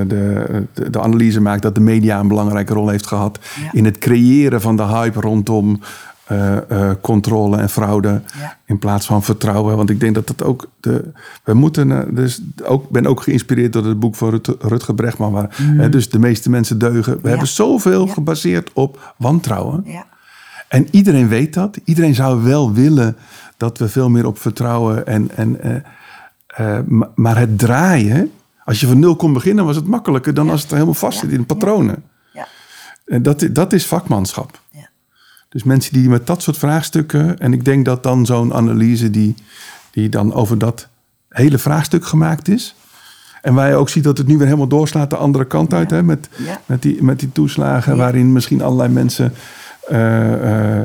de, 0.07 0.65
de, 0.73 0.89
de 0.89 1.01
analyse 1.01 1.41
maakt 1.41 1.61
dat 1.61 1.75
de 1.75 1.81
media 1.81 2.19
een 2.19 2.27
belangrijke 2.27 2.73
rol 2.73 2.89
heeft 2.89 3.07
gehad 3.07 3.39
Ja. 3.63 3.69
in 3.71 3.85
het 3.85 3.97
creëren 3.97 4.61
van 4.61 4.75
de 4.77 4.83
hype 4.83 5.19
rondom 5.19 5.79
eh, 6.23 6.57
eh, 6.89 6.95
controle 7.01 7.57
en 7.57 7.69
fraude. 7.69 8.21
Ja. 8.39 8.57
In 8.65 8.79
plaats 8.79 9.05
van 9.05 9.23
vertrouwen. 9.23 9.77
Want 9.77 9.89
ik 9.89 9.99
denk 9.99 10.15
dat 10.15 10.27
dat 10.27 10.43
ook. 10.43 10.67
De, 10.79 11.11
we 11.43 11.53
moeten. 11.53 11.91
eh, 11.91 12.15
Dus 12.15 12.41
ook, 12.63 12.89
ben 12.89 13.05
ook 13.05 13.21
geïnspireerd 13.21 13.73
door 13.73 13.85
het 13.85 13.99
boek 13.99 14.15
van 14.15 14.29
Rut, 14.29 14.47
Rutger 14.59 14.95
Bregman. 14.95 15.31
Waar, 15.31 15.55
hè, 15.57 15.89
dus 15.89 16.09
de 16.09 16.19
meeste 16.19 16.49
mensen 16.49 16.77
deugen. 16.79 17.19
We 17.21 17.29
hebben 17.29 17.47
zoveel 17.47 18.05
Ja. 18.07 18.13
gebaseerd 18.13 18.69
op 18.73 19.13
wantrouwen. 19.17 19.83
Ja. 19.85 20.05
En 20.67 20.87
iedereen 20.91 21.27
weet 21.27 21.53
dat. 21.53 21.77
Iedereen 21.83 22.15
zou 22.15 22.43
wel 22.43 22.73
willen 22.73 23.17
dat 23.57 23.77
we 23.77 23.89
veel 23.89 24.09
meer 24.09 24.25
op 24.25 24.39
vertrouwen. 24.39 25.07
En, 25.07 25.29
en, 25.35 25.83
ma- 26.87 27.09
maar 27.15 27.37
het 27.37 27.59
draaien. 27.59 28.31
Als 28.65 28.79
je 28.79 28.87
van 28.87 28.99
nul 28.99 29.15
kon 29.15 29.33
beginnen, 29.33 29.65
was 29.65 29.75
het 29.75 29.87
makkelijker 29.87 30.33
dan 30.33 30.49
als 30.49 30.61
het 30.61 30.71
helemaal 30.71 30.93
vast 30.93 31.19
zit 31.19 31.31
in 31.31 31.45
patronen. 31.45 32.03
Ja. 32.33 32.47
En 33.05 33.23
dat, 33.23 33.47
dat 33.51 33.73
is 33.73 33.85
vakmanschap. 33.85 34.61
Dus 35.53 35.63
mensen 35.63 35.93
die 35.93 36.09
met 36.09 36.27
dat 36.27 36.41
soort 36.41 36.57
vraagstukken. 36.57 37.39
En 37.39 37.53
ik 37.53 37.65
denk 37.65 37.85
dat 37.85 38.03
dan 38.03 38.25
zo'n 38.25 38.53
analyse 38.53 39.09
die, 39.09 39.35
die 39.91 40.09
dan 40.09 40.33
over 40.33 40.57
dat 40.57 40.87
hele 41.29 41.57
vraagstuk 41.57 42.05
gemaakt 42.05 42.47
is. 42.47 42.75
En 43.41 43.53
waar 43.53 43.69
je 43.69 43.75
ook 43.75 43.89
ziet 43.89 44.03
dat 44.03 44.17
het 44.17 44.27
nu 44.27 44.37
weer 44.37 44.45
helemaal 44.45 44.67
doorslaat 44.67 45.09
de 45.09 45.15
andere 45.15 45.45
kant 45.45 45.73
uit. 45.73 45.89
Hè, 45.91 46.03
met, 46.03 46.29
Ja. 46.37 46.61
met, 46.65 46.81
die, 46.81 47.03
met 47.03 47.19
die 47.19 47.31
toeslagen. 47.31 47.91
Ja. 47.91 47.97
Waarin 47.97 48.31
misschien 48.31 48.61
allerlei 48.61 48.89
mensen. 48.89 49.33
eh, 49.87 49.97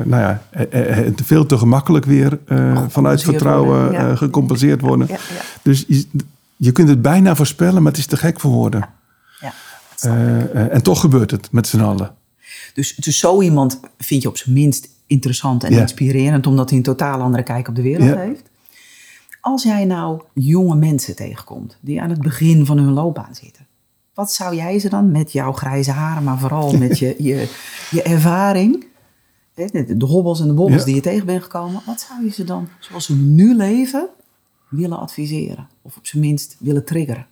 nou 0.04 0.08
ja, 0.08 0.42
eh, 0.50 1.06
veel 1.24 1.46
te 1.46 1.58
gemakkelijk 1.58 2.04
weer 2.04 2.38
vanuit 2.88 3.22
vertrouwen 3.22 4.16
gecompenseerd 4.18 4.80
worden. 4.80 5.08
Dus 5.62 5.84
je, 5.88 6.06
je 6.56 6.72
kunt 6.72 6.88
het 6.88 7.02
bijna 7.02 7.34
voorspellen, 7.34 7.82
maar 7.82 7.92
het 7.92 8.00
is 8.00 8.06
te 8.06 8.16
gek 8.16 8.40
voor 8.40 8.50
woorden. 8.50 8.88
ja. 9.40 9.52
En 10.70 10.82
toch 10.82 11.00
gebeurt 11.00 11.30
het 11.30 11.48
met 11.52 11.66
z'n 11.66 11.80
allen. 11.80 12.10
Dus, 12.78 12.96
dus 12.96 13.18
zo 13.18 13.42
iemand 13.42 13.80
vind 13.98 14.22
je 14.22 14.28
op 14.28 14.36
zijn 14.36 14.54
minst 14.54 14.88
interessant 15.06 15.64
en 15.64 15.72
inspirerend, 15.72 16.46
omdat 16.46 16.68
hij 16.68 16.78
een 16.78 16.84
totaal 16.84 17.20
andere 17.20 17.42
kijk 17.42 17.68
op 17.68 17.74
de 17.74 17.82
wereld 17.82 18.16
heeft. 18.16 18.50
Als 19.40 19.62
jij 19.62 19.84
nou 19.84 20.22
jonge 20.34 20.76
mensen 20.76 21.16
tegenkomt 21.16 21.78
die 21.80 22.00
aan 22.00 22.10
het 22.10 22.20
begin 22.20 22.66
van 22.66 22.78
hun 22.78 22.92
loopbaan 22.92 23.34
zitten, 23.34 23.66
wat 24.14 24.32
zou 24.32 24.56
jij 24.56 24.78
ze 24.78 24.88
dan 24.88 25.10
met 25.10 25.32
jouw 25.32 25.52
grijze 25.52 25.90
haren, 25.90 26.24
maar 26.24 26.38
vooral 26.38 26.76
met 26.76 26.98
je, 26.98 27.14
je, 27.28 27.48
je 27.90 28.02
ervaring, 28.02 28.86
de, 29.54 29.96
de 29.96 30.06
hobbels 30.06 30.40
en 30.40 30.46
de 30.46 30.54
bobbels 30.54 30.80
Ja. 30.80 30.86
die 30.86 30.94
je 30.94 31.00
tegen 31.00 31.26
bent 31.26 31.42
gekomen, 31.42 31.82
wat 31.86 32.00
zou 32.08 32.24
je 32.24 32.30
ze 32.30 32.44
dan, 32.44 32.68
zoals 32.78 33.04
ze 33.04 33.14
nu 33.16 33.54
leven, 33.54 34.08
willen 34.68 34.98
adviseren? 34.98 35.68
Of 35.82 35.96
op 35.96 36.06
zijn 36.06 36.22
minst 36.22 36.56
willen 36.58 36.84
triggeren? 36.84 37.26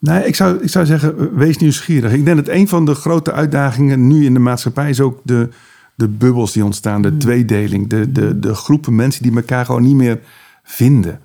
Nee, 0.00 0.26
ik 0.26 0.34
zou, 0.34 0.62
ik 0.62 0.68
zou 0.68 0.86
zeggen, 0.86 1.18
eh, 1.18 1.26
wees 1.32 1.58
nieuwsgierig. 1.58 2.12
Ik 2.12 2.24
denk 2.24 2.36
dat 2.36 2.48
een 2.48 2.68
van 2.68 2.84
de 2.84 2.94
grote 2.94 3.32
uitdagingen 3.32 4.06
nu 4.06 4.24
in 4.24 4.32
de 4.32 4.38
maatschappij 4.38 4.88
is 4.90 5.00
ook 5.00 5.20
de, 5.22 5.48
de 5.94 6.08
bubbels 6.08 6.52
die 6.52 6.64
ontstaan, 6.64 7.02
de 7.02 7.16
tweedeling, 7.16 7.88
de, 7.88 8.12
de, 8.12 8.38
de 8.38 8.54
groepen 8.54 8.94
mensen 8.94 9.22
die 9.22 9.36
elkaar 9.36 9.64
gewoon 9.64 9.82
niet 9.82 9.94
meer 9.94 10.20
vinden. 10.62 11.20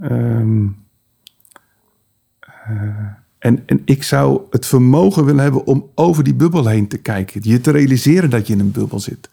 Ehm, 0.00 0.66
eh, 2.40 2.80
en, 3.38 3.62
en 3.66 3.82
ik 3.84 4.02
zou 4.02 4.40
het 4.50 4.66
vermogen 4.66 5.24
willen 5.24 5.42
hebben 5.42 5.66
om 5.66 5.90
over 5.94 6.24
die 6.24 6.34
bubbel 6.34 6.66
heen 6.66 6.88
te 6.88 6.98
kijken, 6.98 7.40
je 7.44 7.60
te 7.60 7.70
realiseren 7.70 8.30
dat 8.30 8.46
je 8.46 8.52
in 8.52 8.60
een 8.60 8.72
bubbel 8.72 9.00
zit. 9.00 9.30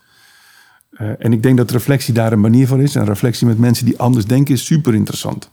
Eh, 0.91 1.09
en 1.19 1.33
ik 1.33 1.43
denk 1.43 1.57
dat 1.57 1.71
reflectie 1.71 2.13
daar 2.13 2.31
een 2.31 2.39
manier 2.39 2.67
voor 2.67 2.81
is. 2.81 2.95
En 2.95 3.05
reflectie 3.05 3.47
met 3.47 3.57
mensen 3.57 3.85
die 3.85 3.99
anders 3.99 4.25
denken 4.25 4.53
is 4.53 4.65
super 4.65 4.93
interessant. 4.93 5.51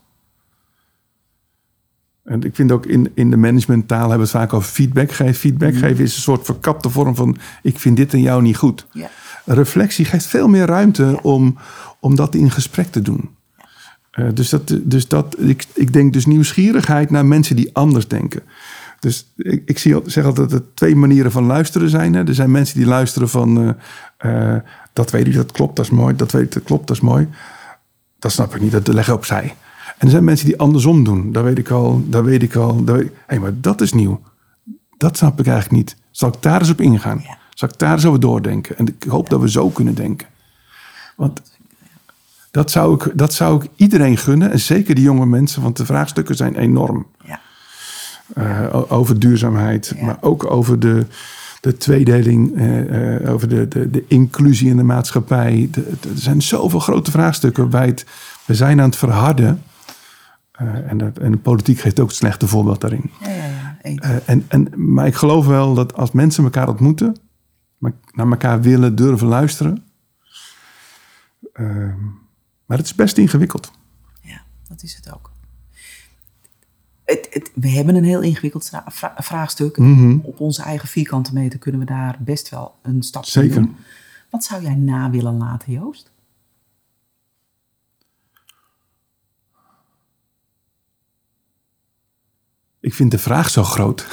En 2.25 2.43
ik 2.43 2.55
vind 2.55 2.73
ook 2.73 2.87
in, 2.87 3.11
in 3.15 3.31
de 3.31 3.37
managementtaal 3.37 3.99
hebben 3.99 4.17
we 4.17 4.23
het 4.23 4.31
vaak 4.31 4.53
over 4.53 4.71
feedback 4.71 5.13
geven. 5.13 5.35
Feedback 5.35 5.75
geven 5.75 6.05
is 6.05 6.17
een 6.17 6.23
soort 6.23 6.45
verkapte 6.45 6.91
vorm 6.91 7.15
van 7.15 7.37
ik 7.63 7.79
vind 7.79 7.97
dit 7.97 8.13
en 8.13 8.21
jou 8.21 8.43
niet 8.43 8.57
goed. 8.57 8.87
Ja. 8.93 9.11
Reflectie 9.45 10.05
geeft 10.05 10.27
veel 10.27 10.49
meer 10.49 10.67
ruimte 10.67 11.19
om, 11.23 11.59
om 12.01 12.15
dat 12.15 12.35
in 12.35 12.51
gesprek 12.51 12.87
te 12.87 13.03
doen. 13.03 13.31
Eh, 14.11 14.27
dus 14.35 14.49
dat, 14.49 14.79
dus 14.83 15.09
dat 15.09 15.37
ik, 15.39 15.65
ik 15.75 15.93
denk 15.93 16.13
dus 16.13 16.27
nieuwsgierigheid 16.27 17.11
naar 17.11 17.27
mensen 17.27 17.57
die 17.57 17.75
anders 17.75 18.09
denken. 18.09 18.43
Dus 19.01 19.33
ik, 19.37 19.63
ik 19.67 19.79
zie, 19.79 20.01
zeg 20.05 20.25
altijd 20.25 20.51
dat 20.51 20.61
er 20.61 20.67
twee 20.75 20.97
manieren 20.97 21.33
van 21.33 21.45
luisteren 21.45 21.89
zijn. 21.89 22.15
Hè. 22.15 22.27
Er 22.27 22.35
zijn 22.35 22.51
mensen 22.51 22.77
die 22.77 22.87
luisteren 22.87 23.29
van 23.29 23.77
eh, 24.19 24.55
eh, 24.55 24.63
dat 24.93 25.11
weet 25.11 25.27
ik, 25.27 25.35
dat 25.35 25.53
klopt, 25.53 25.77
dat 25.77 25.85
is 25.85 25.91
mooi. 25.91 26.17
Dat 26.17 26.33
weet 26.33 26.43
ik, 26.43 26.53
dat 26.53 26.63
klopt, 26.63 26.87
dat 26.87 26.97
is 26.97 27.03
mooi. 27.03 27.29
Dat 28.19 28.33
snap 28.33 28.55
ik 28.55 28.61
niet, 28.61 28.73
dat 28.73 28.87
leg 28.87 29.09
ik 29.09 29.15
opzij. 29.15 29.55
En 29.99 30.07
er 30.07 30.11
zijn 30.11 30.25
mensen 30.25 30.47
die 30.47 30.59
andersom 30.59 31.05
doen. 31.05 31.33
Dat 31.33 31.45
weet 31.45 31.59
ik 31.59 31.71
al, 31.71 32.05
dat 32.09 32.25
weet 32.25 32.43
ik 32.43 32.55
al. 32.57 32.83
Hé, 32.87 33.03
hey, 33.27 33.39
maar 33.39 33.53
dat 33.61 33.81
is 33.81 33.93
nieuw. 33.93 34.21
Dat 34.97 35.17
snap 35.17 35.41
ik 35.41 35.47
eigenlijk 35.47 35.77
niet. 35.77 35.97
Zal 36.11 36.29
ik 36.29 36.43
daar 36.43 36.61
eens 36.61 36.71
op 36.71 36.81
ingaan? 36.81 37.21
Ja. 37.23 37.39
Zal 37.55 37.69
ik 37.69 37.79
daar 37.79 37.93
eens 37.93 38.07
over 38.07 38.21
doordenken? 38.21 38.77
En 38.79 38.87
ik 38.87 39.05
hoop 39.09 39.29
dat 39.31 39.41
we 39.41 39.51
zo 39.51 39.69
kunnen 39.69 39.95
denken. 39.95 40.27
Want 41.17 41.43
dat 42.51 42.71
zou, 42.71 42.95
ik, 42.95 43.13
dat 43.15 43.33
zou 43.35 43.65
ik 43.65 43.71
iedereen 43.77 44.17
gunnen. 44.17 44.51
En 44.51 44.61
zeker 44.61 44.95
die 44.95 45.05
jonge 45.05 45.27
mensen, 45.27 45.63
want 45.63 45.77
de 45.77 45.85
vraagstukken 45.85 46.35
zijn 46.35 46.57
enorm. 46.57 47.07
Ja. 47.25 47.41
Eh, 48.35 48.83
over 48.93 49.19
duurzaamheid, 49.19 49.95
maar 50.01 50.17
ook 50.21 50.51
over 50.51 50.79
de, 50.81 51.07
de 51.61 51.77
tweedeling, 51.77 52.57
eh, 52.57 53.17
eh, 53.25 53.33
over 53.33 53.49
de, 53.49 53.69
de, 53.69 53.91
de 53.91 54.05
inclusie 54.09 54.69
in 54.69 54.77
de 54.77 54.83
maatschappij. 54.83 55.69
De- 55.71 55.83
de- 56.01 56.09
er 56.09 56.19
zijn 56.19 56.43
zoveel 56.43 56.81
grote 56.81 57.11
vraagstukken 57.11 57.71
het, 57.71 58.05
we 58.45 58.55
zijn 58.55 58.81
aan 58.81 58.87
het 58.89 58.97
verharden. 58.97 59.63
Eh, 60.55 60.91
en, 60.91 60.99
dat, 60.99 61.19
en 61.19 61.31
de 61.31 61.39
politiek 61.39 61.79
geeft 61.79 62.01
ook 62.01 62.09
het 62.09 62.17
slechte 62.17 62.47
voorbeeld 62.49 62.81
daarin. 62.81 63.11
Ja, 63.21 63.29
ja. 63.31 63.77
Eh, 63.83 64.17
en, 64.29 64.45
en, 64.49 64.73
maar 64.95 65.07
ik 65.07 65.15
geloof 65.15 65.47
wel 65.47 65.75
dat 65.75 65.95
als 65.95 66.11
mensen 66.13 66.45
elkaar 66.45 66.69
ontmoeten, 66.69 67.17
naar 68.13 68.31
elkaar 68.31 68.61
willen 68.61 68.95
durven 68.97 69.27
luisteren. 69.27 69.85
ehm, 71.53 72.01
maar 72.67 72.77
het 72.79 72.87
is 72.87 72.95
best 72.95 73.19
ingewikkeld. 73.19 73.71
Ja, 74.21 74.43
dat 74.69 74.83
is 74.83 74.95
het 74.97 75.15
ook. 75.15 75.33
Het, 77.05 77.27
het, 77.31 77.51
we 77.55 77.69
hebben 77.71 77.95
een 77.95 78.05
heel 78.05 78.21
ingewikkeld 78.23 78.71
vra- 78.87 79.15
vraagstuk. 79.19 79.79
Op 80.23 80.41
onze 80.41 80.63
eigen 80.63 80.89
vierkante 80.89 81.33
meter 81.33 81.59
kunnen 81.59 81.81
we 81.81 81.87
daar 81.87 82.17
best 82.21 82.49
wel 82.49 82.75
een 82.83 83.03
stap 83.03 83.25
Zeker. 83.25 83.55
doen. 83.55 83.77
Wat 84.31 84.45
zou 84.45 84.63
jij 84.63 84.75
na 84.75 85.11
willen 85.11 85.37
laten, 85.37 85.73
Joost? 85.73 86.11
Ik 92.85 92.95
vind 92.95 93.11
de 93.11 93.19
vraag 93.19 93.51
zo 93.51 93.63
groot. 93.63 94.07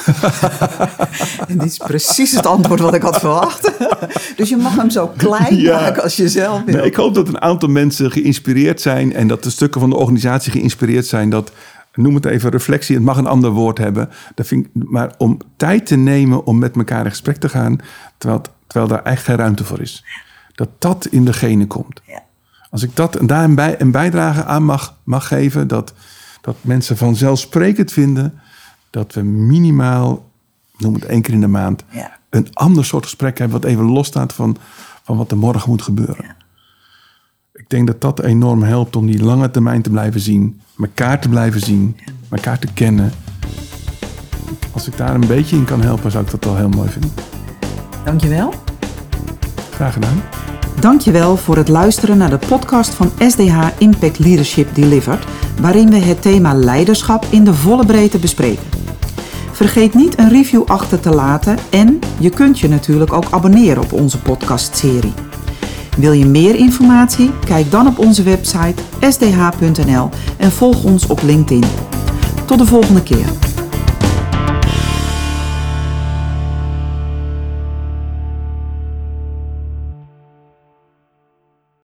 En 1.47 1.57
dit 1.57 1.71
is 1.71 1.77
precies 1.77 2.31
het 2.31 2.45
antwoord 2.45 2.79
wat 2.79 2.93
ik 2.93 3.01
had 3.01 3.19
verwacht. 3.19 3.71
Dus 4.37 4.49
je 4.49 4.57
mag 4.57 4.75
hem 4.75 4.89
zo 4.89 5.07
klein 5.07 5.55
Ja. 5.55 5.79
maken 5.81 6.03
als 6.03 6.15
je 6.15 6.29
zelf 6.29 6.63
wil. 6.63 6.75
Nee, 6.75 6.85
ik 6.85 6.95
hoop 6.95 7.13
dat 7.15 7.27
een 7.27 7.41
aantal 7.41 7.69
mensen 7.69 8.11
geïnspireerd 8.11 8.81
zijn 8.81 9.13
en 9.13 9.27
dat 9.27 9.43
de 9.43 9.49
stukken 9.49 9.81
van 9.81 9.89
de 9.89 9.95
organisatie 9.95 10.51
geïnspireerd 10.51 11.05
zijn. 11.05 11.29
Dat, 11.29 11.51
noem 11.93 12.15
het 12.15 12.25
even 12.25 12.49
reflectie, 12.49 12.95
het 12.95 13.03
mag 13.03 13.17
een 13.17 13.27
ander 13.27 13.51
woord 13.51 13.77
hebben. 13.77 14.09
Dat 14.35 14.47
vind 14.47 14.65
ik, 14.65 14.71
maar 14.73 15.13
om 15.17 15.37
tijd 15.57 15.85
te 15.85 15.95
nemen 15.95 16.45
om 16.45 16.59
met 16.59 16.75
elkaar 16.75 17.03
in 17.03 17.11
gesprek 17.11 17.37
te 17.37 17.49
gaan, 17.49 17.79
terwijl, 18.17 18.41
terwijl 18.67 18.91
daar 18.91 19.03
echt 19.03 19.23
geen 19.23 19.35
ruimte 19.35 19.63
voor 19.63 19.81
is. 19.81 20.05
dat 20.55 20.69
dat 20.79 21.07
in 21.09 21.25
de 21.25 21.33
genen 21.33 21.67
komt. 21.67 22.01
Ja. 22.05 22.23
Als 22.69 22.83
ik 22.83 22.95
dat 22.95 23.17
daar 23.21 23.43
een, 23.43 23.55
bij, 23.55 23.81
een 23.81 23.91
bijdrage 23.91 24.43
aan 24.43 24.63
mag, 24.63 24.97
mag 25.03 25.27
geven, 25.27 25.67
dat, 25.67 25.93
dat 26.41 26.55
mensen 26.61 26.97
vanzelfsprekend 26.97 27.91
vinden 27.91 28.41
dat 28.91 29.13
we 29.13 29.21
minimaal, 29.21 30.29
noem 30.77 30.93
het 30.93 31.05
één 31.05 31.21
keer 31.21 31.33
in 31.33 31.41
de 31.41 31.47
maand, 31.47 31.83
Ja. 31.89 32.17
een 32.29 32.47
ander 32.53 32.85
soort 32.85 33.03
gesprek 33.03 33.37
hebben, 33.37 33.61
wat 33.61 33.69
even 33.69 33.83
losstaat 33.83 34.33
van, 34.33 34.57
van 35.03 35.17
wat 35.17 35.31
er 35.31 35.37
morgen 35.37 35.69
moet 35.69 35.81
gebeuren. 35.81 36.25
Ja. 36.25 36.35
Ik 37.53 37.69
denk 37.69 37.87
dat 37.87 38.01
dat 38.01 38.21
enorm 38.21 38.63
helpt 38.63 38.95
om 38.95 39.05
die 39.05 39.23
lange 39.23 39.51
termijn 39.51 39.81
te 39.81 39.89
blijven 39.89 40.19
zien, 40.19 40.61
elkaar 40.79 41.19
te 41.21 41.29
blijven 41.29 41.61
zien, 41.61 41.97
elkaar 42.29 42.59
te 42.59 42.67
kennen. 42.73 43.11
Als 44.71 44.87
ik 44.87 44.97
daar 44.97 45.15
een 45.15 45.27
beetje 45.27 45.55
in 45.55 45.65
kan 45.65 45.81
helpen, 45.81 46.11
zou 46.11 46.23
ik 46.25 46.31
dat 46.31 46.43
wel 46.43 46.55
heel 46.55 46.69
mooi 46.69 46.89
vinden. 46.89 47.11
Dankjewel. 48.05 48.53
Graag 49.71 49.93
gedaan. 49.93 50.21
Dankjewel 50.81 51.37
voor 51.37 51.57
het 51.57 51.67
luisteren 51.67 52.17
naar 52.17 52.29
de 52.29 52.37
podcast 52.47 52.93
van 52.93 53.11
SDH 53.17 53.67
Impact 53.77 54.19
Leadership 54.19 54.75
Delivered, 54.75 55.25
waarin 55.59 55.89
we 55.89 55.97
het 55.97 56.21
thema 56.21 56.53
leiderschap 56.53 57.25
in 57.29 57.43
de 57.43 57.53
volle 57.53 57.85
breedte 57.85 58.17
bespreken. 58.17 58.63
Vergeet 59.51 59.93
niet 59.93 60.19
een 60.19 60.29
review 60.29 60.63
achter 60.65 60.99
te 60.99 61.09
laten 61.09 61.57
en 61.69 61.99
je 62.19 62.29
kunt 62.29 62.59
je 62.59 62.67
natuurlijk 62.67 63.13
ook 63.13 63.25
abonneren 63.31 63.83
op 63.83 63.93
onze 63.93 64.19
podcastserie. 64.19 65.13
Wil 65.97 66.11
je 66.11 66.25
meer 66.25 66.55
informatie? 66.55 67.31
Kijk 67.45 67.71
dan 67.71 67.87
op 67.87 67.99
onze 67.99 68.23
website 68.23 68.81
sdh.nl 69.09 70.09
en 70.37 70.51
volg 70.51 70.83
ons 70.83 71.07
op 71.07 71.21
LinkedIn. 71.23 71.69
Tot 72.45 72.57
de 72.57 72.65
volgende 72.65 73.03
keer. 73.03 73.50